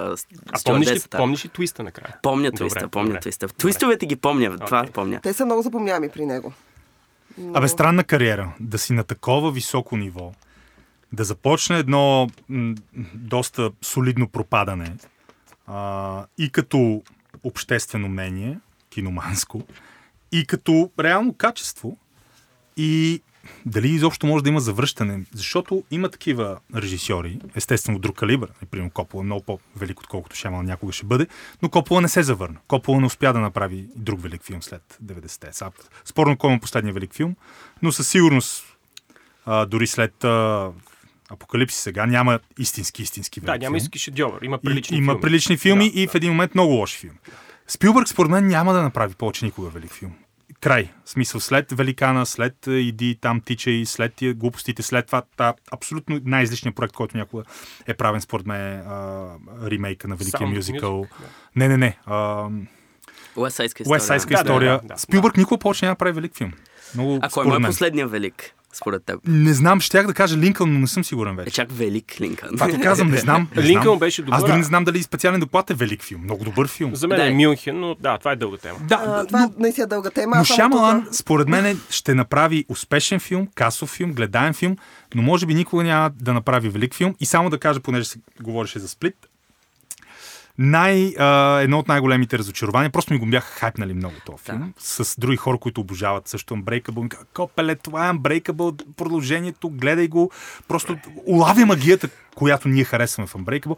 А 0.52 0.60
помниш 0.66 0.92
ли, 0.92 1.02
помниш 1.18 1.46
ли 1.46 1.50
твиста 1.50 1.84
накрая? 1.84 2.18
Помня 2.24 2.52
добре, 2.52 2.58
твиста, 2.58 2.88
помня 2.88 3.10
добре. 3.10 3.20
твиста. 3.20 3.48
Твистовете 3.48 4.06
ги 4.06 4.16
помня, 4.16 4.52
okay. 4.52 4.66
това 4.66 4.86
помня. 4.94 5.20
Те 5.24 5.34
са 5.34 5.46
много 5.46 5.62
запомняеми 5.62 6.10
при 6.10 6.26
него. 6.26 6.54
Но... 7.38 7.58
Абе, 7.58 7.68
странна 7.68 8.04
кариера. 8.04 8.54
Да 8.60 8.78
си 8.78 8.94
на 8.94 9.04
такова 9.04 9.52
високо 9.52 9.98
ниво. 9.98 10.34
Да 11.14 11.24
започне 11.24 11.78
едно 11.80 12.30
м- 12.50 12.76
доста 13.14 13.72
солидно 13.82 14.28
пропадане. 14.28 14.96
А, 15.68 16.26
и 16.38 16.50
като 16.50 17.02
обществено 17.44 18.10
мнение, 18.10 18.60
киноманско, 18.90 19.62
и 20.34 20.46
като 20.46 20.92
реално 21.00 21.34
качество 21.34 21.98
и 22.78 23.22
дали 23.66 23.90
изобщо 23.90 24.28
може 24.28 24.44
да 24.44 24.50
има 24.50 24.60
завръщане. 24.60 25.26
Защото 25.34 25.84
има 25.92 26.10
такива 26.10 26.60
режисьори, 26.76 27.40
естествено 27.56 28.00
друг 28.00 28.16
калибър, 28.16 28.50
например 28.62 28.90
Копола 28.90 29.22
е 29.22 29.26
много 29.26 29.44
по-велик, 29.44 30.00
отколкото 30.00 30.36
Шамал 30.36 30.62
някога 30.62 30.94
ще 30.94 31.06
бъде, 31.06 31.28
но 31.62 31.70
Копола 31.70 32.02
не 32.02 32.08
се 32.08 32.24
завърна. 32.24 32.60
Копола 32.68 33.00
не 33.00 33.06
успя 33.06 33.34
да 33.34 33.40
направи 33.40 33.86
друг 33.96 34.22
велик 34.22 34.44
филм 34.44 34.62
след 34.62 34.98
90-те. 35.06 35.66
Спорно 36.06 36.38
кой 36.38 36.50
има 36.50 36.60
последния 36.60 36.94
велик 36.94 37.14
филм, 37.14 37.36
но 37.82 37.92
със 37.92 38.08
сигурност 38.08 38.78
а, 39.46 39.66
дори 39.66 39.88
след 39.88 40.24
а, 40.24 40.72
Апокалипси 41.30 41.78
сега 41.78 42.06
няма 42.06 42.40
истински, 42.60 43.02
истински 43.02 43.40
велик 43.40 43.54
Да, 43.54 43.66
няма 43.66 43.78
истински 43.78 44.00
шедьовър. 44.00 44.42
Има 44.42 44.58
прилични 44.58 44.98
и, 44.98 45.00
филми. 45.00 45.12
Има 45.12 45.22
прилични 45.22 45.58
филми 45.58 45.92
да, 45.92 46.00
и 46.02 46.08
в 46.08 46.16
един 46.16 46.32
момент 46.32 46.56
много 46.56 46.74
лоши 46.74 46.98
филми. 46.98 47.18
Спилбърг 47.68 48.08
според 48.08 48.32
мен 48.32 48.48
няма 48.48 48.74
да 48.74 48.82
направи 48.82 49.16
повече 49.16 49.46
никога 49.46 49.70
велик 49.70 49.92
филм 49.92 50.14
край. 50.62 50.90
В 51.06 51.10
смисъл, 51.10 51.42
след 51.42 51.72
Великана, 51.72 52.26
след 52.26 52.68
Иди, 52.68 53.18
там 53.22 53.42
тича 53.42 53.72
и 53.72 53.86
след 53.86 54.14
тия 54.14 54.34
глупостите, 54.34 54.84
след 54.84 55.06
това, 55.06 55.22
та, 55.38 55.54
абсолютно 55.72 56.22
най-излишният 56.26 56.76
проект, 56.76 56.94
който 56.94 57.18
някога 57.18 57.44
е 57.88 57.94
правен 57.94 58.22
според 58.22 58.46
мен, 58.46 58.80
а, 58.80 59.28
ремейка 59.64 60.08
на 60.08 60.16
Великия 60.16 60.48
мюзикъл. 60.48 61.06
Не, 61.56 61.68
не, 61.68 61.78
не. 61.78 61.98
Уестсайдска 63.36 63.84
история. 63.84 63.94
Уестсайдска 63.94 64.34
история. 64.34 64.72
Да, 64.72 64.82
да, 64.82 64.88
да, 64.88 64.98
Спилбърг 64.98 65.36
да. 65.36 65.42
никога 65.42 65.60
повече 65.60 65.86
няма 65.86 65.96
да 65.96 65.98
прави 65.98 66.12
велик 66.12 66.38
филм. 66.38 66.52
Много, 66.96 67.20
а 67.22 67.30
кой 67.30 67.58
е 67.58 67.62
последния 67.62 68.08
велик? 68.08 68.56
Според 68.74 69.06
теб? 69.06 69.20
Не 69.28 69.54
знам, 69.54 69.82
щях 69.82 70.08
да 70.08 70.14
кажа 70.14 70.38
Линкълн, 70.38 70.74
но 70.74 70.80
не 70.80 70.88
съм 70.88 71.04
сигурен 71.04 71.36
вече. 71.36 71.48
Е 71.48 71.52
чак 71.52 71.72
велик 71.72 72.22
Линкълн. 72.22 72.52
Това 72.54 72.68
ти 72.68 72.80
казвам, 72.80 73.12
не 73.12 73.18
знам. 73.18 73.48
Не 73.56 73.64
Линкълн 73.64 74.00
беше 74.00 74.22
добър. 74.22 74.38
Аз 74.38 74.46
дори 74.46 74.58
не 74.58 74.64
знам 74.64 74.84
дали 74.84 75.04
специален 75.04 75.40
доклад 75.40 75.70
е 75.70 75.74
велик 75.74 76.04
филм. 76.04 76.22
Много 76.24 76.44
добър 76.44 76.68
филм. 76.68 76.96
За 76.96 77.08
мен 77.08 77.18
да. 77.18 77.26
е 77.26 77.34
Мюнхен, 77.34 77.80
но 77.80 77.96
да, 77.96 78.18
това 78.18 78.32
е 78.32 78.36
дълга 78.36 78.58
тема. 78.58 78.78
Да, 78.82 79.04
а, 79.06 79.26
това 79.26 79.40
но, 79.40 79.52
наистина 79.58 79.84
е 79.84 79.88
дълга 79.88 80.10
тема. 80.10 80.36
Но 80.38 80.44
Шамалан, 80.44 81.08
според 81.12 81.48
мен, 81.48 81.80
ще 81.90 82.14
направи 82.14 82.66
успешен 82.70 83.20
филм, 83.20 83.48
касов 83.56 83.90
филм, 83.90 84.14
гледаем 84.14 84.54
филм, 84.54 84.78
но 85.16 85.22
може 85.22 85.46
би 85.46 85.54
никога 85.54 85.84
няма 85.84 86.12
да 86.22 86.34
направи 86.34 86.70
велик 86.70 86.96
филм. 86.96 87.16
И 87.20 87.26
само 87.26 87.50
да 87.50 87.58
кажа, 87.58 87.80
понеже 87.80 88.06
се 88.06 88.20
говореше 88.42 88.80
за 88.80 88.88
сплит, 88.88 89.16
най, 90.58 91.14
а, 91.20 91.60
едно 91.62 91.80
от 91.80 91.88
най-големите 91.88 92.38
разочарования, 92.38 92.90
просто 92.90 93.14
ми 93.14 93.20
го 93.20 93.26
бяха 93.26 93.60
хайпнали 93.60 93.94
много 93.94 94.16
този 94.26 94.44
филм, 94.44 94.60
да. 94.60 94.66
с 94.78 95.20
други 95.20 95.38
хора, 95.38 95.58
които 95.58 95.82
обожават 95.82 96.28
също 96.28 96.54
Unbreakable. 96.54 97.16
Копеле, 97.34 97.76
това 97.76 98.08
е 98.08 98.12
Unbreakable, 98.12 98.94
продължението, 98.96 99.70
гледай 99.70 100.08
го, 100.08 100.32
просто 100.68 100.98
улавя 101.26 101.66
магията, 101.66 102.10
която 102.36 102.68
ние 102.68 102.84
харесваме 102.84 103.28
в 103.28 103.34
Unbreakable. 103.34 103.78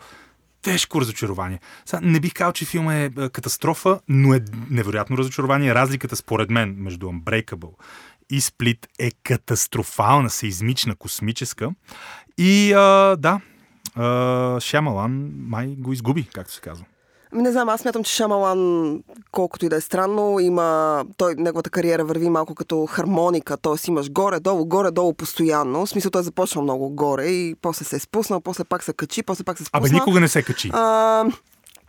Тежко 0.62 1.02
разочарование. 1.02 1.60
Сега, 1.86 2.00
не 2.04 2.20
бих 2.20 2.34
казал, 2.34 2.54
че 2.54 2.66
филма 2.66 2.96
е 2.96 3.10
катастрофа, 3.10 4.00
но 4.08 4.34
е 4.34 4.42
невероятно 4.70 5.18
разочарование. 5.18 5.76
Разликата 5.76 6.16
според 6.16 6.50
мен 6.50 6.76
между 6.78 7.06
Unbreakable 7.08 7.74
и 8.30 8.42
Split 8.42 8.88
е 9.00 9.12
катастрофална, 9.24 10.30
seизмична, 10.30 10.96
космическа. 10.96 11.72
И 12.38 12.74
а, 12.74 13.16
да, 13.16 13.40
Шамалан 14.60 15.32
май 15.38 15.76
го 15.80 15.94
изгуби, 15.94 16.30
както 16.34 16.54
се 16.54 16.62
казва. 16.62 16.86
Ами 17.34 17.44
не 17.44 17.52
знам, 17.52 17.70
аз 17.70 17.82
смятам, 17.82 18.04
че 18.04 18.14
Шамалан, 18.14 19.04
колкото 19.32 19.66
и 19.66 19.70
да 19.70 19.76
е 19.76 19.82
странно, 19.82 20.40
има, 20.40 21.06
той, 21.18 21.36
неговата 21.38 21.70
кариера 21.70 22.06
върви 22.06 22.30
малко 22.30 22.56
като 22.56 22.86
хармоника, 22.86 23.58
т.е. 23.58 23.90
имаш 23.92 24.12
горе-долу, 24.12 24.66
горе-долу 24.66 25.14
постоянно. 25.14 25.86
В 25.86 25.90
смисъл, 25.90 26.12
той 26.12 26.22
е 26.22 26.24
започва 26.24 26.62
много 26.62 26.90
горе 26.90 27.26
и 27.26 27.56
после 27.62 27.86
се 27.86 27.96
е 27.96 28.00
спуснал, 28.00 28.42
после 28.42 28.64
пак 28.64 28.84
се 28.84 28.94
качи, 28.94 29.24
после 29.24 29.44
пак 29.44 29.58
се 29.58 29.66
спусна. 29.66 29.88
Абе, 29.88 29.94
никога 29.94 30.20
не 30.20 30.28
се 30.28 30.44
качи. 30.44 30.70
А, 30.74 31.26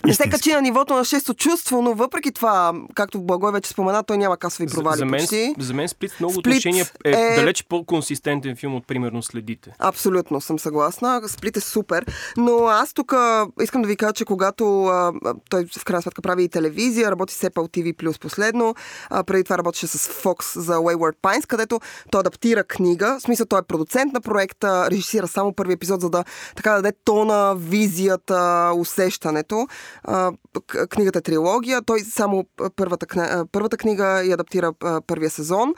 не 0.04 0.14
се 0.14 0.30
качи 0.30 0.52
на 0.52 0.62
нивото 0.62 0.94
на 0.94 1.04
шесто 1.04 1.34
чувство, 1.34 1.82
но 1.82 1.94
въпреки 1.94 2.32
това, 2.32 2.72
както 2.94 3.20
Благой 3.20 3.52
вече 3.52 3.70
спомена, 3.70 4.02
той 4.02 4.18
няма 4.18 4.36
касови 4.36 4.68
провали. 4.68 4.94
За, 4.94 4.98
за, 4.98 5.06
мен, 5.06 5.20
почти. 5.20 5.54
за 5.58 5.74
мен 5.74 5.88
Сплит 5.88 6.12
в 6.12 6.20
много 6.20 6.32
Сплит 6.32 6.46
отношения 6.46 6.86
е, 7.04 7.10
е 7.10 7.36
далеч 7.36 7.64
по-консистентен 7.68 8.56
филм 8.56 8.74
от 8.74 8.86
примерно 8.86 9.22
Следите. 9.22 9.70
Абсолютно 9.78 10.40
съм 10.40 10.58
съгласна. 10.58 11.22
Сплит 11.26 11.56
е 11.56 11.60
супер. 11.60 12.06
Но 12.36 12.66
аз 12.66 12.92
тук 12.92 13.14
искам 13.62 13.82
да 13.82 13.88
ви 13.88 13.96
кажа, 13.96 14.12
че 14.12 14.24
когато 14.24 14.84
а, 14.84 15.12
той 15.50 15.66
в 15.78 15.84
крайна 15.84 16.02
сметка 16.02 16.22
прави 16.22 16.44
и 16.44 16.48
телевизия, 16.48 17.10
работи 17.10 17.34
с 17.34 17.40
Apple 17.40 17.78
TV 17.78 17.96
Plus 17.96 18.20
последно, 18.20 18.74
а, 19.10 19.24
преди 19.24 19.44
това 19.44 19.58
работеше 19.58 19.86
с 19.86 20.08
Fox 20.22 20.58
за 20.58 20.76
Wayward 20.76 21.16
Pines, 21.22 21.46
където 21.46 21.80
той 22.10 22.20
адаптира 22.20 22.64
книга. 22.64 23.16
В 23.18 23.22
смисъл, 23.22 23.46
той 23.46 23.58
е 23.58 23.62
продуцент 23.62 24.12
на 24.12 24.20
проекта, 24.20 24.90
режисира 24.90 25.28
само 25.28 25.52
първи 25.52 25.72
епизод, 25.72 26.00
за 26.00 26.10
да 26.10 26.24
така 26.56 26.70
да 26.70 26.76
даде 26.76 26.92
тона, 27.04 27.54
визията, 27.56 28.72
усещането 28.76 29.66
книгата 30.88 31.20
трилогия. 31.20 31.82
Той 31.82 32.00
само 32.00 32.44
първата, 32.76 33.06
първата 33.52 33.76
книга 33.76 34.24
и 34.24 34.32
адаптира 34.32 34.72
първия 35.06 35.30
сезон. 35.30 35.74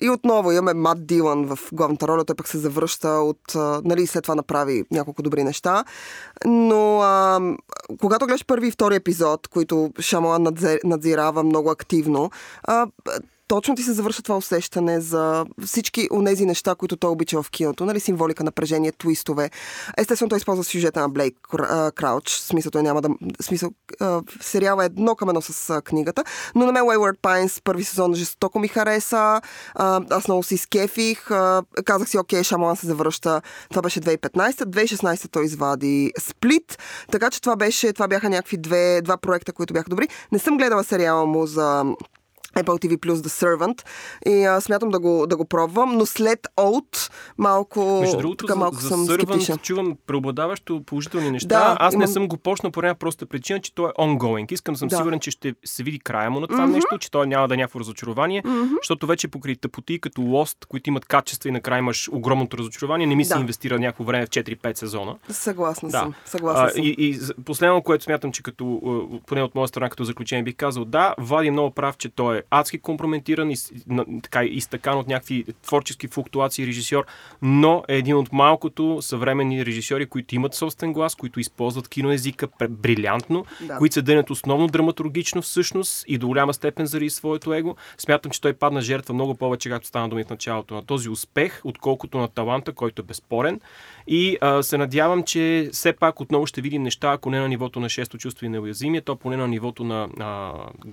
И 0.00 0.10
отново 0.10 0.52
имаме 0.52 0.74
Мат 0.74 1.06
Дилан 1.06 1.46
в 1.46 1.58
главната 1.72 2.08
роля. 2.08 2.24
Той 2.24 2.36
пък 2.36 2.48
се 2.48 2.58
завръща 2.58 3.08
от... 3.08 3.54
Нали, 3.84 4.06
след 4.06 4.22
това 4.22 4.34
направи 4.34 4.84
няколко 4.90 5.22
добри 5.22 5.44
неща. 5.44 5.84
Но 6.44 7.00
а, 7.00 7.40
когато 8.00 8.26
гледаш 8.26 8.46
първи 8.46 8.68
и 8.68 8.70
втори 8.70 8.94
епизод, 8.94 9.48
които 9.48 9.90
Шамалан 10.00 10.46
надзирава 10.84 11.42
много 11.42 11.70
активно, 11.70 12.30
а, 12.62 12.86
точно 13.48 13.74
ти 13.74 13.82
се 13.82 13.92
завършва 13.92 14.22
това 14.22 14.36
усещане 14.36 15.00
за 15.00 15.46
всички 15.66 16.08
онези 16.12 16.46
неща, 16.46 16.74
които 16.74 16.96
той 16.96 17.10
обича 17.10 17.42
в 17.42 17.50
киното, 17.50 17.84
нали, 17.84 18.00
символика, 18.00 18.44
напрежение, 18.44 18.92
твистове. 18.92 19.50
Естествено, 19.98 20.28
той 20.28 20.38
използва 20.38 20.64
сюжета 20.64 21.00
на 21.00 21.08
Блейк 21.08 21.36
Крауч, 21.94 22.30
смисъл 22.30 22.70
той 22.70 22.82
няма 22.82 23.02
да... 23.02 23.08
Смисъл, 23.40 23.70
сериала 24.40 24.82
е 24.82 24.86
едно 24.86 25.14
към 25.14 25.28
едно 25.28 25.40
с 25.40 25.80
книгата, 25.82 26.24
но 26.54 26.66
на 26.66 26.72
мен 26.72 26.82
Wayward 26.82 27.18
Pines 27.18 27.62
първи 27.64 27.84
сезон 27.84 28.14
жестоко 28.14 28.58
ми 28.58 28.68
хареса, 28.68 29.40
аз 30.10 30.28
много 30.28 30.42
си 30.42 30.54
изкефих, 30.54 31.28
казах 31.84 32.08
си, 32.08 32.18
окей, 32.18 32.42
Шамалан 32.42 32.76
се 32.76 32.86
завръща, 32.86 33.42
това 33.70 33.82
беше 33.82 34.00
2015, 34.00 34.50
2016 34.50 35.30
той 35.30 35.44
извади 35.44 36.12
Сплит, 36.18 36.78
така 37.12 37.30
че 37.30 37.40
това 37.40 37.56
беше, 37.56 37.92
това 37.92 38.08
бяха 38.08 38.30
някакви 38.30 38.56
две, 38.56 39.02
два 39.02 39.16
проекта, 39.16 39.52
които 39.52 39.74
бяха 39.74 39.88
добри. 39.88 40.08
Не 40.32 40.38
съм 40.38 40.56
гледала 40.56 40.84
сериала 40.84 41.26
му 41.26 41.46
за 41.46 41.84
Apple 42.56 42.86
TV 42.86 42.96
Plus 42.96 43.14
The 43.14 43.28
Servant 43.28 43.86
и 44.26 44.44
а, 44.44 44.60
смятам 44.60 44.88
да 44.88 44.98
го, 45.00 45.26
да 45.26 45.36
го 45.36 45.44
пробвам, 45.44 45.92
но 45.92 46.06
след 46.06 46.46
Oat 46.56 47.10
малко, 47.38 47.98
Между 48.00 48.16
другото, 48.18 48.46
така, 48.46 48.58
малко 48.58 48.76
за, 48.76 48.88
за. 48.88 48.94
Servant 48.96 49.60
чувам 49.60 49.96
преобладаващо 50.06 50.82
положителни 50.82 51.30
неща. 51.30 51.48
Да, 51.48 51.76
Аз 51.80 51.94
не 51.94 51.96
имам- 51.96 52.08
съм 52.08 52.28
го 52.28 52.36
почнал 52.36 52.72
по 52.72 52.80
една 52.80 52.94
проста 52.94 53.26
причина, 53.26 53.60
че 53.60 53.74
той 53.74 53.88
е 53.88 53.92
ongoing. 53.92 54.52
Искам 54.52 54.76
съм 54.76 54.88
Да. 54.88 54.96
сигурен, 54.96 55.20
че 55.20 55.30
ще 55.30 55.54
се 55.64 55.82
види 55.82 55.98
края 55.98 56.30
му 56.30 56.40
на 56.40 56.48
това 56.48 56.66
нещо, 56.66 56.98
че 56.98 57.10
той 57.10 57.26
няма 57.26 57.48
да 57.48 57.54
е 57.54 57.56
някакво 57.56 57.80
разочарование, 57.80 58.42
защото 58.76 59.06
вече 59.06 59.28
покрай 59.28 59.56
тъпоти 59.56 60.00
като 60.00 60.20
Lost, 60.20 60.66
които 60.66 60.90
имат 60.90 61.04
качества 61.04 61.48
и 61.48 61.52
накрая 61.52 61.78
имаш 61.78 62.08
огромното 62.08 62.58
разочарование, 62.58 63.06
не 63.06 63.14
ми 63.14 63.24
се 63.24 63.34
Да. 63.34 63.40
инвестира 63.40 63.78
някакво 63.78 64.04
време 64.04 64.26
в 64.26 64.30
4-5 64.30 64.74
сезона. 64.74 65.16
Съгласна 65.28 65.88
Да. 65.88 65.98
съм. 65.98 66.14
Съгласна 66.26 66.64
А, 66.64 66.68
съм. 66.68 66.82
и, 66.82 66.94
и 66.98 67.18
последно, 67.44 67.82
което 67.82 68.04
смятам, 68.04 68.32
че 68.32 68.42
като, 68.42 68.80
поне 69.26 69.42
от 69.42 69.54
моя 69.54 69.68
страна, 69.68 69.90
като 69.90 70.04
заключение 70.04 70.42
бих 70.42 70.56
казал, 70.56 70.84
да, 70.84 71.14
Влади 71.18 71.48
е 71.48 71.50
много 71.50 71.70
прав, 71.70 71.96
че 71.96 72.08
той 72.08 72.36
е 72.36 72.42
адски 72.50 72.78
компрометиран 72.78 73.50
и 73.50 73.56
на- 73.86 74.04
така 74.22 74.44
изтъкан 74.44 74.98
от 74.98 75.08
някакви 75.08 75.44
творчески 75.62 76.08
флуктуации 76.08 76.66
режисьор, 76.66 77.04
но 77.42 77.82
е 77.88 77.96
един 77.96 78.16
от 78.16 78.32
малкото 78.32 78.98
съвременни 79.00 79.66
режисьори, 79.66 80.06
които 80.06 80.34
имат 80.34 80.54
собствен 80.54 80.92
глас, 80.92 81.14
които 81.14 81.40
използват 81.40 81.88
киноезика 81.88 82.48
брилянтно, 82.70 83.44
Да. 83.60 83.76
които 83.76 83.92
се 83.94 84.02
дънят 84.02 84.30
основно 84.30 84.66
драматургично 84.66 85.42
всъщност 85.42 86.04
и 86.08 86.18
до 86.18 86.26
голяма 86.26 86.54
степен 86.54 86.86
заради 86.86 87.10
своето 87.10 87.54
его. 87.54 87.76
Смятам, 87.98 88.30
че 88.30 88.40
той 88.40 88.52
падна 88.52 88.80
жертва 88.80 89.14
много 89.14 89.34
повече, 89.34 89.70
както 89.70 89.88
стана 89.88 90.08
думи 90.08 90.24
в 90.24 90.30
началото, 90.30 90.74
на 90.74 90.82
този 90.82 91.08
успех, 91.08 91.60
отколкото 91.64 92.18
на 92.18 92.28
таланта, 92.28 92.72
който 92.72 93.02
е 93.02 93.04
безспорен. 93.04 93.60
И 94.06 94.38
а, 94.40 94.62
се 94.62 94.78
надявам, 94.78 95.22
че 95.22 95.70
все 95.72 95.92
пак 95.92 96.20
отново 96.20 96.46
ще 96.46 96.60
видим 96.60 96.82
неща, 96.82 97.12
ако 97.12 97.30
не 97.30 97.40
на 97.40 97.48
нивото 97.48 97.80
на 97.80 97.88
шесто 97.88 98.18
чувство 98.18 98.46
и 98.46 98.48
неуязвимие, 98.48 99.00
то 99.00 99.16
поне 99.16 99.36
на 99.36 99.48
нивото 99.48 99.84
на 99.84 100.08
а, 100.20 100.52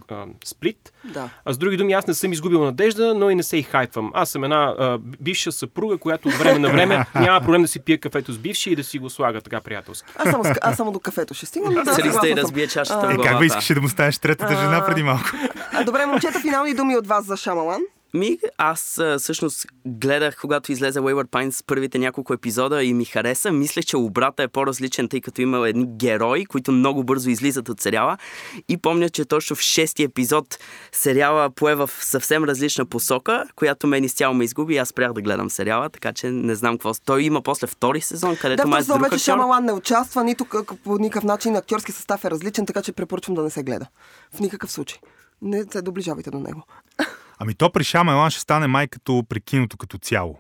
а, 0.10 0.26
сплит. 0.46 0.94
Да. 1.04 1.30
А 1.46 1.54
с 1.54 1.58
други 1.58 1.78
думи, 1.78 1.94
аз 1.94 2.08
не 2.08 2.14
съм 2.14 2.34
изгубил 2.34 2.64
надежда, 2.64 3.14
но 3.14 3.30
и 3.30 3.36
не 3.36 3.44
се 3.44 3.58
и 3.58 3.64
хайпвам. 3.64 4.12
Аз 4.14 4.30
съм 4.30 4.44
една 4.44 4.76
а, 4.80 4.98
бивша 4.98 5.52
съпруга, 5.52 5.98
която 5.98 6.28
от 6.28 6.34
време 6.34 6.60
на 6.60 6.70
време 6.70 7.06
няма 7.16 7.42
проблем 7.42 7.62
да 7.62 7.68
си 7.68 7.80
пие 7.80 7.98
кафето 7.98 8.32
с 8.32 8.38
бивши 8.38 8.72
и 8.72 8.76
да 8.76 8.84
си 8.84 9.00
го 9.00 9.10
слага 9.10 9.42
така 9.42 9.62
приятелски. 9.62 10.10
Аз 10.16 10.30
само, 10.32 10.44
аз 10.62 10.78
само 10.78 10.92
до 10.92 11.00
кафето 11.00 11.34
ще 11.34 11.46
стигна. 11.46 11.84
Да, 11.84 11.94
Седи 11.94 12.12
сте 12.12 12.28
и 12.28 12.36
разбие 12.36 12.68
чашата 12.68 13.14
Е, 13.14 13.18
как 13.24 13.40
ви 13.40 13.46
искаше 13.46 13.74
да 13.74 13.82
му 13.82 13.90
станеш 13.90 14.18
третата 14.18 14.56
жена 14.56 14.86
преди 14.86 15.04
малко? 15.04 15.24
А, 15.72 15.84
добре, 15.84 16.06
момчета, 16.06 16.40
финални 16.40 16.74
думи 16.74 16.98
от 16.98 17.08
вас 17.08 17.26
за 17.26 17.38
Шамалан. 17.38 17.82
Ми, 18.14 18.38
аз 18.58 18.98
а, 18.98 19.20
всъщност 19.20 19.66
гледах, 19.86 20.38
когато 20.42 20.72
излезе 20.72 21.00
Wayward 21.00 21.28
Pines 21.28 21.64
първите 21.68 22.00
няколко 22.00 22.34
епизода 22.34 22.84
и 22.84 22.94
ми 22.94 23.06
хареса. 23.06 23.52
Мислех, 23.52 23.86
че 23.86 23.98
обрата 23.98 24.44
е 24.44 24.48
по-различен, 24.48 25.10
тъй 25.10 25.22
като 25.22 25.42
има 25.42 25.70
едни 25.70 25.86
герои, 25.88 26.46
които 26.46 26.72
много 26.72 27.04
бързо 27.04 27.30
излизат 27.30 27.70
от 27.70 27.82
сериала. 27.82 28.18
И 28.70 28.78
помня, 28.78 29.10
че 29.10 29.26
точно 29.26 29.56
в 29.56 29.60
шести 29.60 30.04
епизод 30.04 30.60
сериала 30.92 31.50
пое 31.50 31.76
в 31.76 31.90
съвсем 32.00 32.44
различна 32.44 32.86
посока, 32.86 33.46
която 33.56 33.88
мен 33.88 34.04
изцяло 34.04 34.34
ме 34.34 34.44
изгуби 34.44 34.74
и 34.74 34.78
аз 34.78 34.90
спрях 34.90 35.14
да 35.14 35.22
гледам 35.22 35.50
сериала, 35.50 35.90
така 35.90 36.14
че 36.14 36.32
не 36.32 36.56
знам 36.56 36.74
какво. 36.74 36.94
Той 37.06 37.24
има 37.24 37.42
после 37.42 37.68
втори 37.68 38.02
сезон, 38.02 38.36
където 38.36 38.62
Да, 38.62 38.68
май 38.68 38.84
друг 38.84 39.12
вече. 39.12 39.24
Шамалан 39.24 39.66
не 39.66 39.74
участва, 39.74 40.24
нито 40.24 40.46
по 40.84 40.98
никакъв 40.98 41.24
начин 41.24 41.56
актьорски 41.56 41.92
състав 41.92 42.26
е 42.26 42.32
различен, 42.32 42.66
така 42.66 42.82
че 42.82 42.92
препоръчвам 42.92 43.36
да 43.36 43.44
не 43.44 43.50
се 43.50 43.64
гледа. 43.64 43.88
В 44.36 44.40
никакъв 44.40 44.72
случай. 44.72 45.00
Не 45.42 45.64
се 45.72 45.82
доближавайте 45.82 46.32
до 46.32 46.40
него. 46.40 46.64
Ами 47.44 47.54
то 47.54 47.70
при 47.70 47.84
Шамелан 47.84 48.30
ще 48.30 48.42
стане 48.42 48.68
май 48.68 48.88
като 48.88 49.24
при 49.30 49.42
киното 49.42 49.78
като 49.78 49.98
цяло. 49.98 50.40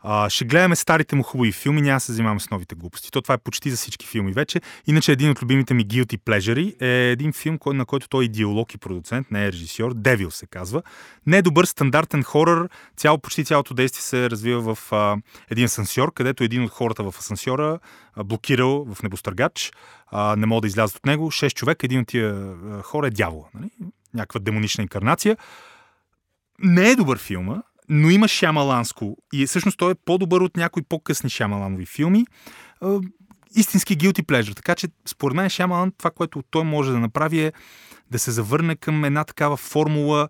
А, 0.00 0.30
ще 0.30 0.44
гледаме 0.44 0.76
старите 0.76 1.16
му 1.16 1.22
хубави 1.22 1.52
филми, 1.52 1.82
няма 1.82 2.00
се 2.00 2.12
занимаваме 2.12 2.40
с 2.40 2.50
новите 2.50 2.74
глупости. 2.74 3.10
То 3.10 3.22
това 3.22 3.34
е 3.34 3.38
почти 3.38 3.70
за 3.70 3.76
всички 3.76 4.06
филми 4.06 4.32
вече. 4.32 4.60
Иначе 4.86 5.12
един 5.12 5.30
от 5.30 5.42
любимите 5.42 5.74
ми 5.74 5.86
Guilty 5.86 6.18
Pleasure 6.18 6.82
е 6.82 7.10
един 7.10 7.32
филм, 7.32 7.58
на 7.66 7.84
който 7.84 8.08
той 8.08 8.24
е 8.24 8.26
идеолог 8.26 8.74
и 8.74 8.78
продуцент, 8.78 9.30
не 9.30 9.44
е 9.44 9.52
режисьор, 9.52 9.94
Девил 9.94 10.30
се 10.30 10.46
казва. 10.46 10.82
Не 11.26 11.38
е 11.38 11.42
добър 11.42 11.64
стандартен 11.64 12.22
хорър, 12.22 12.68
цяло, 12.96 13.18
почти 13.18 13.44
цялото 13.44 13.74
действие 13.74 14.02
се 14.02 14.30
развива 14.30 14.74
в 14.74 14.92
а, 14.92 15.16
един 15.50 15.64
асансьор, 15.64 16.12
където 16.14 16.44
един 16.44 16.64
от 16.64 16.70
хората 16.70 17.10
в 17.10 17.18
асансьора 17.18 17.78
а, 18.14 18.24
блокирал 18.24 18.86
в 18.94 19.02
небостъргач, 19.02 19.72
а, 20.06 20.36
не 20.36 20.46
могат 20.46 20.62
да 20.62 20.68
излязат 20.68 20.96
от 20.96 21.06
него. 21.06 21.30
Шест 21.30 21.56
човека, 21.56 21.86
един 21.86 22.00
от 22.00 22.08
тия 22.08 22.54
хора 22.82 23.06
е 23.06 23.10
дявола. 23.10 23.44
Нали? 23.54 23.70
Някаква 24.14 24.40
демонична 24.40 24.82
инкарнация 24.82 25.36
не 26.58 26.90
е 26.90 26.96
добър 26.96 27.18
филма, 27.18 27.62
но 27.88 28.10
има 28.10 28.28
шамаланско. 28.28 29.16
И 29.32 29.46
всъщност 29.46 29.78
той 29.78 29.92
е 29.92 29.94
по-добър 30.04 30.40
от 30.40 30.56
някои 30.56 30.82
по-късни 30.82 31.30
шамаланови 31.30 31.86
филми. 31.86 32.24
Истински 33.54 33.98
guilty 33.98 34.22
pleasure. 34.22 34.56
Така 34.56 34.74
че, 34.74 34.88
според 35.06 35.36
мен, 35.36 35.48
Шамалан, 35.48 35.92
това, 35.98 36.10
което 36.10 36.42
той 36.50 36.64
може 36.64 36.90
да 36.90 37.00
направи 37.00 37.40
е 37.40 37.52
да 38.10 38.18
се 38.18 38.30
завърне 38.30 38.76
към 38.76 39.04
една 39.04 39.24
такава 39.24 39.56
формула, 39.56 40.28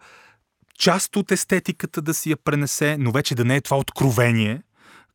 част 0.78 1.16
от 1.16 1.32
естетиката 1.32 2.02
да 2.02 2.14
си 2.14 2.30
я 2.30 2.36
пренесе, 2.36 2.96
но 2.98 3.12
вече 3.12 3.34
да 3.34 3.44
не 3.44 3.56
е 3.56 3.60
това 3.60 3.78
откровение, 3.78 4.62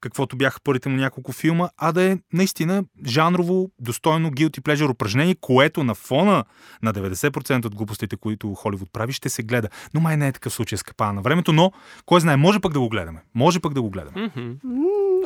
каквото 0.02 0.38
бяха 0.38 0.60
първите 0.64 0.90
му 0.90 0.96
няколко 0.96 1.32
филма, 1.32 1.70
а 1.78 1.92
да 1.92 2.04
е 2.04 2.18
наистина 2.34 2.84
жанрово 3.06 3.70
достойно 3.80 4.32
guilty 4.32 4.60
pleasure 4.60 4.90
упражнение, 4.90 5.36
което 5.42 5.84
на 5.84 5.96
фона 5.96 6.44
на 6.84 6.94
90% 6.94 7.66
от 7.66 7.76
глупостите, 7.76 8.18
които 8.18 8.54
Холивуд 8.54 8.90
прави, 8.94 9.14
ще 9.14 9.30
се 9.30 9.44
гледа. 9.44 9.70
Но 9.94 10.00
май 10.00 10.18
не 10.18 10.28
е 10.28 10.32
такъв 10.32 10.54
случай 10.54 10.78
с 10.78 10.84
капана 10.84 11.14
на 11.14 11.22
времето, 11.22 11.54
но 11.54 11.72
кой 12.06 12.22
знае, 12.22 12.38
може 12.38 12.60
пък 12.60 12.74
да 12.74 12.80
го 12.80 12.90
гледаме. 12.90 13.24
Може 13.36 13.60
пък 13.60 13.74
да 13.74 13.82
го 13.82 13.90
гледаме. 13.90 14.32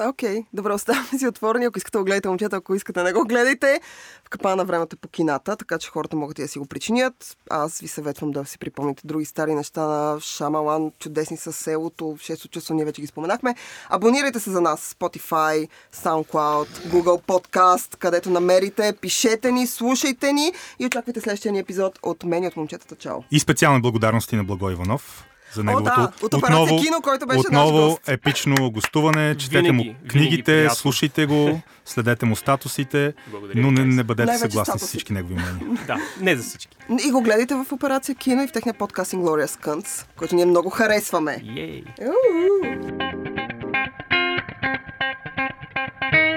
Окей, 0.09 0.43
добре, 0.53 0.73
оставаме 0.73 1.17
си 1.17 1.27
отворени. 1.27 1.65
Ако 1.65 1.77
искате 1.77 1.97
да 1.97 1.99
го 1.99 2.05
гледате, 2.05 2.27
момчета, 2.27 2.55
ако 2.55 2.75
искате, 2.75 3.03
не 3.03 3.13
го 3.13 3.23
гледайте. 3.23 3.81
В 4.25 4.29
капана 4.29 4.55
на 4.55 4.65
времето 4.65 4.95
е 4.95 4.99
по 4.99 5.07
кината, 5.07 5.55
така 5.55 5.77
че 5.77 5.89
хората 5.89 6.15
могат 6.15 6.39
и 6.39 6.41
да 6.41 6.47
си 6.47 6.59
го 6.59 6.65
причинят. 6.65 7.37
Аз 7.49 7.79
ви 7.79 7.87
съветвам 7.87 8.31
да 8.31 8.45
си 8.45 8.59
припомните 8.59 9.07
други 9.07 9.25
стари 9.25 9.55
неща 9.55 9.85
на 9.87 10.19
Шамалан, 10.19 10.91
чудесни 10.99 11.37
с 11.37 11.53
селото, 11.53 12.17
шесто 12.19 12.47
чувство, 12.47 12.73
ние 12.73 12.85
вече 12.85 13.01
ги 13.01 13.07
споменахме. 13.07 13.55
Абонирайте 13.89 14.39
се 14.39 14.51
за 14.51 14.60
нас 14.61 14.95
Spotify, 14.99 15.67
SoundCloud, 15.95 16.67
Google 16.67 17.21
Podcast, 17.21 17.97
където 17.97 18.29
намерите. 18.29 18.93
Пишете 19.01 19.51
ни, 19.51 19.67
слушайте 19.67 20.33
ни 20.33 20.53
и 20.79 20.85
очаквайте 20.85 21.21
следващия 21.21 21.51
ни 21.51 21.59
епизод 21.59 21.99
от 22.03 22.23
мен 22.23 22.43
и 22.43 22.47
от 22.47 22.57
момчетата. 22.57 22.95
Чао! 22.95 23.17
И 23.31 23.39
специални 23.39 23.81
благодарности 23.81 24.35
на 24.35 24.43
Благой 24.43 24.73
Иванов 24.73 25.25
за 25.53 25.63
неговото 25.63 26.01
да, 26.01 26.11
от 26.25 26.33
Операция 26.33 26.81
Кино, 26.81 27.01
който 27.01 27.25
беше 27.25 27.37
наш 27.37 27.47
отново 27.47 27.87
гост. 27.89 28.09
епично 28.09 28.71
гостуване. 28.71 29.35
Четете 29.37 29.61
Винаги, 29.61 29.77
му 29.77 29.83
винаги 29.83 30.07
книгите, 30.07 30.43
приятно. 30.43 30.75
слушайте 30.75 31.25
го, 31.25 31.61
следете 31.85 32.25
му 32.25 32.35
статусите, 32.35 33.13
Благодаря 33.31 33.61
но 33.61 33.71
не, 33.71 33.85
не 33.85 34.03
бъдете 34.03 34.37
съгласни 34.37 34.79
с 34.79 34.87
всички 34.87 35.13
негови 35.13 35.33
мнения. 35.33 35.79
Да, 35.87 35.97
не 36.21 36.35
за 36.35 36.43
всички. 36.43 36.77
И 37.07 37.11
го 37.11 37.21
гледайте 37.21 37.55
в 37.55 37.65
Операция 37.71 38.15
Кино 38.15 38.43
и 38.43 38.47
в 38.47 38.51
техния 38.51 38.73
подкаст 38.73 39.11
Inglorious 39.11 39.65
Cunts, 39.65 40.05
който 40.17 40.35
ние 40.35 40.45
много 40.45 40.69
харесваме. 40.69 41.37
Йей! 41.43 41.83